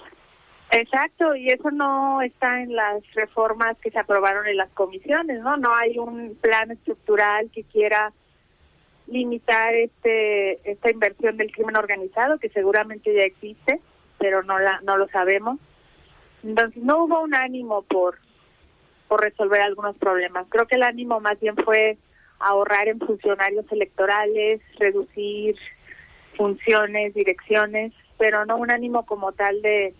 Exacto, 0.72 1.34
y 1.34 1.49
eso 1.49 1.70
no 1.72 2.22
está 2.22 2.62
en 2.62 2.76
las 2.76 3.03
reformas 3.14 3.76
que 3.82 3.91
se 3.91 3.99
aprobaron 3.99 4.47
en 4.47 4.57
las 4.57 4.70
comisiones, 4.70 5.41
¿no? 5.41 5.57
No 5.57 5.74
hay 5.74 5.99
un 5.99 6.36
plan 6.41 6.70
estructural 6.70 7.51
que 7.53 7.64
quiera 7.64 8.12
limitar 9.11 9.74
este 9.74 10.70
esta 10.70 10.90
inversión 10.90 11.36
del 11.36 11.52
crimen 11.52 11.76
organizado 11.76 12.38
que 12.38 12.48
seguramente 12.50 13.14
ya 13.14 13.24
existe, 13.24 13.80
pero 14.18 14.42
no 14.42 14.58
la 14.58 14.80
no 14.82 14.96
lo 14.96 15.08
sabemos. 15.08 15.58
Entonces 16.42 16.82
no 16.82 17.04
hubo 17.04 17.20
un 17.20 17.34
ánimo 17.34 17.82
por 17.82 18.18
por 19.08 19.22
resolver 19.22 19.61
algunos 19.61 19.96
problemas. 19.96 20.46
Creo 20.48 20.66
que 20.66 20.76
el 20.76 20.84
ánimo 20.84 21.18
más 21.20 21.38
bien 21.40 21.56
fue 21.56 21.98
ahorrar 22.38 22.88
en 22.88 23.00
funcionarios 23.00 23.66
electorales, 23.70 24.61
reducir 24.78 25.56
funciones, 26.36 27.12
direcciones, 27.12 27.92
pero 28.18 28.46
no 28.46 28.56
un 28.56 28.70
ánimo 28.70 29.04
como 29.04 29.32
tal 29.32 29.61
de, 29.62 29.94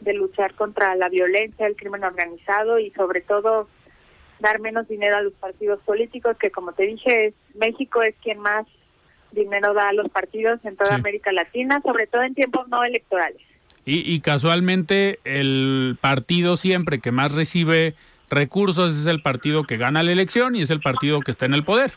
de 0.00 0.12
luchar 0.14 0.54
contra 0.54 0.94
la 0.96 1.08
violencia, 1.08 1.66
el 1.66 1.76
crimen 1.76 2.04
organizado 2.04 2.78
y 2.78 2.90
sobre 2.90 3.20
todo 3.20 3.68
dar 4.38 4.60
menos 4.60 4.88
dinero 4.88 5.16
a 5.16 5.22
los 5.22 5.32
partidos 5.34 5.80
políticos, 5.80 6.36
que 6.38 6.50
como 6.50 6.72
te 6.72 6.86
dije, 6.86 7.34
México 7.54 8.02
es 8.02 8.14
quien 8.22 8.38
más 8.38 8.66
dinero 9.32 9.74
da 9.74 9.88
a 9.88 9.92
los 9.92 10.08
partidos 10.10 10.60
en 10.64 10.76
toda 10.76 10.94
América 10.94 11.32
Latina, 11.32 11.80
sobre 11.84 12.06
todo 12.06 12.22
en 12.22 12.34
tiempos 12.34 12.68
no 12.68 12.84
electorales. 12.84 13.40
Y, 13.84 14.12
y 14.12 14.20
casualmente 14.20 15.20
el 15.24 15.96
partido 16.00 16.56
siempre 16.56 17.00
que 17.00 17.12
más 17.12 17.34
recibe 17.34 17.94
recursos 18.28 18.96
es 18.96 19.06
el 19.06 19.22
partido 19.22 19.64
que 19.64 19.76
gana 19.76 20.02
la 20.02 20.12
elección 20.12 20.56
y 20.56 20.62
es 20.62 20.70
el 20.70 20.80
partido 20.80 21.20
que 21.20 21.30
está 21.30 21.46
en 21.46 21.54
el 21.54 21.64
poder. 21.64 21.92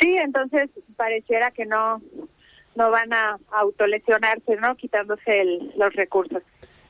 Sí, 0.00 0.16
entonces 0.16 0.70
pareciera 0.96 1.50
que 1.50 1.66
no 1.66 2.00
no 2.78 2.90
van 2.92 3.12
a 3.12 3.38
autolesionarse, 3.50 4.56
¿no? 4.56 4.76
Quitándose 4.76 5.44
los 5.76 5.92
recursos. 5.94 6.42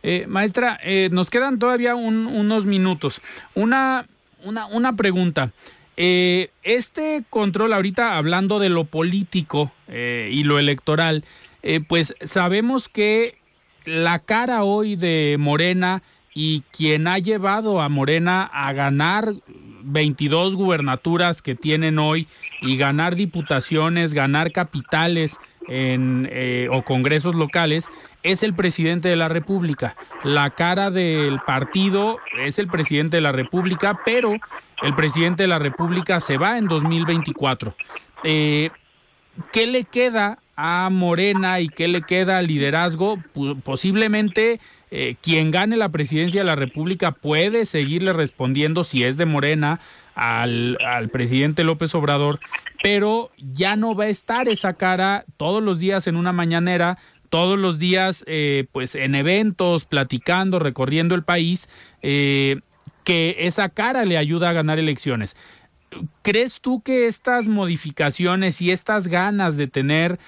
Eh, 0.02 0.26
maestra, 0.28 0.78
eh, 0.82 1.08
nos 1.12 1.30
quedan 1.30 1.58
todavía 1.58 1.94
unos 1.94 2.66
minutos. 2.66 3.20
Una, 3.54 4.06
una, 4.44 4.66
una 4.66 4.96
pregunta. 4.96 5.52
Eh, 5.96 6.50
este 6.62 7.24
control, 7.28 7.72
ahorita 7.72 8.16
hablando 8.16 8.58
de 8.58 8.68
lo 8.68 8.84
político 8.84 9.72
y 9.88 10.44
lo 10.44 10.58
electoral, 10.58 11.24
pues 11.88 12.14
sabemos 12.22 12.88
que 12.88 13.38
la 13.84 14.18
cara 14.18 14.64
hoy 14.64 14.96
de 14.96 15.36
Morena 15.38 16.02
y 16.34 16.62
quien 16.70 17.08
ha 17.08 17.18
llevado 17.18 17.80
a 17.80 17.88
Morena 17.88 18.44
a 18.52 18.72
ganar 18.72 19.34
22 19.82 20.54
gubernaturas 20.54 21.42
que 21.42 21.54
tienen 21.54 21.98
hoy 21.98 22.28
y 22.60 22.76
ganar 22.76 23.16
diputaciones, 23.16 24.14
ganar 24.14 24.52
capitales 24.52 25.40
en, 25.68 26.28
eh, 26.30 26.68
o 26.70 26.82
congresos 26.82 27.34
locales, 27.34 27.90
es 28.22 28.42
el 28.42 28.54
presidente 28.54 29.08
de 29.08 29.16
la 29.16 29.28
República. 29.28 29.96
La 30.24 30.50
cara 30.50 30.90
del 30.90 31.40
partido 31.40 32.18
es 32.38 32.58
el 32.58 32.68
presidente 32.68 33.18
de 33.18 33.20
la 33.20 33.32
República, 33.32 34.00
pero 34.04 34.32
el 34.82 34.94
presidente 34.94 35.44
de 35.44 35.48
la 35.48 35.58
República 35.58 36.20
se 36.20 36.38
va 36.38 36.58
en 36.58 36.66
2024. 36.66 37.74
Eh, 38.24 38.70
¿Qué 39.52 39.66
le 39.66 39.84
queda 39.84 40.38
a 40.56 40.88
Morena 40.90 41.60
y 41.60 41.68
qué 41.68 41.86
le 41.86 42.02
queda 42.02 42.38
al 42.38 42.48
liderazgo? 42.48 43.18
Posiblemente 43.62 44.60
eh, 44.90 45.16
quien 45.20 45.50
gane 45.50 45.76
la 45.76 45.90
presidencia 45.90 46.40
de 46.40 46.46
la 46.46 46.56
República 46.56 47.12
puede 47.12 47.66
seguirle 47.66 48.12
respondiendo 48.12 48.84
si 48.84 49.04
es 49.04 49.16
de 49.16 49.26
Morena 49.26 49.80
al, 50.14 50.78
al, 50.84 51.10
presidente 51.10 51.62
López 51.62 51.94
Obrador, 51.94 52.40
pero 52.82 53.30
ya 53.36 53.76
no 53.76 53.94
va 53.94 54.04
a 54.04 54.08
estar 54.08 54.48
esa 54.48 54.72
cara 54.74 55.24
todos 55.36 55.62
los 55.62 55.78
días 55.78 56.06
en 56.08 56.16
una 56.16 56.32
mañanera, 56.32 56.98
todos 57.28 57.58
los 57.58 57.78
días 57.78 58.24
eh, 58.26 58.66
pues 58.72 58.94
en 58.94 59.14
eventos, 59.14 59.84
platicando, 59.84 60.58
recorriendo 60.58 61.14
el 61.14 61.24
país, 61.24 61.68
eh, 62.02 62.60
que 63.04 63.36
esa 63.40 63.68
cara 63.68 64.04
le 64.04 64.18
ayuda 64.18 64.50
a 64.50 64.54
ganar 64.54 64.78
elecciones. 64.78 65.36
¿Crees 66.22 66.60
tú 66.60 66.82
que 66.82 67.06
estas 67.06 67.46
modificaciones 67.46 68.60
y 68.60 68.70
estas 68.70 69.08
ganas 69.08 69.56
de 69.56 69.68
tener 69.68 70.18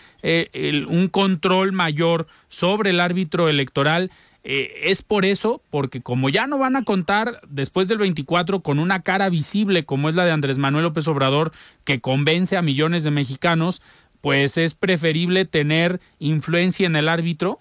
un 0.88 1.09
control 1.09 1.72
mayor 1.72 2.26
sobre 2.48 2.90
el 2.90 3.01
árbitro 3.01 3.46
electoral 3.48 4.11
eh, 4.42 4.72
es 4.84 5.03
por 5.03 5.26
eso, 5.26 5.62
porque 5.68 6.01
como 6.01 6.30
ya 6.30 6.46
no 6.46 6.57
van 6.57 6.74
a 6.74 6.84
contar 6.84 7.42
después 7.46 7.88
del 7.88 7.98
24 7.98 8.61
con 8.61 8.78
una 8.78 9.03
cara 9.03 9.28
visible 9.28 9.84
como 9.84 10.09
es 10.09 10.14
la 10.14 10.24
de 10.24 10.30
Andrés 10.30 10.57
Manuel 10.57 10.84
López 10.84 11.07
Obrador, 11.09 11.53
que 11.84 12.01
convence 12.01 12.57
a 12.57 12.62
millones 12.62 13.03
de 13.03 13.11
mexicanos, 13.11 13.82
pues 14.20 14.58
es 14.58 14.74
preferible 14.74 15.44
tener 15.44 16.00
influencia 16.18 16.86
en 16.86 16.96
el 16.96 17.08
árbitro. 17.08 17.58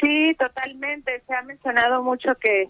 Sí, 0.00 0.34
totalmente. 0.38 1.22
Se 1.26 1.34
ha 1.34 1.42
mencionado 1.42 2.02
mucho 2.02 2.34
que 2.36 2.68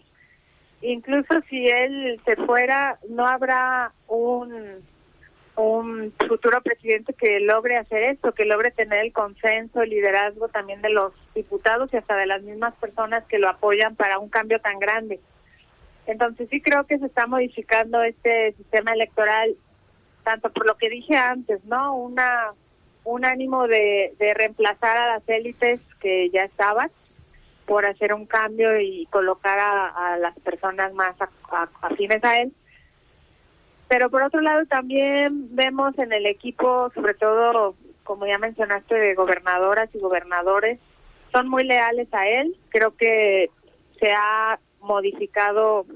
incluso 0.82 1.40
si 1.48 1.66
él 1.68 2.20
se 2.24 2.36
fuera, 2.36 2.98
no 3.08 3.26
habrá 3.26 3.92
un 4.06 4.84
un 5.56 6.12
futuro 6.28 6.60
presidente 6.60 7.14
que 7.14 7.40
logre 7.40 7.76
hacer 7.76 8.02
esto, 8.02 8.32
que 8.32 8.44
logre 8.44 8.70
tener 8.70 9.00
el 9.00 9.12
consenso, 9.12 9.82
el 9.82 9.90
liderazgo 9.90 10.48
también 10.48 10.82
de 10.82 10.90
los 10.90 11.12
diputados 11.34 11.92
y 11.92 11.96
hasta 11.96 12.16
de 12.16 12.26
las 12.26 12.42
mismas 12.42 12.74
personas 12.74 13.24
que 13.24 13.38
lo 13.38 13.48
apoyan 13.48 13.96
para 13.96 14.18
un 14.18 14.28
cambio 14.28 14.60
tan 14.60 14.78
grande. 14.78 15.18
Entonces 16.06 16.48
sí 16.50 16.60
creo 16.60 16.84
que 16.84 16.98
se 16.98 17.06
está 17.06 17.26
modificando 17.26 18.02
este 18.02 18.52
sistema 18.52 18.92
electoral, 18.92 19.56
tanto 20.26 20.50
por 20.50 20.66
lo 20.66 20.76
que 20.76 20.90
dije 20.90 21.16
antes, 21.16 21.64
¿no? 21.64 21.94
Una 21.94 22.52
un 23.04 23.24
ánimo 23.24 23.68
de, 23.68 24.14
de 24.18 24.34
reemplazar 24.34 24.96
a 24.96 25.06
las 25.06 25.28
élites 25.28 25.80
que 26.00 26.28
ya 26.30 26.42
estaban 26.42 26.90
por 27.64 27.86
hacer 27.86 28.12
un 28.12 28.26
cambio 28.26 28.80
y 28.80 29.06
colocar 29.06 29.60
a, 29.60 30.16
las 30.18 30.36
personas 30.40 30.92
más 30.92 31.14
afines 31.82 32.24
a 32.24 32.40
él 32.40 32.52
pero 33.86 34.10
por 34.10 34.24
otro 34.24 34.40
lado 34.40 34.66
también 34.66 35.54
vemos 35.54 35.96
en 35.98 36.12
el 36.12 36.26
equipo, 36.26 36.90
sobre 36.92 37.14
todo, 37.14 37.76
como 38.02 38.26
ya 38.26 38.36
mencionaste, 38.36 38.96
de 38.96 39.14
gobernadoras 39.14 39.88
y 39.94 40.00
gobernadores, 40.00 40.80
son 41.30 41.48
muy 41.48 41.62
leales 41.62 42.12
a 42.12 42.26
él. 42.26 42.56
Creo 42.70 42.96
que 42.96 43.48
se 44.00 44.12
ha 44.12 44.58
modificado, 44.80 45.86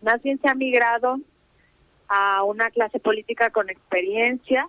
más 0.00 0.22
bien 0.22 0.40
se 0.40 0.48
ha 0.48 0.54
migrado 0.54 1.20
a 2.08 2.42
una 2.44 2.70
clase 2.70 2.98
política 2.98 3.50
con 3.50 3.70
experiencia, 3.70 4.68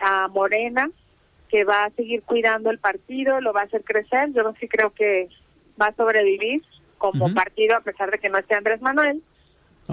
a 0.00 0.28
Morena, 0.28 0.90
que 1.48 1.64
va 1.64 1.84
a 1.84 1.90
seguir 1.90 2.22
cuidando 2.22 2.70
el 2.70 2.78
partido, 2.78 3.40
lo 3.40 3.52
va 3.52 3.60
a 3.60 3.64
hacer 3.64 3.84
crecer. 3.84 4.32
Yo 4.32 4.52
sí 4.58 4.68
creo 4.68 4.90
que 4.90 5.28
va 5.80 5.86
a 5.86 5.94
sobrevivir 5.94 6.62
como 6.98 7.34
partido 7.34 7.76
a 7.76 7.80
pesar 7.80 8.10
de 8.10 8.18
que 8.18 8.30
no 8.30 8.38
esté 8.38 8.54
Andrés 8.54 8.80
Manuel. 8.80 9.22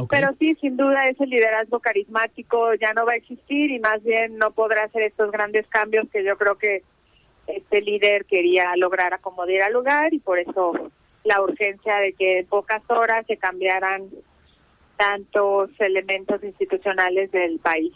Pero 0.10 0.30
sí, 0.40 0.56
sin 0.62 0.78
duda, 0.78 1.06
ese 1.06 1.26
liderazgo 1.26 1.80
carismático 1.80 2.76
ya 2.76 2.94
no 2.94 3.06
va 3.06 3.14
a 3.14 3.16
existir 3.16 3.72
y 3.72 3.80
más 3.80 4.02
bien 4.04 4.38
no 4.38 4.52
podrá 4.52 4.84
hacer 4.84 5.02
estos 5.02 5.32
grandes 5.32 5.68
cambios 5.68 6.08
que 6.12 6.24
yo 6.24 6.38
creo 6.38 6.58
que 6.58 6.84
este 7.48 7.82
líder 7.82 8.26
quería 8.26 8.76
lograr 8.78 9.14
acomodar 9.14 9.64
al 9.64 9.74
lugar 9.74 10.14
y 10.14 10.20
por 10.20 10.38
eso 10.38 10.74
la 11.24 11.42
urgencia 11.42 11.98
de 11.98 12.14
que 12.14 12.40
en 12.40 12.46
pocas 12.46 12.84
horas 12.88 13.26
se 13.28 13.38
cambiaran 13.38 14.10
tantos 15.00 15.70
elementos 15.80 16.43
institucionales 16.43 17.32
del 17.32 17.58
país. 17.60 17.93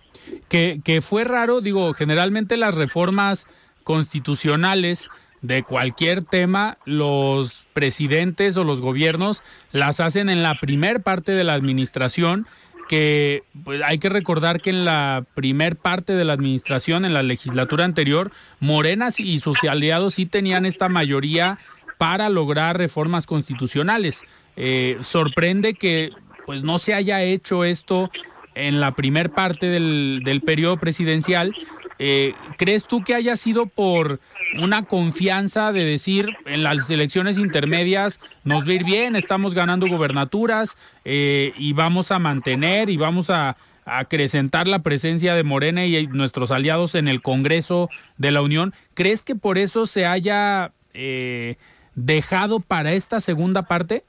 Que, 0.47 0.79
que 0.85 1.01
fue 1.01 1.25
raro, 1.25 1.59
digo, 1.59 1.93
generalmente 1.93 2.55
las 2.55 2.75
reformas 2.75 3.45
constitucionales 3.83 5.09
de 5.41 5.63
cualquier 5.63 6.21
tema, 6.21 6.77
los 6.85 7.65
presidentes 7.73 8.55
o 8.55 8.63
los 8.63 8.79
gobiernos 8.79 9.43
las 9.73 9.99
hacen 9.99 10.29
en 10.29 10.43
la 10.43 10.55
primer 10.61 11.03
parte 11.03 11.33
de 11.33 11.43
la 11.43 11.53
administración, 11.53 12.47
que 12.87 13.43
pues, 13.65 13.81
hay 13.83 13.99
que 13.99 14.07
recordar 14.07 14.61
que 14.61 14.69
en 14.69 14.85
la 14.85 15.25
primer 15.35 15.75
parte 15.75 16.13
de 16.13 16.23
la 16.23 16.31
administración, 16.31 17.03
en 17.03 17.13
la 17.13 17.23
legislatura 17.23 17.83
anterior, 17.83 18.31
Morenas 18.61 19.19
y 19.19 19.39
sus 19.39 19.61
aliados 19.65 20.13
sí 20.13 20.25
tenían 20.25 20.65
esta 20.65 20.87
mayoría 20.87 21.59
para 21.97 22.29
lograr 22.29 22.77
reformas 22.77 23.25
constitucionales. 23.25 24.23
Eh, 24.55 24.97
sorprende 25.01 25.73
que 25.73 26.11
pues 26.45 26.63
no 26.63 26.79
se 26.79 26.93
haya 26.93 27.21
hecho 27.23 27.63
esto 27.63 28.09
en 28.55 28.79
la 28.79 28.95
primer 28.95 29.31
parte 29.31 29.67
del, 29.67 30.21
del 30.23 30.41
periodo 30.41 30.77
presidencial. 30.77 31.53
Eh, 31.99 32.33
¿Crees 32.57 32.85
tú 32.85 33.03
que 33.03 33.15
haya 33.15 33.37
sido 33.37 33.67
por 33.67 34.19
una 34.57 34.83
confianza 34.83 35.71
de 35.71 35.83
decir 35.83 36.35
en 36.45 36.63
las 36.63 36.89
elecciones 36.89 37.37
intermedias 37.37 38.19
nos 38.43 38.67
va 38.67 38.71
a 38.71 38.73
ir 38.73 38.83
bien, 38.83 39.15
estamos 39.15 39.53
ganando 39.53 39.87
gobernaturas 39.87 40.77
eh, 41.05 41.53
y 41.57 41.73
vamos 41.73 42.11
a 42.11 42.19
mantener 42.19 42.89
y 42.89 42.97
vamos 42.97 43.29
a, 43.29 43.57
acrecentar 43.85 44.65
la 44.65 44.79
presencia 44.79 45.35
de 45.35 45.43
Morena 45.43 45.85
y 45.85 46.07
nuestros 46.07 46.51
aliados 46.51 46.95
en 46.95 47.09
el 47.09 47.21
Congreso 47.21 47.89
de 48.17 48.31
la 48.31 48.41
Unión? 48.41 48.73
¿Crees 48.93 49.23
que 49.23 49.35
por 49.35 49.57
eso 49.57 49.85
se 49.85 50.05
haya 50.05 50.71
eh, 50.93 51.57
dejado 51.93 52.61
para 52.61 52.93
esta 52.93 53.19
segunda 53.19 53.63
parte? 53.63 54.05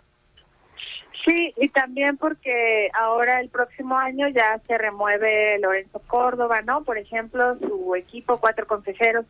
Sí, 1.24 1.54
y 1.56 1.68
también 1.70 2.16
porque 2.18 2.90
ahora 2.92 3.40
el 3.40 3.48
próximo 3.48 3.98
año 3.98 4.28
ya 4.28 4.60
se 4.66 4.76
remueve 4.76 5.58
Lorenzo 5.58 6.00
Córdoba, 6.06 6.60
¿no? 6.62 6.84
Por 6.84 6.98
ejemplo, 6.98 7.56
su 7.60 7.94
equipo, 7.94 8.38
cuatro 8.38 8.66
consejeros. 8.66 9.24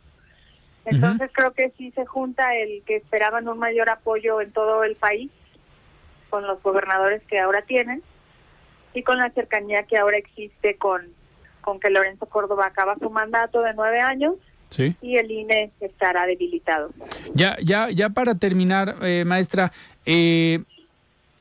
Entonces 0.86 1.30
creo 1.32 1.52
que 1.52 1.72
sí 1.78 1.92
se 1.92 2.04
junta 2.04 2.54
el 2.56 2.82
que 2.84 2.96
esperaban 2.96 3.48
un 3.48 3.58
mayor 3.58 3.88
apoyo 3.90 4.40
en 4.40 4.50
todo 4.52 4.84
el 4.84 4.96
país 4.96 5.30
con 6.30 6.46
los 6.46 6.62
gobernadores 6.62 7.22
que 7.28 7.38
ahora 7.38 7.62
tienen 7.62 8.02
y 8.92 9.02
con 9.02 9.18
la 9.18 9.30
cercanía 9.30 9.84
que 9.84 9.96
ahora 9.96 10.18
existe 10.18 10.76
con, 10.76 11.02
con 11.62 11.80
que 11.80 11.90
Lorenzo 11.90 12.26
Córdoba 12.26 12.66
acaba 12.66 12.96
su 12.98 13.08
mandato 13.08 13.62
de 13.62 13.72
nueve 13.74 14.00
años 14.00 14.34
Sí. 14.70 14.96
y 15.00 15.18
el 15.18 15.30
INE 15.30 15.70
estará 15.78 16.26
debilitado. 16.26 16.90
Ya, 17.32 17.56
ya, 17.62 17.90
ya 17.90 18.10
para 18.10 18.34
terminar, 18.34 18.96
eh, 19.02 19.22
maestra, 19.24 19.70
eh, 20.04 20.64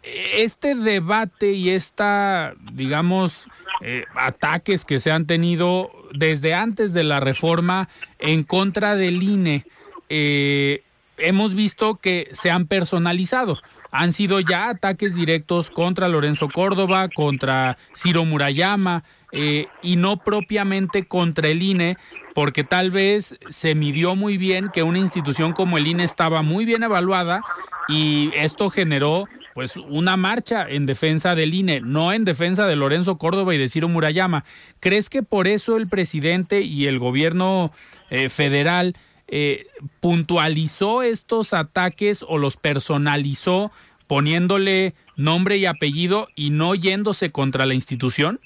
este 0.04 0.76
debate 0.76 1.54
y 1.54 1.70
esta, 1.70 2.54
digamos, 2.74 3.48
eh, 3.82 4.06
ataques 4.16 4.86
que 4.86 5.00
se 5.00 5.12
han 5.12 5.26
tenido 5.26 5.92
desde 6.14 6.54
antes 6.54 6.94
de 6.94 7.04
la 7.04 7.20
reforma 7.20 7.90
en 8.20 8.44
contra 8.44 8.96
del 8.96 9.24
INE, 9.24 9.66
eh, 10.10 10.84
hemos 11.18 11.56
visto 11.56 11.96
que 11.96 12.30
se 12.34 12.52
han 12.52 12.68
personalizado. 12.68 13.60
Han 13.92 14.12
sido 14.12 14.40
ya 14.40 14.70
ataques 14.70 15.16
directos 15.16 15.70
contra 15.70 16.08
Lorenzo 16.08 16.50
Córdoba, 16.50 17.10
contra 17.10 17.78
Ciro 17.96 18.26
Murayama 18.26 19.04
eh, 19.32 19.68
y 19.82 19.96
no 19.96 20.18
propiamente 20.18 21.06
contra 21.06 21.48
el 21.48 21.62
INE, 21.62 21.98
porque 22.34 22.64
tal 22.64 22.90
vez 22.90 23.38
se 23.50 23.76
midió 23.76 24.16
muy 24.16 24.38
bien 24.38 24.70
que 24.74 24.84
una 24.84 24.98
institución 25.00 25.54
como 25.54 25.78
el 25.78 25.88
INE 25.88 26.04
estaba 26.04 26.42
muy 26.42 26.66
bien 26.66 26.84
evaluada 26.84 27.42
y 27.88 28.32
esto 28.36 28.70
generó 28.70 29.28
pues 29.54 29.78
una 29.78 30.18
marcha 30.18 30.68
en 30.68 30.86
defensa 30.86 31.36
del 31.36 31.54
INE, 31.54 31.82
no 31.82 32.12
en 32.12 32.26
defensa 32.26 32.68
de 32.68 32.76
Lorenzo 32.76 33.18
Córdoba 33.18 33.54
y 33.54 33.58
de 33.58 33.70
Ciro 33.70 33.88
Murayama. 33.88 34.46
¿Crees 34.80 35.10
que 35.10 35.24
por 35.24 35.48
eso 35.48 35.78
el 35.78 35.88
presidente 35.88 36.62
y 36.62 36.88
el 36.88 37.00
gobierno 37.00 37.72
eh, 38.10 38.30
federal 38.30 38.96
eh, 39.28 39.68
puntualizó 40.00 41.04
estos 41.04 41.54
ataques 41.54 42.26
o 42.28 42.38
los 42.38 42.58
personalizó 42.58 43.72
poniéndole 44.08 44.96
nombre 45.16 45.58
y 45.58 45.66
apellido 45.66 46.28
y 46.36 46.50
no 46.50 46.76
yéndose 46.76 47.32
contra 47.32 47.66
la 47.66 47.74
institución? 47.74 48.40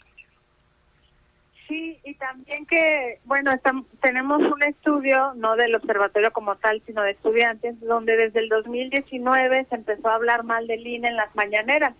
También 2.20 2.66
que, 2.66 3.20
bueno, 3.26 3.52
estamos, 3.52 3.86
tenemos 4.02 4.42
un 4.42 4.64
estudio, 4.64 5.34
no 5.36 5.56
del 5.56 5.76
observatorio 5.76 6.32
como 6.32 6.56
tal, 6.56 6.82
sino 6.86 7.04
de 7.04 7.12
estudiantes, 7.12 7.80
donde 7.82 8.18
desde 8.18 8.40
el 8.40 8.50
2019 8.50 9.68
se 9.70 9.76
empezó 9.76 10.10
a 10.10 10.16
hablar 10.16 10.44
mal 10.44 10.66
del 10.66 10.86
INE 10.86 11.10
en 11.10 11.16
las 11.16 11.36
mañaneras. 11.36 11.94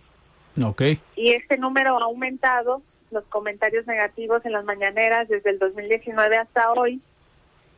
Ok. 0.64 0.82
Y 1.14 1.32
este 1.32 1.56
número 1.56 1.98
ha 1.98 2.04
aumentado, 2.04 2.82
los 3.10 3.24
comentarios 3.24 3.86
negativos 3.86 4.44
en 4.44 4.52
las 4.52 4.64
mañaneras 4.64 5.28
desde 5.28 5.50
el 5.50 5.58
2019 5.58 6.36
hasta 6.36 6.72
hoy. 6.72 7.00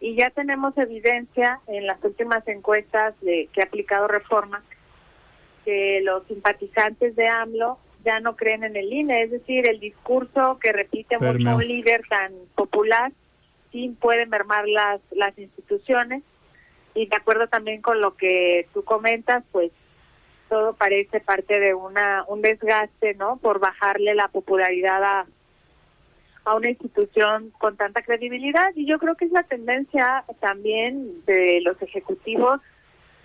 Y 0.01 0.17
ya 0.17 0.31
tenemos 0.31 0.77
evidencia 0.79 1.61
en 1.67 1.87
las 1.87 2.03
últimas 2.03 2.47
encuestas 2.49 3.15
de 3.21 3.49
que 3.53 3.61
ha 3.61 3.65
aplicado 3.65 4.09
Reforma 4.09 4.63
que 5.65 6.01
los 6.03 6.27
simpatizantes 6.27 7.15
de 7.17 7.29
AMLO 7.29 7.79
ya 8.05 8.21
no 8.21 8.37
creen 8.37 8.65
en 8.65 8.77
el 8.77 8.93
INE, 8.93 9.23
es 9.23 9.31
decir, 9.31 9.69
el 9.69 9.81
discurso 9.81 10.59
que 10.61 10.73
repite 10.73 11.19
mucho 11.19 11.57
un 11.57 11.67
líder 11.67 12.03
tan 12.09 12.33
popular 12.55 13.13
sí 13.73 13.97
puede 14.01 14.27
mermar 14.27 14.69
las, 14.69 15.01
las 15.11 15.37
instituciones. 15.39 16.23
Y 16.95 17.07
de 17.07 17.17
acuerdo 17.17 17.47
también 17.49 17.83
con 17.83 18.01
lo 18.01 18.17
que 18.17 18.67
tú 18.75 18.83
comentas, 18.85 19.45
pues 19.53 19.71
todo 20.49 20.75
parece 20.75 21.21
parte 21.21 21.61
de 21.61 21.75
una 21.75 22.25
un 22.27 22.43
desgaste, 22.43 23.15
¿no? 23.15 23.37
Por 23.37 23.61
bajarle 23.61 24.15
la 24.15 24.29
popularidad 24.29 25.03
a, 25.05 25.27
a 26.45 26.55
una 26.57 26.69
institución 26.69 27.53
con 27.59 27.77
tanta 27.77 28.03
credibilidad. 28.03 28.73
Y 28.75 28.87
yo 28.87 28.99
creo 28.99 29.15
que 29.15 29.27
es 29.27 29.31
la 29.33 29.45
tendencia 29.45 30.25
también 30.41 31.25
de 31.27 31.61
los 31.63 31.81
ejecutivos 31.81 32.61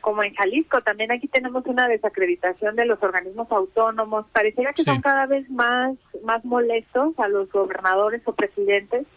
como 0.05 0.21
en 0.21 0.35
Jalisco, 0.35 0.81
también 0.81 1.11
aquí 1.11 1.27
tenemos 1.27 1.65
una 1.65 1.87
desacreditación 1.87 2.75
de 2.75 2.85
los 2.85 3.01
organismos 3.01 3.51
autónomos. 3.51 4.27
Pareciera 4.31 4.71
que 4.71 4.83
Sí. 4.83 4.91
son 4.91 5.01
cada 5.01 5.25
vez 5.25 5.49
más, 5.49 5.95
más 6.23 6.45
molestos 6.45 7.17
a 7.17 7.27
los 7.27 7.51
gobernadores 7.51 8.21
o 8.25 8.33
presidentes 8.33 9.07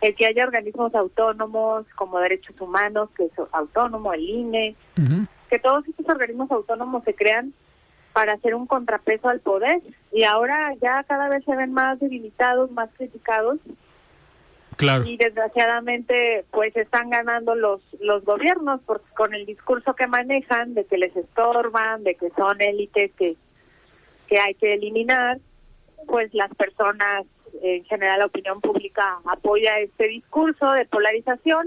el 0.00 0.16
que 0.16 0.26
haya 0.26 0.42
organismos 0.42 0.92
autónomos 0.96 1.86
como 1.94 2.18
derechos 2.18 2.60
humanos, 2.60 3.10
que 3.16 3.26
es 3.26 3.32
autónomo, 3.52 4.12
el 4.12 4.28
INE, 4.28 4.74
que 5.50 5.60
todos 5.60 5.86
estos 5.86 6.08
organismos 6.08 6.50
autónomos 6.50 7.04
se 7.04 7.14
crean 7.14 7.52
para 8.12 8.32
hacer 8.32 8.56
un 8.56 8.66
contrapeso 8.66 9.28
al 9.28 9.38
poder 9.38 9.80
y 10.12 10.24
ahora 10.24 10.74
ya 10.82 11.04
cada 11.04 11.28
vez 11.28 11.44
se 11.44 11.54
ven 11.54 11.72
más 11.72 12.00
debilitados, 12.00 12.72
más 12.72 12.90
criticados 12.96 13.60
Y 15.06 15.16
desgraciadamente 15.16 16.44
pues 16.50 16.76
están 16.76 17.10
ganando 17.10 17.54
los 17.54 17.80
los 18.00 18.24
gobiernos 18.24 18.80
con 19.16 19.34
el 19.34 19.44
discurso 19.44 19.94
que 19.94 20.06
manejan 20.06 20.74
de 20.74 20.84
que 20.84 20.98
les 20.98 21.14
estorban, 21.16 22.04
de 22.04 22.14
que 22.14 22.30
son 22.36 22.60
élites 22.60 23.12
que 23.16 23.36
que 24.28 24.38
hay 24.38 24.54
que 24.54 24.74
eliminar, 24.74 25.38
pues 26.06 26.32
las 26.34 26.54
personas 26.54 27.24
en 27.62 27.84
general 27.84 28.20
la 28.20 28.26
opinión 28.26 28.60
pública 28.60 29.18
apoya 29.24 29.78
este 29.80 30.08
discurso 30.08 30.70
de 30.72 30.84
polarización. 30.84 31.66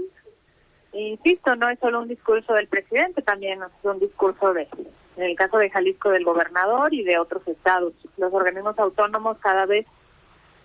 Insisto, 0.92 1.56
no 1.56 1.68
es 1.70 1.78
solo 1.80 2.00
un 2.00 2.08
discurso 2.08 2.52
del 2.54 2.68
presidente, 2.68 3.22
también 3.22 3.60
es 3.62 3.84
un 3.84 3.98
discurso 3.98 4.52
de 4.52 4.68
en 5.16 5.24
el 5.24 5.36
caso 5.36 5.58
de 5.58 5.70
Jalisco 5.70 6.10
del 6.10 6.24
gobernador 6.24 6.94
y 6.94 7.04
de 7.04 7.18
otros 7.18 7.46
estados. 7.46 7.92
Los 8.16 8.32
organismos 8.32 8.78
autónomos 8.78 9.36
cada 9.38 9.66
vez 9.66 9.86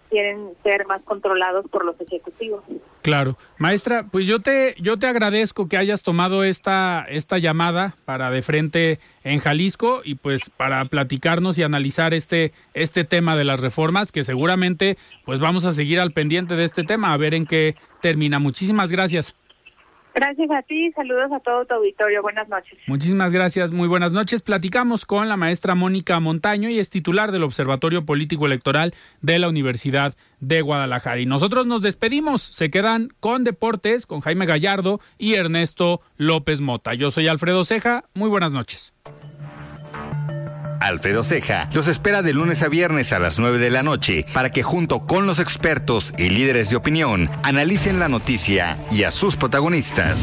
quieren 0.10 0.49
ser 0.64 0.86
más 0.88 1.01
controlados 1.03 1.66
por 1.70 1.86
los 1.86 1.99
ejecutivos. 1.99 2.64
Claro. 3.01 3.38
Maestra, 3.58 4.08
pues 4.12 4.28
yo 4.28 4.41
te, 4.41 4.76
yo 4.80 4.97
te 4.97 5.08
agradezco 5.08 5.68
que 5.68 5.78
hayas 5.78 6.03
tomado 6.03 6.43
esta, 6.43 7.05
esta 7.10 7.38
llamada 7.38 7.95
para 8.05 8.32
de 8.32 8.41
frente 8.41 8.99
en 9.24 9.39
Jalisco 9.39 10.01
y 10.03 10.16
pues 10.16 10.49
para 10.49 10.84
platicarnos 10.86 11.58
y 11.58 11.64
analizar 11.64 12.14
este, 12.14 12.53
este 12.74 13.03
tema 13.03 13.36
de 13.36 13.43
las 13.43 13.62
reformas, 13.62 14.12
que 14.12 14.24
seguramente 14.24 14.97
pues 15.26 15.39
vamos 15.39 15.66
a 15.66 15.72
seguir 15.72 15.99
al 15.99 16.12
pendiente 16.12 16.55
de 16.55 16.66
este 16.66 16.84
tema, 16.84 17.14
a 17.14 17.18
ver 17.18 17.34
en 17.34 17.45
qué 17.45 17.76
termina. 18.01 18.39
Muchísimas 18.39 18.91
gracias. 18.91 19.36
Gracias 20.18 20.49
a 20.49 20.63
ti, 20.63 20.91
saludos 20.93 21.32
a 21.32 21.39
todo 21.41 21.63
tu 21.65 21.76
auditorio, 21.76 22.24
buenas 22.24 22.49
noches. 22.49 22.76
Muchísimas 22.88 23.32
gracias, 23.32 23.72
muy 23.72 23.88
buenas 23.88 24.13
noches. 24.13 24.41
Platicamos 24.41 25.05
con 25.05 25.30
la 25.30 25.38
maestra 25.38 25.76
Mónica 25.76 26.20
Montaño 26.20 26.70
y 26.70 26.80
es 26.80 26.89
titular 26.89 27.32
del 27.32 27.43
Observatorio 27.43 28.03
Político 28.03 28.47
Electoral 28.47 28.95
de 29.22 29.38
la 29.38 29.47
Universidad 29.47 30.15
de 30.39 30.61
Guadalajara. 30.61 31.20
Y 31.20 31.28
nosotros 31.28 31.68
nos 31.68 31.84
despedimos, 31.84 32.41
se 32.41 32.72
quedan 32.72 33.09
con 33.20 33.43
Deportes, 33.43 34.07
con 34.07 34.22
Jaime 34.22 34.47
Gallardo 34.47 34.99
y 35.20 35.36
Ernesto 35.36 36.01
López 36.15 36.61
Mota. 36.61 36.95
Yo 36.95 37.11
soy 37.11 37.28
Alfredo 37.28 37.63
Ceja, 37.63 38.05
muy 38.15 38.28
buenas 38.28 38.51
noches. 38.51 38.95
Alfredo 40.88 41.24
Ceja 41.24 41.70
los 41.74 41.88
espera 41.88 42.22
de 42.22 42.34
lunes 42.34 42.64
a 42.64 42.68
viernes 42.68 43.14
a 43.14 43.20
las 43.20 43.40
9 43.40 43.60
de 43.60 43.70
la 43.70 43.84
noche 43.84 44.26
para 44.34 44.52
que 44.52 44.64
junto 44.64 45.06
con 45.06 45.28
los 45.28 45.40
expertos 45.40 46.14
y 46.18 46.30
líderes 46.30 46.70
de 46.70 46.76
opinión 46.76 47.30
analicen 47.44 48.00
la 48.00 48.08
noticia 48.08 48.78
y 48.92 49.04
a 49.04 49.12
sus 49.12 49.36
protagonistas. 49.36 50.20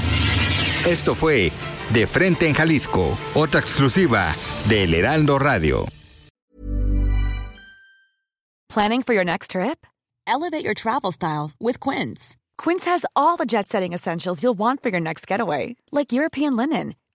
Esto 0.87 1.15
fue 1.15 1.53
De 1.91 2.07
Frente 2.07 2.47
en 2.47 2.55
Jalisco, 2.55 3.17
otra 3.35 3.61
exclusiva 3.61 4.35
de 4.69 4.85
El 4.85 4.95
Heraldo 4.95 5.39
Radio. 5.39 5.87
Planning 8.69 9.03
for 9.05 9.15
your 9.15 9.25
next 9.25 9.53
trip? 9.53 9.87
Elevate 10.27 10.65
your 10.65 10.75
travel 10.75 11.13
style 11.13 11.53
with 11.61 11.79
Quince. 11.79 12.37
Quince 12.57 12.87
has 12.87 13.05
all 13.15 13.37
the 13.37 13.47
jet 13.47 13.69
setting 13.69 13.93
essentials 13.93 14.43
you'll 14.43 14.59
want 14.59 14.83
for 14.83 14.91
your 14.91 15.01
next 15.01 15.27
getaway, 15.27 15.77
like 15.93 16.13
European 16.13 16.57
linen, 16.57 16.95